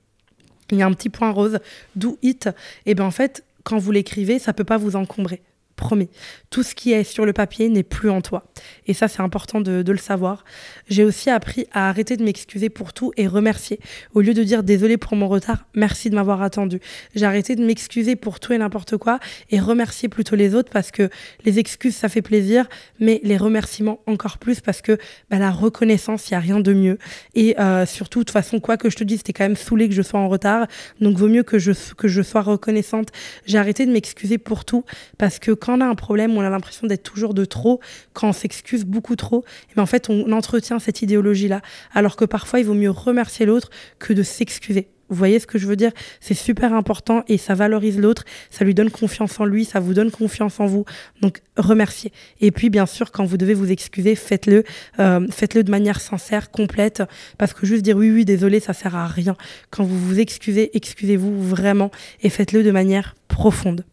il 0.70 0.78
y 0.78 0.82
a 0.82 0.86
un 0.86 0.92
petit 0.92 1.08
point 1.08 1.30
rose, 1.30 1.58
do 1.96 2.18
it. 2.22 2.48
Et 2.86 2.94
ben 2.94 3.04
en 3.04 3.10
fait, 3.10 3.44
quand 3.64 3.78
vous 3.78 3.92
l'écrivez, 3.92 4.38
ça 4.38 4.52
peut 4.52 4.64
pas 4.64 4.76
vous 4.76 4.96
encombrer 4.96 5.42
promis. 5.76 6.08
Tout 6.50 6.62
ce 6.62 6.74
qui 6.74 6.92
est 6.92 7.04
sur 7.04 7.24
le 7.24 7.32
papier 7.32 7.68
n'est 7.68 7.82
plus 7.82 8.10
en 8.10 8.20
toi. 8.20 8.44
Et 8.86 8.94
ça, 8.94 9.08
c'est 9.08 9.20
important 9.20 9.60
de, 9.60 9.82
le 9.86 9.98
savoir. 9.98 10.44
J'ai 10.88 11.04
aussi 11.04 11.30
appris 11.30 11.66
à 11.72 11.88
arrêter 11.88 12.16
de 12.16 12.24
m'excuser 12.24 12.70
pour 12.70 12.92
tout 12.92 13.12
et 13.16 13.26
remercier. 13.26 13.78
Au 14.14 14.20
lieu 14.20 14.34
de 14.34 14.42
dire 14.42 14.62
désolé 14.62 14.96
pour 14.96 15.16
mon 15.16 15.28
retard, 15.28 15.66
merci 15.74 16.08
de 16.08 16.14
m'avoir 16.14 16.42
attendu. 16.42 16.80
J'ai 17.14 17.26
arrêté 17.26 17.56
de 17.56 17.64
m'excuser 17.64 18.16
pour 18.16 18.40
tout 18.40 18.52
et 18.52 18.58
n'importe 18.58 18.96
quoi 18.96 19.18
et 19.50 19.60
remercier 19.60 20.08
plutôt 20.08 20.36
les 20.36 20.54
autres 20.54 20.70
parce 20.70 20.90
que 20.90 21.10
les 21.44 21.58
excuses, 21.58 21.96
ça 21.96 22.08
fait 22.08 22.22
plaisir, 22.22 22.68
mais 23.00 23.20
les 23.22 23.36
remerciements 23.36 24.00
encore 24.06 24.38
plus 24.38 24.60
parce 24.60 24.82
que 24.82 24.98
bah, 25.30 25.38
la 25.38 25.50
reconnaissance, 25.50 26.28
il 26.30 26.34
n'y 26.34 26.36
a 26.36 26.40
rien 26.40 26.60
de 26.60 26.72
mieux. 26.72 26.98
Et 27.34 27.58
euh, 27.60 27.86
surtout, 27.86 28.20
de 28.20 28.24
toute 28.24 28.32
façon, 28.32 28.60
quoi 28.60 28.76
que 28.76 28.90
je 28.90 28.96
te 28.96 29.04
dise, 29.04 29.22
t'es 29.22 29.32
quand 29.32 29.44
même 29.44 29.56
saoulé 29.56 29.88
que 29.88 29.94
je 29.94 30.02
sois 30.02 30.20
en 30.20 30.28
retard. 30.28 30.66
Donc, 31.00 31.16
vaut 31.16 31.28
mieux 31.28 31.42
que 31.42 31.58
je, 31.58 31.72
que 31.96 32.08
je 32.08 32.22
sois 32.22 32.42
reconnaissante. 32.42 33.08
J'ai 33.46 33.58
arrêté 33.58 33.86
de 33.86 33.92
m'excuser 33.92 34.38
pour 34.38 34.64
tout 34.64 34.84
parce 35.18 35.38
que 35.38 35.52
quand 35.62 35.78
on 35.78 35.80
a 35.80 35.86
un 35.86 35.94
problème, 35.94 36.36
on 36.36 36.40
a 36.40 36.50
l'impression 36.50 36.88
d'être 36.88 37.04
toujours 37.04 37.34
de 37.34 37.44
trop, 37.44 37.80
quand 38.14 38.28
on 38.28 38.32
s'excuse 38.32 38.84
beaucoup 38.84 39.14
trop, 39.14 39.44
et 39.70 39.74
ben 39.76 39.82
en 39.84 39.86
fait, 39.86 40.10
on 40.10 40.32
entretient 40.32 40.80
cette 40.80 41.02
idéologie-là. 41.02 41.62
Alors 41.94 42.16
que 42.16 42.24
parfois, 42.24 42.58
il 42.58 42.66
vaut 42.66 42.74
mieux 42.74 42.90
remercier 42.90 43.46
l'autre 43.46 43.70
que 44.00 44.12
de 44.12 44.24
s'excuser. 44.24 44.88
Vous 45.08 45.14
voyez 45.16 45.38
ce 45.38 45.46
que 45.46 45.58
je 45.58 45.66
veux 45.66 45.76
dire? 45.76 45.92
C'est 46.20 46.34
super 46.34 46.72
important 46.72 47.22
et 47.28 47.36
ça 47.36 47.54
valorise 47.54 47.98
l'autre, 47.98 48.24
ça 48.50 48.64
lui 48.64 48.74
donne 48.74 48.90
confiance 48.90 49.38
en 49.38 49.44
lui, 49.44 49.64
ça 49.64 49.78
vous 49.78 49.94
donne 49.94 50.10
confiance 50.10 50.58
en 50.58 50.66
vous. 50.66 50.84
Donc 51.20 51.42
remerciez. 51.56 52.12
Et 52.40 52.50
puis 52.50 52.70
bien 52.70 52.86
sûr, 52.86 53.12
quand 53.12 53.24
vous 53.24 53.36
devez 53.36 53.54
vous 53.54 53.70
excuser, 53.70 54.16
faites-le, 54.16 54.64
euh, 54.98 55.26
faites-le 55.30 55.64
de 55.64 55.70
manière 55.70 56.00
sincère, 56.00 56.50
complète, 56.50 57.02
parce 57.36 57.52
que 57.52 57.66
juste 57.66 57.82
dire 57.82 57.98
oui 57.98 58.10
oui 58.10 58.24
désolé, 58.24 58.58
ça 58.58 58.72
sert 58.72 58.96
à 58.96 59.06
rien. 59.06 59.36
Quand 59.70 59.84
vous 59.84 59.98
vous 59.98 60.18
excusez, 60.18 60.74
excusez-vous 60.74 61.42
vraiment 61.42 61.90
et 62.22 62.30
faites-le 62.30 62.62
de 62.62 62.70
manière 62.70 63.14
profonde. 63.28 63.84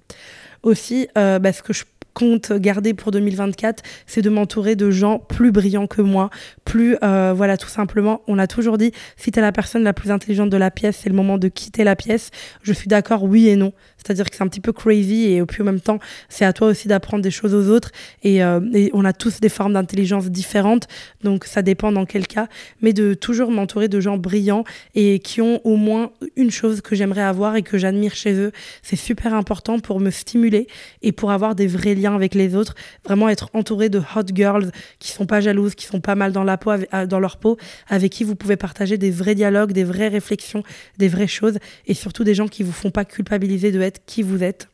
Aussi, 0.63 1.07
euh, 1.17 1.39
bah, 1.39 1.53
ce 1.53 1.61
que 1.61 1.73
je 1.73 1.83
compte 2.13 2.51
garder 2.51 2.93
pour 2.93 3.11
2024, 3.11 3.81
c'est 4.05 4.21
de 4.21 4.29
m'entourer 4.29 4.75
de 4.75 4.91
gens 4.91 5.19
plus 5.19 5.51
brillants 5.51 5.87
que 5.87 6.01
moi, 6.01 6.29
plus, 6.65 6.97
euh, 7.01 7.33
voilà, 7.33 7.55
tout 7.55 7.69
simplement. 7.69 8.21
On 8.27 8.37
a 8.37 8.47
toujours 8.47 8.77
dit, 8.77 8.91
si 9.15 9.31
tu 9.31 9.39
es 9.39 9.41
la 9.41 9.51
personne 9.51 9.83
la 9.83 9.93
plus 9.93 10.11
intelligente 10.11 10.49
de 10.49 10.57
la 10.57 10.69
pièce, 10.69 10.99
c'est 11.01 11.09
le 11.09 11.15
moment 11.15 11.37
de 11.37 11.47
quitter 11.47 11.83
la 11.83 11.95
pièce. 11.95 12.31
Je 12.61 12.73
suis 12.73 12.87
d'accord, 12.87 13.23
oui 13.23 13.47
et 13.47 13.55
non. 13.55 13.71
C'est-à-dire 14.03 14.29
que 14.29 14.35
c'est 14.35 14.43
un 14.43 14.47
petit 14.47 14.61
peu 14.61 14.73
crazy 14.73 15.33
et 15.33 15.45
plus 15.45 15.61
en 15.61 15.65
même 15.65 15.81
temps, 15.81 15.99
c'est 16.29 16.45
à 16.45 16.53
toi 16.53 16.67
aussi 16.67 16.87
d'apprendre 16.87 17.23
des 17.23 17.31
choses 17.31 17.53
aux 17.53 17.69
autres. 17.69 17.91
Et, 18.23 18.43
euh, 18.43 18.59
et 18.73 18.89
on 18.93 19.05
a 19.05 19.13
tous 19.13 19.39
des 19.39 19.49
formes 19.49 19.73
d'intelligence 19.73 20.29
différentes, 20.29 20.87
donc 21.23 21.45
ça 21.45 21.61
dépend 21.61 21.91
dans 21.91 22.05
quel 22.05 22.27
cas. 22.27 22.47
Mais 22.81 22.93
de 22.93 23.13
toujours 23.13 23.51
m'entourer 23.51 23.87
de 23.87 23.99
gens 23.99 24.17
brillants 24.17 24.63
et 24.95 25.19
qui 25.19 25.41
ont 25.41 25.61
au 25.65 25.75
moins 25.75 26.11
une 26.35 26.51
chose 26.51 26.81
que 26.81 26.95
j'aimerais 26.95 27.21
avoir 27.21 27.55
et 27.55 27.61
que 27.61 27.77
j'admire 27.77 28.15
chez 28.15 28.33
eux, 28.33 28.51
c'est 28.81 28.95
super 28.95 29.33
important 29.33 29.79
pour 29.79 29.99
me 29.99 30.11
stimuler 30.11 30.67
et 31.01 31.11
pour 31.11 31.31
avoir 31.31 31.55
des 31.55 31.67
vrais 31.67 31.95
liens 31.95 32.15
avec 32.15 32.35
les 32.35 32.55
autres. 32.55 32.75
Vraiment 33.05 33.29
être 33.29 33.49
entouré 33.53 33.89
de 33.89 33.99
hot 33.99 34.27
girls 34.33 34.71
qui 34.99 35.11
sont 35.11 35.25
pas 35.25 35.41
jalouses, 35.41 35.75
qui 35.75 35.85
sont 35.85 36.01
pas 36.01 36.15
mal 36.15 36.31
dans 36.31 36.43
la 36.43 36.57
peau, 36.57 36.71
euh, 36.71 37.05
dans 37.05 37.19
leur 37.19 37.37
peau, 37.37 37.57
avec 37.87 38.11
qui 38.11 38.23
vous 38.23 38.35
pouvez 38.35 38.55
partager 38.55 38.97
des 38.97 39.11
vrais 39.11 39.35
dialogues, 39.35 39.71
des 39.71 39.83
vraies 39.83 40.07
réflexions, 40.07 40.63
des 40.97 41.07
vraies 41.07 41.27
choses 41.27 41.57
et 41.87 41.93
surtout 41.93 42.23
des 42.23 42.33
gens 42.33 42.47
qui 42.47 42.63
vous 42.63 42.71
font 42.71 42.91
pas 42.91 43.05
culpabiliser 43.05 43.71
de 43.71 43.81
être 43.81 43.88
qui 44.05 44.23
vous 44.23 44.43
êtes. 44.43 44.69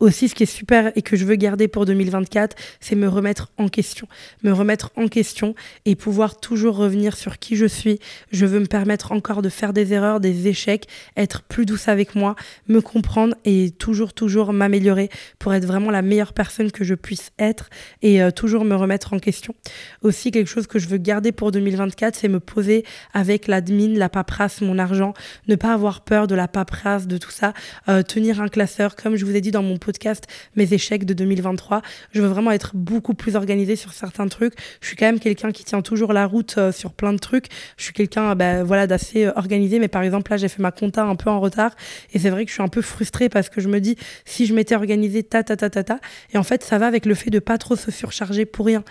Aussi, 0.00 0.28
ce 0.28 0.34
qui 0.34 0.42
est 0.42 0.46
super 0.46 0.92
et 0.96 1.02
que 1.02 1.16
je 1.16 1.24
veux 1.24 1.36
garder 1.36 1.68
pour 1.68 1.86
2024, 1.86 2.56
c'est 2.80 2.96
me 2.96 3.08
remettre 3.08 3.50
en 3.58 3.68
question. 3.68 4.06
Me 4.42 4.52
remettre 4.52 4.90
en 4.96 5.08
question 5.08 5.54
et 5.84 5.94
pouvoir 5.94 6.40
toujours 6.40 6.76
revenir 6.76 7.16
sur 7.16 7.38
qui 7.38 7.56
je 7.56 7.66
suis. 7.66 7.98
Je 8.30 8.46
veux 8.46 8.60
me 8.60 8.66
permettre 8.66 9.12
encore 9.12 9.42
de 9.42 9.48
faire 9.48 9.72
des 9.72 9.92
erreurs, 9.92 10.20
des 10.20 10.48
échecs, 10.48 10.86
être 11.16 11.42
plus 11.42 11.66
douce 11.66 11.88
avec 11.88 12.14
moi, 12.14 12.34
me 12.68 12.80
comprendre 12.80 13.34
et 13.44 13.70
toujours, 13.70 14.12
toujours 14.12 14.52
m'améliorer 14.52 15.10
pour 15.38 15.54
être 15.54 15.64
vraiment 15.64 15.90
la 15.90 16.02
meilleure 16.02 16.32
personne 16.32 16.70
que 16.70 16.84
je 16.84 16.94
puisse 16.94 17.32
être 17.38 17.68
et 18.02 18.22
euh, 18.22 18.30
toujours 18.30 18.64
me 18.64 18.74
remettre 18.74 19.12
en 19.12 19.18
question. 19.18 19.54
Aussi, 20.02 20.30
quelque 20.30 20.48
chose 20.48 20.66
que 20.66 20.78
je 20.78 20.88
veux 20.88 20.98
garder 20.98 21.32
pour 21.32 21.52
2024, 21.52 22.14
c'est 22.16 22.28
me 22.28 22.40
poser 22.40 22.84
avec 23.12 23.46
l'admin, 23.46 23.94
la 23.96 24.08
paperasse, 24.08 24.60
mon 24.60 24.78
argent, 24.78 25.14
ne 25.48 25.54
pas 25.56 25.72
avoir 25.72 26.02
peur 26.02 26.26
de 26.26 26.34
la 26.34 26.48
paperasse, 26.48 27.06
de 27.06 27.18
tout 27.18 27.30
ça, 27.30 27.52
euh, 27.88 28.02
tenir 28.02 28.40
un 28.40 28.48
classeur, 28.48 28.96
comme 28.96 29.16
je 29.16 29.24
vous 29.24 29.34
ai 29.34 29.40
dans 29.50 29.62
mon 29.62 29.78
podcast 29.78 30.26
mes 30.56 30.72
échecs 30.72 31.04
de 31.04 31.14
2023. 31.14 31.82
Je 32.12 32.20
veux 32.20 32.28
vraiment 32.28 32.50
être 32.50 32.72
beaucoup 32.74 33.14
plus 33.14 33.36
organisée 33.36 33.76
sur 33.76 33.92
certains 33.92 34.28
trucs. 34.28 34.54
Je 34.80 34.88
suis 34.88 34.96
quand 34.96 35.06
même 35.06 35.20
quelqu'un 35.20 35.52
qui 35.52 35.64
tient 35.64 35.82
toujours 35.82 36.12
la 36.12 36.26
route 36.26 36.54
euh, 36.58 36.72
sur 36.72 36.92
plein 36.92 37.12
de 37.12 37.18
trucs. 37.18 37.46
Je 37.76 37.84
suis 37.84 37.92
quelqu'un 37.92 38.34
bah, 38.34 38.64
voilà, 38.64 38.86
d'assez 38.86 39.26
euh, 39.26 39.32
organisé, 39.36 39.78
mais 39.78 39.88
par 39.88 40.02
exemple 40.02 40.30
là 40.30 40.36
j'ai 40.36 40.48
fait 40.48 40.62
ma 40.62 40.70
compta 40.70 41.04
un 41.04 41.16
peu 41.16 41.30
en 41.30 41.40
retard 41.40 41.74
et 42.12 42.18
c'est 42.18 42.30
vrai 42.30 42.44
que 42.44 42.50
je 42.50 42.54
suis 42.54 42.62
un 42.62 42.68
peu 42.68 42.82
frustrée 42.82 43.28
parce 43.28 43.48
que 43.48 43.60
je 43.60 43.68
me 43.68 43.80
dis 43.80 43.96
si 44.24 44.46
je 44.46 44.54
m'étais 44.54 44.74
organisée 44.74 45.22
ta 45.22 45.42
ta 45.42 45.56
ta 45.56 45.70
ta 45.70 45.84
ta 45.84 45.98
et 46.32 46.38
en 46.38 46.42
fait 46.42 46.62
ça 46.62 46.78
va 46.78 46.86
avec 46.86 47.06
le 47.06 47.14
fait 47.14 47.30
de 47.30 47.38
pas 47.38 47.58
trop 47.58 47.76
se 47.76 47.90
surcharger 47.90 48.44
pour 48.44 48.66
rien. 48.66 48.84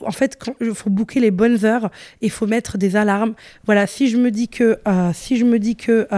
En 0.00 0.12
fait 0.12 0.38
il 0.60 0.74
faut 0.74 0.90
booker 0.90 1.20
les 1.20 1.30
bonnes 1.30 1.64
heures 1.64 1.90
il 2.20 2.30
faut 2.30 2.46
mettre 2.46 2.78
des 2.78 2.96
alarmes. 2.96 3.34
Voilà 3.64 3.86
si 3.86 4.08
je 4.08 4.16
me 4.16 4.30
dis 4.30 4.48
que 4.48 4.78
euh, 4.86 5.10
si 5.14 5.36
je 5.36 5.44
me 5.44 5.58
dis 5.58 5.76
que 5.76 6.08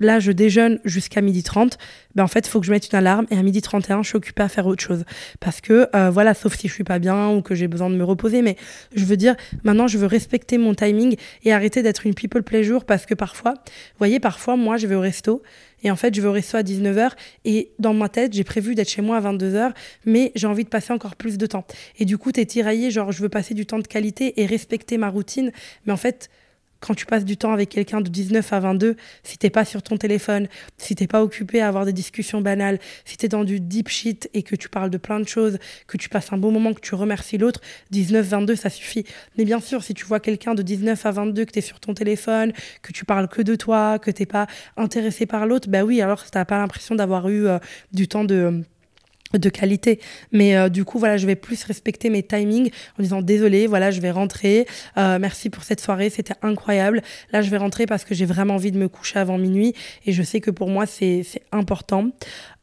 là 0.00 0.20
je 0.20 0.32
déjeune 0.32 0.80
jusqu'à 0.84 1.20
midi 1.20 1.42
30 1.42 1.78
ben 2.16 2.24
en 2.24 2.28
fait, 2.28 2.46
il 2.46 2.50
faut 2.50 2.60
que 2.60 2.66
je 2.66 2.72
mette 2.72 2.90
une 2.90 2.98
alarme 2.98 3.26
et 3.30 3.36
à 3.36 3.42
midi 3.42 3.62
31, 3.62 4.02
je 4.02 4.08
suis 4.08 4.16
occupée 4.16 4.42
à 4.42 4.48
faire 4.48 4.66
autre 4.66 4.82
chose. 4.82 5.04
Parce 5.38 5.60
que, 5.60 5.88
euh, 5.94 6.10
voilà, 6.10 6.34
sauf 6.34 6.56
si 6.56 6.66
je 6.66 6.72
suis 6.72 6.84
pas 6.84 6.98
bien 6.98 7.28
ou 7.30 7.42
que 7.42 7.54
j'ai 7.54 7.68
besoin 7.68 7.90
de 7.90 7.94
me 7.94 8.04
reposer, 8.04 8.42
mais 8.42 8.56
je 8.94 9.04
veux 9.04 9.16
dire, 9.16 9.36
maintenant, 9.64 9.86
je 9.86 9.98
veux 9.98 10.06
respecter 10.06 10.58
mon 10.58 10.74
timing 10.74 11.16
et 11.44 11.52
arrêter 11.52 11.82
d'être 11.82 12.06
une 12.06 12.14
people 12.14 12.42
pleasure 12.42 12.84
parce 12.84 13.06
que 13.06 13.14
parfois, 13.14 13.52
vous 13.52 13.98
voyez, 13.98 14.18
parfois, 14.18 14.56
moi, 14.56 14.78
je 14.78 14.86
vais 14.86 14.94
au 14.94 15.00
resto 15.00 15.42
et 15.82 15.90
en 15.90 15.96
fait, 15.96 16.14
je 16.14 16.20
vais 16.22 16.28
au 16.28 16.32
resto 16.32 16.56
à 16.56 16.62
19h 16.62 17.10
et 17.44 17.70
dans 17.78 17.92
ma 17.92 18.08
tête, 18.08 18.32
j'ai 18.32 18.44
prévu 18.44 18.74
d'être 18.74 18.88
chez 18.88 19.02
moi 19.02 19.18
à 19.18 19.20
22h, 19.20 19.72
mais 20.06 20.32
j'ai 20.34 20.46
envie 20.46 20.64
de 20.64 20.68
passer 20.70 20.92
encore 20.92 21.16
plus 21.16 21.36
de 21.36 21.46
temps. 21.46 21.66
Et 21.98 22.06
du 22.06 22.16
coup, 22.16 22.32
tu 22.32 22.40
es 22.40 22.46
tiraillé, 22.46 22.90
genre, 22.90 23.12
je 23.12 23.22
veux 23.22 23.28
passer 23.28 23.54
du 23.54 23.66
temps 23.66 23.78
de 23.78 23.86
qualité 23.86 24.40
et 24.40 24.46
respecter 24.46 24.96
ma 24.96 25.10
routine, 25.10 25.52
mais 25.84 25.92
en 25.92 25.98
fait, 25.98 26.30
quand 26.80 26.94
tu 26.94 27.06
passes 27.06 27.24
du 27.24 27.36
temps 27.36 27.52
avec 27.52 27.68
quelqu'un 27.68 28.00
de 28.00 28.08
19 28.08 28.52
à 28.52 28.60
22, 28.60 28.96
si 29.22 29.38
t'es 29.38 29.50
pas 29.50 29.64
sur 29.64 29.82
ton 29.82 29.96
téléphone, 29.96 30.48
si 30.78 30.94
t'es 30.94 31.06
pas 31.06 31.22
occupé 31.22 31.60
à 31.60 31.68
avoir 31.68 31.84
des 31.84 31.92
discussions 31.92 32.40
banales, 32.40 32.78
si 33.04 33.16
t'es 33.16 33.28
dans 33.28 33.44
du 33.44 33.60
deep 33.60 33.88
shit 33.88 34.28
et 34.34 34.42
que 34.42 34.56
tu 34.56 34.68
parles 34.68 34.90
de 34.90 34.98
plein 34.98 35.20
de 35.20 35.28
choses, 35.28 35.58
que 35.86 35.96
tu 35.96 36.08
passes 36.08 36.32
un 36.32 36.38
bon 36.38 36.50
moment, 36.50 36.72
que 36.72 36.80
tu 36.80 36.94
remercies 36.94 37.38
l'autre, 37.38 37.60
19, 37.90 38.26
22, 38.26 38.56
ça 38.56 38.70
suffit. 38.70 39.04
Mais 39.38 39.44
bien 39.44 39.60
sûr, 39.60 39.82
si 39.82 39.94
tu 39.94 40.04
vois 40.04 40.20
quelqu'un 40.20 40.54
de 40.54 40.62
19 40.62 41.06
à 41.06 41.10
22, 41.10 41.44
que 41.44 41.52
t'es 41.52 41.60
sur 41.60 41.80
ton 41.80 41.94
téléphone, 41.94 42.52
que 42.82 42.92
tu 42.92 43.04
parles 43.04 43.28
que 43.28 43.42
de 43.42 43.54
toi, 43.54 43.98
que 43.98 44.10
t'es 44.10 44.26
pas 44.26 44.46
intéressé 44.76 45.26
par 45.26 45.46
l'autre, 45.46 45.68
bah 45.68 45.84
oui, 45.84 46.00
alors 46.00 46.24
t'as 46.24 46.44
pas 46.44 46.58
l'impression 46.58 46.94
d'avoir 46.94 47.28
eu 47.28 47.46
euh, 47.46 47.58
du 47.92 48.08
temps 48.08 48.24
de 48.24 48.62
de 49.32 49.48
qualité. 49.48 50.00
Mais 50.32 50.56
euh, 50.56 50.68
du 50.68 50.84
coup, 50.84 50.98
voilà, 50.98 51.16
je 51.16 51.26
vais 51.26 51.36
plus 51.36 51.62
respecter 51.64 52.10
mes 52.10 52.22
timings 52.22 52.70
en 52.98 53.02
disant 53.02 53.22
désolé, 53.22 53.66
voilà, 53.66 53.90
je 53.90 54.00
vais 54.00 54.10
rentrer. 54.10 54.66
Euh, 54.96 55.18
merci 55.18 55.50
pour 55.50 55.64
cette 55.64 55.80
soirée, 55.80 56.10
c'était 56.10 56.34
incroyable. 56.42 57.02
Là, 57.32 57.42
je 57.42 57.50
vais 57.50 57.56
rentrer 57.56 57.86
parce 57.86 58.04
que 58.04 58.14
j'ai 58.14 58.26
vraiment 58.26 58.54
envie 58.54 58.72
de 58.72 58.78
me 58.78 58.88
coucher 58.88 59.18
avant 59.18 59.38
minuit 59.38 59.74
et 60.06 60.12
je 60.12 60.22
sais 60.22 60.40
que 60.40 60.50
pour 60.50 60.68
moi, 60.68 60.86
c'est 60.86 61.24
important. 61.52 62.10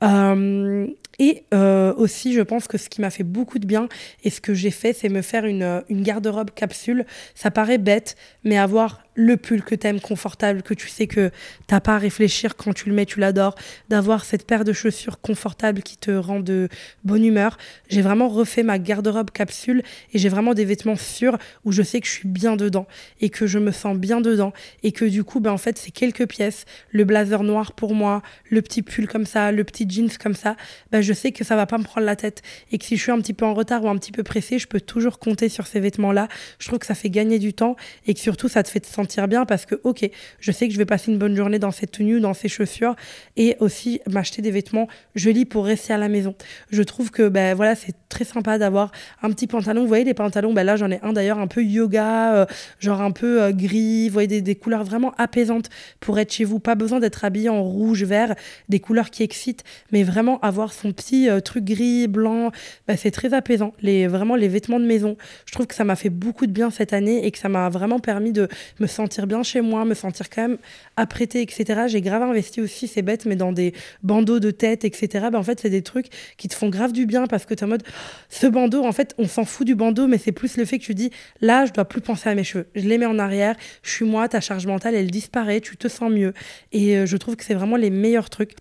Euh, 0.04 0.88
et 1.20 1.44
euh, 1.54 1.94
aussi, 1.96 2.34
je 2.34 2.42
pense 2.42 2.68
que 2.68 2.78
ce 2.78 2.90
qui 2.90 3.02
m'a 3.02 3.10
fait 3.10 3.24
beaucoup 3.24 3.60
de 3.60 3.68
bien 3.68 3.88
et 4.24 4.30
ce 4.30 4.42
que 4.42 4.54
j'ai 4.54 4.72
fait, 4.72 4.94
c'est 4.94 5.10
me 5.10 5.22
faire 5.22 5.46
une, 5.46 5.84
une 5.90 6.02
garde-robe 6.02 6.52
capsule. 6.52 7.06
Ça 7.36 7.52
paraît 7.52 7.78
bête, 7.78 8.16
mais 8.44 8.58
avoir 8.58 9.04
le 9.16 9.38
pull 9.38 9.64
que 9.64 9.76
t'aimes, 9.76 10.00
confortable, 10.00 10.64
que 10.64 10.74
tu 10.74 10.88
sais 10.88 11.08
que 11.08 11.32
t'as 11.68 11.80
pas 11.80 11.96
à 11.96 11.98
réfléchir 11.98 12.56
quand 12.56 12.74
tu 12.74 12.90
le 12.90 12.96
mets, 12.96 13.06
tu 13.06 13.20
l'adores, 13.20 13.56
d'avoir 13.90 14.26
cette 14.26 14.46
paire 14.46 14.64
de 14.64 14.74
chaussures 14.74 15.22
confortable 15.22 15.84
qui 15.84 15.98
te 15.98 16.12
rend 16.12 16.40
de 16.40 16.68
bonne 17.04 17.24
humeur. 17.24 17.58
J'ai 17.90 18.02
vraiment 18.02 18.28
refait 18.28 18.64
ma 18.64 18.80
garde-robe 18.80 19.32
capsule 19.32 19.84
et 20.14 20.18
j'ai 20.18 20.30
vraiment 20.30 20.54
des 20.54 20.66
vêtements 20.66 20.96
sûrs 20.96 21.38
où 21.64 21.72
je 21.72 21.84
sais 21.84 22.02
que 22.02 22.08
je 22.08 22.12
suis 22.12 22.28
bien 22.28 22.56
dedans 22.56 22.88
et 23.22 23.30
que 23.30 23.46
je 23.46 23.60
me 23.60 23.72
sens 23.72 23.98
bien 23.98 24.22
dedans 24.22 24.54
et 24.82 24.92
que 24.92 25.06
du 25.06 25.24
coup, 25.24 25.40
ben, 25.40 25.52
en 25.52 25.58
fait, 25.58 25.78
c'est 25.78 25.92
quelques 25.92 26.28
pièces, 26.28 26.66
le 26.92 27.04
blazer 27.04 27.44
noir 27.44 27.74
pour 27.74 27.94
moi, 27.94 28.24
le 28.50 28.62
petit 28.62 28.82
pull 28.82 29.08
comme 29.08 29.26
ça, 29.26 29.52
le 29.52 29.64
petit 29.64 29.88
jeans 29.88 30.10
comme 30.20 30.36
ça, 30.36 30.56
ben, 30.92 31.02
je 31.04 31.14
sais 31.14 31.32
que 31.32 31.44
ça 31.44 31.56
va 31.56 31.66
pas 31.66 31.78
me 31.78 31.84
prendre 31.84 32.06
la 32.06 32.16
tête 32.16 32.42
et 32.72 32.78
que 32.78 32.86
si 32.86 32.98
je 32.98 33.02
suis 33.02 33.12
un 33.12 33.20
petit 33.20 33.34
peu 33.34 33.46
en 33.46 33.54
retard 33.54 33.84
ou 33.84 33.90
un 33.90 33.98
petit 33.98 34.12
peu 34.12 34.24
pressé, 34.24 34.60
je 34.60 34.68
peux 34.68 34.82
toujours 34.82 35.20
compter 35.20 35.50
sur 35.50 35.68
ces 35.68 35.80
vêtements-là. 35.80 36.28
Je 36.60 36.68
trouve 36.68 36.80
que 36.80 36.86
ça 36.86 36.96
fait 36.96 37.10
gagner 37.10 37.40
du 37.40 37.54
temps 37.54 37.76
et 38.08 38.14
que 38.14 38.20
surtout 38.20 38.48
ça 38.48 38.64
te 38.64 38.70
fait 38.70 38.80
te 38.80 38.88
sentir 38.88 39.28
bien 39.28 39.46
parce 39.46 39.66
que, 39.66 39.76
ok, 39.84 40.10
je 40.40 40.52
sais 40.52 40.68
que 40.68 40.74
je 40.74 40.78
vais 40.78 40.86
passer 40.86 41.12
une 41.12 41.18
bonne 41.18 41.36
journée 41.36 41.60
dans 41.60 41.72
cette 41.72 41.92
tenue, 41.92 42.20
dans 42.20 42.34
ces 42.34 42.48
chaussures 42.48 42.96
et 43.38 43.56
aussi 43.60 44.02
m'acheter 44.10 44.42
des 44.42 44.52
vêtements 44.52 44.88
jolis 45.16 45.46
pour 45.46 45.66
rester 45.66 45.94
à 45.94 45.98
la 45.98 46.10
maison. 46.10 46.36
Je 46.72 46.82
trouve 46.82 47.12
que, 47.12 47.28
ben 47.28 47.56
voilà, 47.56 47.76
c'est 47.76 47.96
très 48.10 48.26
sympa 48.26 48.58
d'avoir 48.58 48.92
un 49.22 49.32
petit 49.32 49.48
pantalon. 49.48 49.82
Vous 49.82 49.88
voyez, 49.88 50.04
les 50.04 50.14
pantalons, 50.14 50.54
ben 50.54 50.64
là, 50.64 50.76
j'en 50.76 50.90
ai 50.92 51.00
un 51.02 51.14
d'ailleurs 51.14 51.40
un 51.40 51.48
peu 51.48 51.64
yoga, 51.64 52.36
euh, 52.36 52.46
genre 52.80 53.02
un 53.02 53.12
peu 53.12 53.42
euh, 53.42 53.52
gris. 53.52 54.08
Vous 54.08 54.14
voyez, 54.14 54.42
des 54.42 54.56
couleurs 54.56 54.84
vraiment 54.84 55.14
apaisantes 55.18 55.70
pour 56.00 56.20
être 56.20 56.32
chez 56.32 56.44
vous. 56.44 56.60
Pas 56.60 56.76
besoin 56.76 57.00
d'être 57.00 57.26
habillé 57.26 57.50
en 57.50 57.62
rouge, 57.62 58.04
vert, 58.04 58.36
des 58.70 58.80
couleurs 58.80 59.10
qui 59.10 59.24
excitent, 59.24 59.64
mais 59.92 60.04
vraiment 60.04 60.40
avoir 60.42 60.74
son 60.74 60.93
petit 60.94 61.30
euh, 61.30 61.40
truc 61.40 61.66
gris, 61.66 62.08
blanc, 62.08 62.52
bah, 62.88 62.96
c'est 62.98 63.12
très 63.12 63.34
apaisant. 63.34 63.74
Les, 63.82 64.08
vraiment, 64.08 64.36
les 64.36 64.48
vêtements 64.48 64.80
de 64.80 64.86
maison, 64.86 65.18
je 65.46 65.52
trouve 65.52 65.68
que 65.68 65.76
ça 65.76 65.84
m'a 65.84 65.96
fait 65.96 66.10
beaucoup 66.10 66.48
de 66.48 66.52
bien 66.52 66.70
cette 66.70 66.94
année 66.94 67.26
et 67.26 67.32
que 67.32 67.38
ça 67.38 67.50
m'a 67.50 67.70
vraiment 67.70 68.00
permis 68.00 68.32
de 68.32 68.48
me 68.80 68.88
sentir 68.88 69.28
bien 69.28 69.44
chez 69.44 69.62
moi, 69.62 69.86
me 69.86 69.94
sentir 69.94 70.30
quand 70.30 70.44
même 70.44 70.58
apprêtée, 70.96 71.42
etc. 71.42 71.84
J'ai 71.88 72.02
grave 72.02 72.24
investi 72.24 72.62
aussi, 72.62 72.88
c'est 72.88 73.02
bête, 73.02 73.26
mais 73.26 73.36
dans 73.36 73.52
des 73.52 73.74
bandeaux 74.04 74.40
de 74.40 74.52
tête, 74.52 74.86
etc. 74.86 75.28
Bah, 75.32 75.40
en 75.40 75.44
fait, 75.44 75.60
c'est 75.60 75.70
des 75.70 75.82
trucs 75.82 76.08
qui 76.38 76.48
te 76.48 76.56
font 76.56 76.70
grave 76.70 76.94
du 76.94 77.06
bien 77.06 77.28
parce 77.28 77.46
que 77.46 77.54
tu 77.54 77.62
es 77.62 77.64
en 77.64 77.70
mode, 77.70 77.84
ce 78.30 78.48
bandeau, 78.48 78.84
en 78.84 78.92
fait, 78.92 79.14
on 79.18 79.28
s'en 79.28 79.46
fout 79.46 79.66
du 79.66 79.76
bandeau, 79.76 80.08
mais 80.08 80.18
c'est 80.18 80.32
plus 80.32 80.58
le 80.58 80.66
fait 80.66 80.80
que 80.80 80.84
tu 80.84 80.94
dis, 80.94 81.12
là, 81.42 81.66
je 81.66 81.74
dois 81.74 81.86
plus 81.86 82.02
penser 82.02 82.30
à 82.30 82.36
mes 82.36 82.44
cheveux. 82.44 82.68
Je 82.76 82.88
les 82.88 82.98
mets 82.98 83.06
en 83.06 83.20
arrière, 83.20 83.56
je 83.82 83.92
suis 83.92 84.06
moi, 84.06 84.28
ta 84.28 84.42
charge 84.42 84.66
mentale, 84.66 84.96
elle 84.96 85.12
disparaît, 85.12 85.62
tu 85.62 85.78
te 85.78 85.88
sens 85.88 86.12
mieux. 86.12 86.34
Et 86.72 86.98
euh, 86.98 87.06
je 87.06 87.18
trouve 87.18 87.36
que 87.36 87.44
c'est 87.44 87.54
vraiment 87.54 87.76
les 87.76 87.90
meilleurs 87.90 88.30
trucs. 88.30 88.54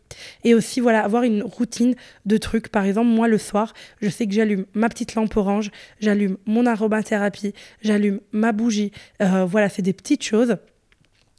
Et 0.44 0.54
aussi, 0.54 0.80
voilà, 0.80 1.04
avoir 1.04 1.22
une 1.22 1.42
routine 1.42 1.94
de 2.26 2.36
trucs. 2.36 2.68
Par 2.68 2.84
exemple, 2.84 3.08
moi, 3.08 3.28
le 3.28 3.38
soir, 3.38 3.74
je 4.00 4.08
sais 4.08 4.26
que 4.26 4.32
j'allume 4.32 4.66
ma 4.74 4.88
petite 4.88 5.14
lampe 5.14 5.36
orange, 5.36 5.70
j'allume 6.00 6.36
mon 6.46 6.66
aromathérapie, 6.66 7.54
j'allume 7.82 8.20
ma 8.32 8.52
bougie. 8.52 8.92
Euh, 9.20 9.44
voilà, 9.44 9.68
c'est 9.68 9.82
des 9.82 9.92
petites 9.92 10.22
choses. 10.22 10.56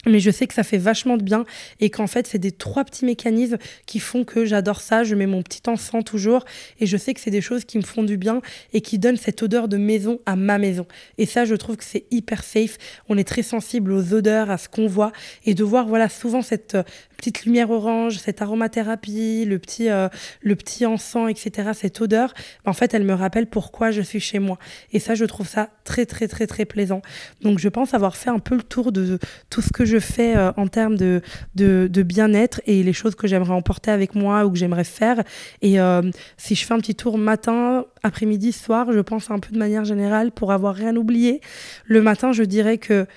Mais 0.06 0.20
je 0.20 0.32
sais 0.32 0.48
que 0.48 0.54
ça 0.54 0.64
fait 0.64 0.78
vachement 0.78 1.18
de 1.18 1.24
bien 1.24 1.46
et 1.80 1.90
qu'en 1.90 2.08
fait, 2.08 2.28
c'est 2.28 2.38
des 2.38 2.52
trois 2.52 2.84
petits 2.84 3.06
mécanismes 3.06 3.58
qui 3.86 4.00
font 4.00 4.26
que 4.26 4.46
j'adore 4.46 4.82
ça. 4.82 5.04
Je 5.04 5.16
mets 5.16 5.28
mon 5.28 5.42
petit 5.42 5.62
encens 5.68 6.04
toujours 6.04 6.44
et 6.80 6.86
je 6.86 6.98
sais 6.98 7.14
que 7.14 7.22
c'est 7.22 7.32
des 7.32 7.42
choses 7.42 7.64
qui 7.64 7.78
me 7.78 7.84
font 7.84 8.04
du 8.04 8.18
bien 8.18 8.42
et 8.74 8.82
qui 8.82 9.00
donnent 9.00 9.18
cette 9.18 9.42
odeur 9.44 9.68
de 9.68 9.78
maison 9.78 10.20
à 10.26 10.36
ma 10.36 10.58
maison. 10.58 10.86
Et 11.18 11.26
ça, 11.26 11.46
je 11.46 11.56
trouve 11.56 11.78
que 11.78 11.86
c'est 11.86 12.06
hyper 12.12 12.44
safe. 12.44 12.78
On 13.08 13.18
est 13.18 13.24
très 13.24 13.44
sensible 13.44 13.94
aux 13.94 14.14
odeurs, 14.14 14.52
à 14.52 14.58
ce 14.58 14.68
qu'on 14.68 14.88
voit 14.88 15.14
et 15.46 15.54
de 15.54 15.64
voir, 15.64 15.88
voilà, 15.88 16.10
souvent 16.10 16.42
cette 16.42 16.78
petite 17.24 17.46
lumière 17.46 17.72
orange, 17.72 18.18
cette 18.18 18.42
aromathérapie, 18.42 19.46
le 19.46 19.58
petit, 19.58 19.90
euh, 19.90 20.10
le 20.42 20.58
petit 20.58 20.86
encens, 20.86 21.30
etc., 21.30 21.70
cette 21.74 22.02
odeur, 22.02 22.34
bah, 22.66 22.72
en 22.72 22.74
fait, 22.74 22.94
elle 22.94 23.06
me 23.06 23.14
rappelle 23.14 23.48
pourquoi 23.48 23.92
je 23.92 24.02
suis 24.02 24.20
chez 24.20 24.40
moi. 24.40 24.60
Et 24.92 25.00
ça, 25.00 25.16
je 25.16 25.24
trouve 25.24 25.48
ça 25.48 25.70
très, 25.86 26.06
très, 26.06 26.28
très, 26.28 26.48
très 26.48 26.66
plaisant. 26.66 27.02
Donc, 27.42 27.60
je 27.60 27.70
pense 27.70 27.94
avoir 27.94 28.18
fait 28.18 28.30
un 28.30 28.40
peu 28.40 28.56
le 28.56 28.62
tour 28.64 28.92
de 28.92 29.20
tout 29.50 29.62
ce 29.62 29.72
que 29.72 29.86
je 29.86 30.00
fais 30.00 30.36
euh, 30.36 30.52
en 30.58 30.68
termes 30.68 30.98
de, 30.98 31.22
de, 31.56 32.04
bien-être 32.04 32.60
et 32.66 32.84
les 32.84 32.92
choses 32.92 33.16
que 33.16 33.26
j'aimerais 33.26 33.54
emporter 33.54 33.90
avec 33.90 34.16
moi 34.16 34.44
ou 34.46 34.52
que 34.52 34.58
j'aimerais 34.58 34.84
faire. 34.84 35.24
Et 35.62 35.80
euh, 35.80 36.02
si 36.36 36.56
je 36.56 36.66
fais 36.66 36.74
un 36.74 36.80
petit 36.80 36.96
tour 36.96 37.18
matin, 37.18 37.86
après-midi, 38.04 38.52
soir, 38.52 38.92
je 38.92 39.00
pense 39.00 39.32
un 39.32 39.40
peu 39.40 39.54
de 39.54 39.58
manière 39.58 39.86
générale 39.86 40.34
pour 40.34 40.52
avoir 40.52 40.76
rien 40.76 40.94
oublié. 40.98 41.40
Le 41.86 42.02
matin, 42.02 42.34
je 42.34 42.44
dirais 42.44 42.78
que 42.78 43.08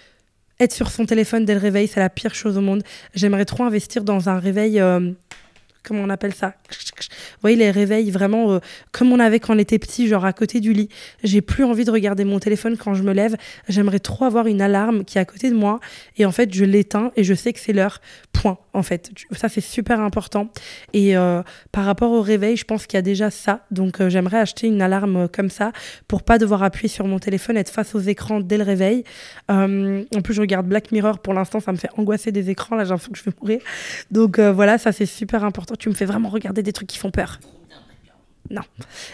être 0.61 0.73
sur 0.73 0.91
son 0.91 1.07
téléphone 1.07 1.45
dès 1.45 1.55
le 1.55 1.61
réveil, 1.61 1.89
c'est 1.89 2.01
la 2.01 2.11
pire 2.11 2.35
chose 2.35 2.57
au 2.57 2.61
monde. 2.61 2.83
J'aimerais 3.15 3.45
trop 3.45 3.65
investir 3.65 4.05
dans 4.05 4.29
un 4.29 4.39
réveil. 4.39 4.81
Euh, 4.81 5.13
comment 5.83 6.03
on 6.03 6.11
appelle 6.11 6.35
ça? 6.35 6.55
Vous 6.71 7.41
voyez, 7.43 7.57
les 7.57 7.71
réveils 7.71 8.11
vraiment 8.11 8.53
euh, 8.53 8.59
comme 8.93 9.13
on 9.13 9.21
avait 9.21 9.39
quand 9.39 9.55
on 9.55 9.59
était 9.59 9.79
petit, 9.79 10.09
genre 10.09 10.25
à 10.25 10.33
côté 10.33 10.61
du 10.61 10.73
lit. 10.73 10.89
J'ai 11.23 11.41
plus 11.41 11.65
envie 11.65 11.85
de 11.85 11.91
regarder 11.91 12.25
mon 12.25 12.39
téléphone 12.39 12.77
quand 12.77 12.95
je 12.95 13.03
me 13.03 13.13
lève. 13.13 13.37
J'aimerais 13.69 14.01
trop 14.01 14.25
avoir 14.25 14.47
une 14.47 14.61
alarme 14.61 15.05
qui 15.05 15.19
est 15.19 15.21
à 15.21 15.25
côté 15.25 15.51
de 15.51 15.55
moi. 15.55 15.81
Et 16.17 16.25
en 16.25 16.33
fait, 16.33 16.53
je 16.53 16.65
l'éteins 16.65 17.13
et 17.17 17.25
je 17.25 17.35
sais 17.35 17.53
que 17.53 17.61
c'est 17.61 17.73
l'heure. 17.73 18.01
Point, 18.33 18.59
en 18.77 18.83
fait. 18.83 19.11
Ça, 19.33 19.49
c'est 19.49 19.61
super 19.61 20.01
important. 20.01 20.49
Et 20.93 21.17
euh, 21.17 21.43
par 21.73 21.85
rapport 21.85 22.13
au 22.13 22.23
réveil, 22.23 22.57
je 22.57 22.65
pense 22.65 22.87
qu'il 22.87 22.97
y 22.97 22.99
a 22.99 23.03
déjà 23.03 23.31
ça. 23.31 23.61
Donc, 23.71 24.01
euh, 24.01 24.09
j'aimerais 24.09 24.39
acheter 24.39 24.67
une 24.67 24.83
alarme 24.83 25.29
comme 25.29 25.51
ça 25.51 25.73
pour 26.09 26.23
pas 26.23 26.39
devoir 26.39 26.63
appuyer 26.63 26.89
sur 26.89 27.07
mon 27.07 27.19
téléphone, 27.19 27.57
être 27.57 27.71
face 27.71 27.95
aux 27.95 28.01
écrans 28.01 28.41
dès 28.41 28.59
le 28.59 28.65
réveil. 28.65 29.05
en 29.49 30.23
plus, 30.23 30.35
je 30.35 30.41
regarde 30.41 30.67
Black 30.67 30.93
Mirror. 30.93 31.19
Pour 31.21 31.35
l'instant, 31.35 31.61
ça 31.61 31.73
me 31.73 31.77
fait 31.77 31.91
angoisser 31.97 32.33
des 32.33 32.51
écrans. 32.51 32.77
Là, 32.77 32.85
j'ai 32.85 32.91
l'impression 32.91 33.13
que 33.13 33.19
je 33.19 33.25
vais 33.25 33.37
mourir. 33.41 33.61
Donc, 34.11 34.39
voilà, 34.39 34.79
ça, 34.79 34.93
c'est 34.93 35.07
super 35.07 35.45
important 35.45 35.77
tu 35.77 35.89
me 35.89 35.95
fais 35.95 36.05
vraiment 36.05 36.29
regarder 36.29 36.63
des 36.63 36.73
trucs 36.73 36.89
qui 36.89 36.99
font 36.99 37.11
peur. 37.11 37.39
Non. 38.51 38.63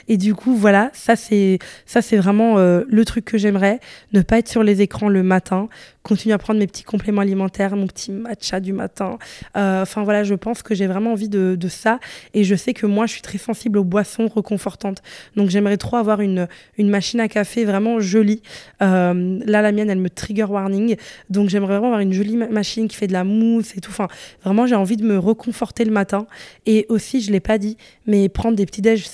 Et 0.08 0.16
du 0.16 0.34
coup, 0.34 0.54
voilà, 0.54 0.90
ça 0.92 1.16
c'est 1.16 1.58
ça 1.86 2.02
c'est 2.02 2.16
vraiment 2.16 2.58
euh, 2.58 2.82
le 2.88 3.04
truc 3.04 3.24
que 3.24 3.38
j'aimerais, 3.38 3.80
ne 4.12 4.22
pas 4.22 4.38
être 4.38 4.48
sur 4.48 4.62
les 4.62 4.80
écrans 4.82 5.08
le 5.08 5.22
matin, 5.22 5.68
continuer 6.02 6.34
à 6.34 6.38
prendre 6.38 6.58
mes 6.58 6.66
petits 6.66 6.82
compléments 6.82 7.20
alimentaires, 7.20 7.76
mon 7.76 7.86
petit 7.86 8.10
matcha 8.10 8.60
du 8.60 8.72
matin. 8.72 9.18
Euh, 9.56 9.82
enfin 9.82 10.02
voilà, 10.02 10.24
je 10.24 10.34
pense 10.34 10.62
que 10.62 10.74
j'ai 10.74 10.86
vraiment 10.86 11.12
envie 11.12 11.28
de, 11.28 11.56
ça. 11.68 12.00
Et 12.34 12.44
je 12.44 12.54
sais 12.54 12.74
que 12.74 12.86
moi, 12.86 13.06
je 13.06 13.12
suis 13.12 13.22
très 13.22 13.38
sensible 13.38 13.78
aux 13.78 13.84
boissons 13.84 14.28
reconfortantes. 14.28 15.02
Donc 15.36 15.48
j'aimerais 15.48 15.76
trop 15.76 15.96
avoir 15.96 16.20
une, 16.20 16.48
une 16.76 16.88
machine 16.88 17.20
à 17.20 17.28
café 17.28 17.64
vraiment 17.64 18.00
jolie. 18.00 18.42
Euh, 18.82 19.38
là, 19.46 19.62
la 19.62 19.72
mienne, 19.72 19.90
elle 19.90 19.98
me 19.98 20.10
trigger 20.10 20.44
warning. 20.44 20.96
Donc 21.30 21.48
j'aimerais 21.48 21.74
vraiment 21.74 21.88
avoir 21.88 22.00
une 22.00 22.12
jolie 22.12 22.36
machine 22.36 22.88
qui 22.88 22.96
fait 22.96 23.06
de 23.06 23.12
la 23.12 23.24
mousse 23.24 23.76
et 23.76 23.80
tout. 23.80 23.90
Enfin, 23.90 24.08
vraiment, 24.44 24.66
j'ai 24.66 24.74
envie 24.74 24.96
de 24.96 25.04
me 25.04 25.18
reconforter 25.18 25.84
le 25.84 25.92
matin. 25.92 26.26
Et 26.66 26.86
aussi, 26.88 27.20
je 27.20 27.30
l'ai 27.32 27.40
pas 27.40 27.58
dit, 27.58 27.76
mais 28.06 28.28
prendre 28.28 28.56
des 28.56 28.66
petits 28.66 28.82
déj 28.82 29.06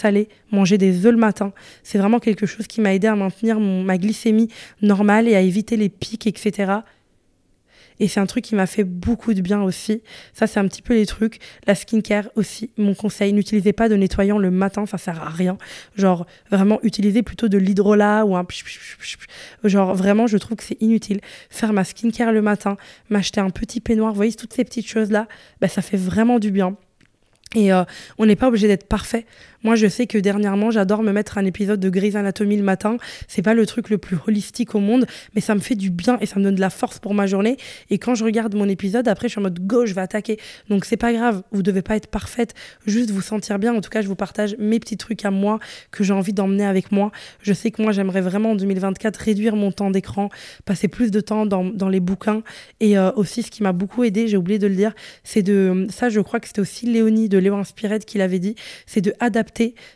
manger 0.50 0.78
des 0.78 1.06
œufs 1.06 1.12
le 1.12 1.18
matin, 1.18 1.52
c'est 1.82 1.98
vraiment 1.98 2.18
quelque 2.18 2.46
chose 2.46 2.66
qui 2.66 2.80
m'a 2.80 2.94
aidé 2.94 3.06
à 3.06 3.16
maintenir 3.16 3.60
ma 3.60 3.98
glycémie 3.98 4.48
normale 4.82 5.28
et 5.28 5.34
à 5.34 5.40
éviter 5.40 5.76
les 5.76 5.88
pics, 5.88 6.26
etc. 6.26 6.80
Et 8.00 8.08
c'est 8.08 8.20
un 8.20 8.26
truc 8.26 8.44
qui 8.44 8.54
m'a 8.54 8.66
fait 8.66 8.84
beaucoup 8.84 9.34
de 9.34 9.40
bien 9.40 9.62
aussi. 9.62 10.02
Ça, 10.32 10.46
c'est 10.46 10.60
un 10.60 10.68
petit 10.68 10.82
peu 10.82 10.94
les 10.94 11.06
trucs. 11.06 11.38
La 11.66 11.74
skincare 11.74 12.28
aussi, 12.36 12.70
mon 12.76 12.94
conseil, 12.94 13.32
n'utilisez 13.32 13.72
pas 13.72 13.88
de 13.88 13.96
nettoyant 13.96 14.38
le 14.38 14.50
matin, 14.50 14.86
ça 14.86 14.98
sert 14.98 15.20
à 15.22 15.30
rien. 15.30 15.58
Genre, 15.96 16.26
vraiment, 16.50 16.78
utilisez 16.82 17.22
plutôt 17.22 17.48
de 17.48 17.58
l'hydrolat 17.58 18.24
ou 18.24 18.36
un... 18.36 18.46
Genre, 19.64 19.94
vraiment, 19.94 20.26
je 20.26 20.38
trouve 20.38 20.56
que 20.56 20.64
c'est 20.64 20.80
inutile. 20.80 21.20
Faire 21.50 21.72
ma 21.72 21.84
skincare 21.84 22.32
le 22.32 22.42
matin, 22.42 22.76
m'acheter 23.10 23.40
un 23.40 23.50
petit 23.50 23.80
peignoir, 23.80 24.12
vous 24.12 24.16
voyez, 24.16 24.32
toutes 24.32 24.52
ces 24.52 24.64
petites 24.64 24.88
choses-là, 24.88 25.26
bah, 25.60 25.68
ça 25.68 25.82
fait 25.82 25.96
vraiment 25.96 26.38
du 26.38 26.50
bien. 26.50 26.76
Et 27.54 27.72
euh, 27.72 27.84
on 28.18 28.26
n'est 28.26 28.36
pas 28.36 28.48
obligé 28.48 28.68
d'être 28.68 28.86
parfait. 28.86 29.24
Moi, 29.64 29.74
je 29.74 29.88
sais 29.88 30.06
que 30.06 30.18
dernièrement, 30.18 30.70
j'adore 30.70 31.02
me 31.02 31.10
mettre 31.10 31.36
un 31.36 31.44
épisode 31.44 31.80
de 31.80 31.90
Grey's 31.90 32.14
Anatomy 32.14 32.56
le 32.56 32.62
matin. 32.62 32.96
C'est 33.26 33.42
pas 33.42 33.54
le 33.54 33.66
truc 33.66 33.90
le 33.90 33.98
plus 33.98 34.16
holistique 34.26 34.76
au 34.76 34.78
monde, 34.78 35.06
mais 35.34 35.40
ça 35.40 35.56
me 35.56 35.60
fait 35.60 35.74
du 35.74 35.90
bien 35.90 36.16
et 36.20 36.26
ça 36.26 36.38
me 36.38 36.44
donne 36.44 36.54
de 36.54 36.60
la 36.60 36.70
force 36.70 37.00
pour 37.00 37.12
ma 37.12 37.26
journée. 37.26 37.56
Et 37.90 37.98
quand 37.98 38.14
je 38.14 38.22
regarde 38.22 38.54
mon 38.54 38.68
épisode, 38.68 39.08
après, 39.08 39.26
je 39.26 39.32
suis 39.32 39.40
en 39.40 39.42
mode 39.42 39.58
go, 39.58 39.84
je 39.84 39.94
vais 39.94 40.00
attaquer. 40.00 40.38
Donc, 40.68 40.84
c'est 40.84 40.96
pas 40.96 41.12
grave. 41.12 41.42
Vous 41.50 41.64
devez 41.64 41.82
pas 41.82 41.96
être 41.96 42.06
parfaite, 42.06 42.54
juste 42.86 43.10
vous 43.10 43.20
sentir 43.20 43.58
bien. 43.58 43.74
En 43.74 43.80
tout 43.80 43.90
cas, 43.90 44.00
je 44.00 44.06
vous 44.06 44.14
partage 44.14 44.54
mes 44.60 44.78
petits 44.78 44.96
trucs 44.96 45.24
à 45.24 45.32
moi 45.32 45.58
que 45.90 46.04
j'ai 46.04 46.12
envie 46.12 46.32
d'emmener 46.32 46.64
avec 46.64 46.92
moi. 46.92 47.10
Je 47.42 47.52
sais 47.52 47.72
que 47.72 47.82
moi, 47.82 47.90
j'aimerais 47.90 48.20
vraiment 48.20 48.52
en 48.52 48.54
2024 48.54 49.16
réduire 49.16 49.56
mon 49.56 49.72
temps 49.72 49.90
d'écran, 49.90 50.28
passer 50.66 50.86
plus 50.86 51.10
de 51.10 51.20
temps 51.20 51.46
dans, 51.46 51.64
dans 51.64 51.88
les 51.88 52.00
bouquins. 52.00 52.42
Et 52.78 52.96
euh, 52.96 53.10
aussi, 53.16 53.42
ce 53.42 53.50
qui 53.50 53.64
m'a 53.64 53.72
beaucoup 53.72 54.04
aidé, 54.04 54.28
j'ai 54.28 54.36
oublié 54.36 54.60
de 54.60 54.68
le 54.68 54.76
dire, 54.76 54.94
c'est 55.24 55.42
de. 55.42 55.88
Ça, 55.90 56.10
je 56.10 56.20
crois 56.20 56.38
que 56.38 56.46
c'était 56.46 56.60
aussi 56.60 56.86
Léonie 56.86 57.28
de 57.28 57.38
Léo 57.38 57.56
Inspired 57.56 58.04
qui 58.04 58.18
l'avait 58.18 58.38
dit, 58.38 58.54
c'est 58.86 59.00
de 59.00 59.12
adapter 59.18 59.47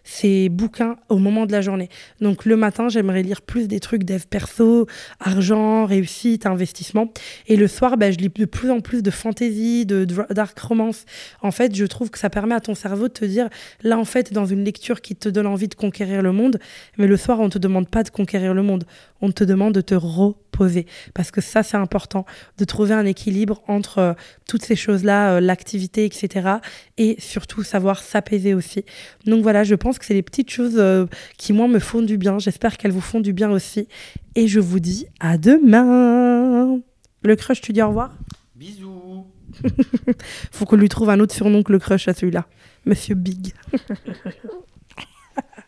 ces 0.04 0.48
bouquins 0.48 0.96
au 1.08 1.18
moment 1.18 1.46
de 1.46 1.52
la 1.52 1.60
journée. 1.60 1.88
Donc 2.20 2.44
le 2.44 2.56
matin, 2.56 2.88
j'aimerais 2.88 3.22
lire 3.22 3.42
plus 3.42 3.68
des 3.68 3.80
trucs 3.80 4.04
dev 4.04 4.22
perso, 4.28 4.86
argent, 5.20 5.86
réussite, 5.86 6.46
investissement. 6.46 7.12
Et 7.46 7.56
le 7.56 7.68
soir, 7.68 7.96
bah, 7.96 8.10
je 8.10 8.18
lis 8.18 8.28
de 8.28 8.44
plus 8.44 8.70
en 8.70 8.80
plus 8.80 9.02
de 9.02 9.10
fantasy, 9.10 9.86
de 9.86 10.04
dark 10.04 10.58
romance. 10.58 11.04
En 11.40 11.50
fait, 11.50 11.74
je 11.74 11.84
trouve 11.84 12.10
que 12.10 12.18
ça 12.18 12.30
permet 12.30 12.54
à 12.54 12.60
ton 12.60 12.74
cerveau 12.74 13.08
de 13.08 13.12
te 13.12 13.24
dire, 13.24 13.48
là 13.82 13.98
en 13.98 14.04
fait, 14.04 14.32
dans 14.32 14.46
une 14.46 14.64
lecture 14.64 15.00
qui 15.00 15.16
te 15.16 15.28
donne 15.28 15.46
envie 15.46 15.68
de 15.68 15.74
conquérir 15.74 16.22
le 16.22 16.32
monde, 16.32 16.58
mais 16.98 17.06
le 17.06 17.16
soir, 17.16 17.40
on 17.40 17.44
ne 17.44 17.50
te 17.50 17.58
demande 17.58 17.88
pas 17.88 18.02
de 18.02 18.10
conquérir 18.10 18.54
le 18.54 18.62
monde, 18.62 18.84
on 19.20 19.30
te 19.30 19.44
demande 19.44 19.74
de 19.74 19.80
te 19.80 19.94
Parce 21.14 21.30
que 21.30 21.40
ça, 21.40 21.62
c'est 21.62 21.76
important, 21.76 22.24
de 22.58 22.64
trouver 22.64 22.94
un 22.94 23.06
équilibre 23.06 23.62
entre 23.68 23.98
euh, 23.98 24.12
toutes 24.46 24.64
ces 24.64 24.76
choses-là, 24.76 25.34
euh, 25.34 25.40
l'activité, 25.40 26.04
etc. 26.04 26.56
Et 26.98 27.16
surtout 27.18 27.62
savoir 27.62 28.02
s'apaiser 28.02 28.54
aussi. 28.54 28.84
Donc 29.26 29.42
voilà, 29.42 29.64
je 29.64 29.74
pense 29.74 29.98
que 29.98 30.04
c'est 30.04 30.14
les 30.14 30.22
petites 30.22 30.50
choses 30.50 30.76
euh, 30.76 31.06
qui, 31.38 31.52
moi, 31.52 31.68
me 31.68 31.78
font 31.78 32.02
du 32.02 32.18
bien. 32.18 32.38
J'espère 32.38 32.76
qu'elles 32.76 32.92
vous 32.92 33.00
font 33.00 33.20
du 33.20 33.32
bien 33.32 33.50
aussi. 33.50 33.88
Et 34.34 34.48
je 34.48 34.60
vous 34.60 34.80
dis 34.80 35.06
à 35.20 35.38
demain. 35.38 36.80
Le 37.22 37.36
crush, 37.36 37.60
tu 37.60 37.72
dis 37.72 37.82
au 37.82 37.88
revoir? 37.88 38.16
Bisous. 38.56 39.26
Faut 40.50 40.64
qu'on 40.64 40.76
lui 40.76 40.88
trouve 40.88 41.10
un 41.10 41.20
autre 41.20 41.34
surnom 41.34 41.62
que 41.62 41.72
le 41.72 41.78
crush 41.78 42.08
à 42.08 42.14
celui-là. 42.14 42.46
Monsieur 42.86 43.14
Big. 43.14 43.54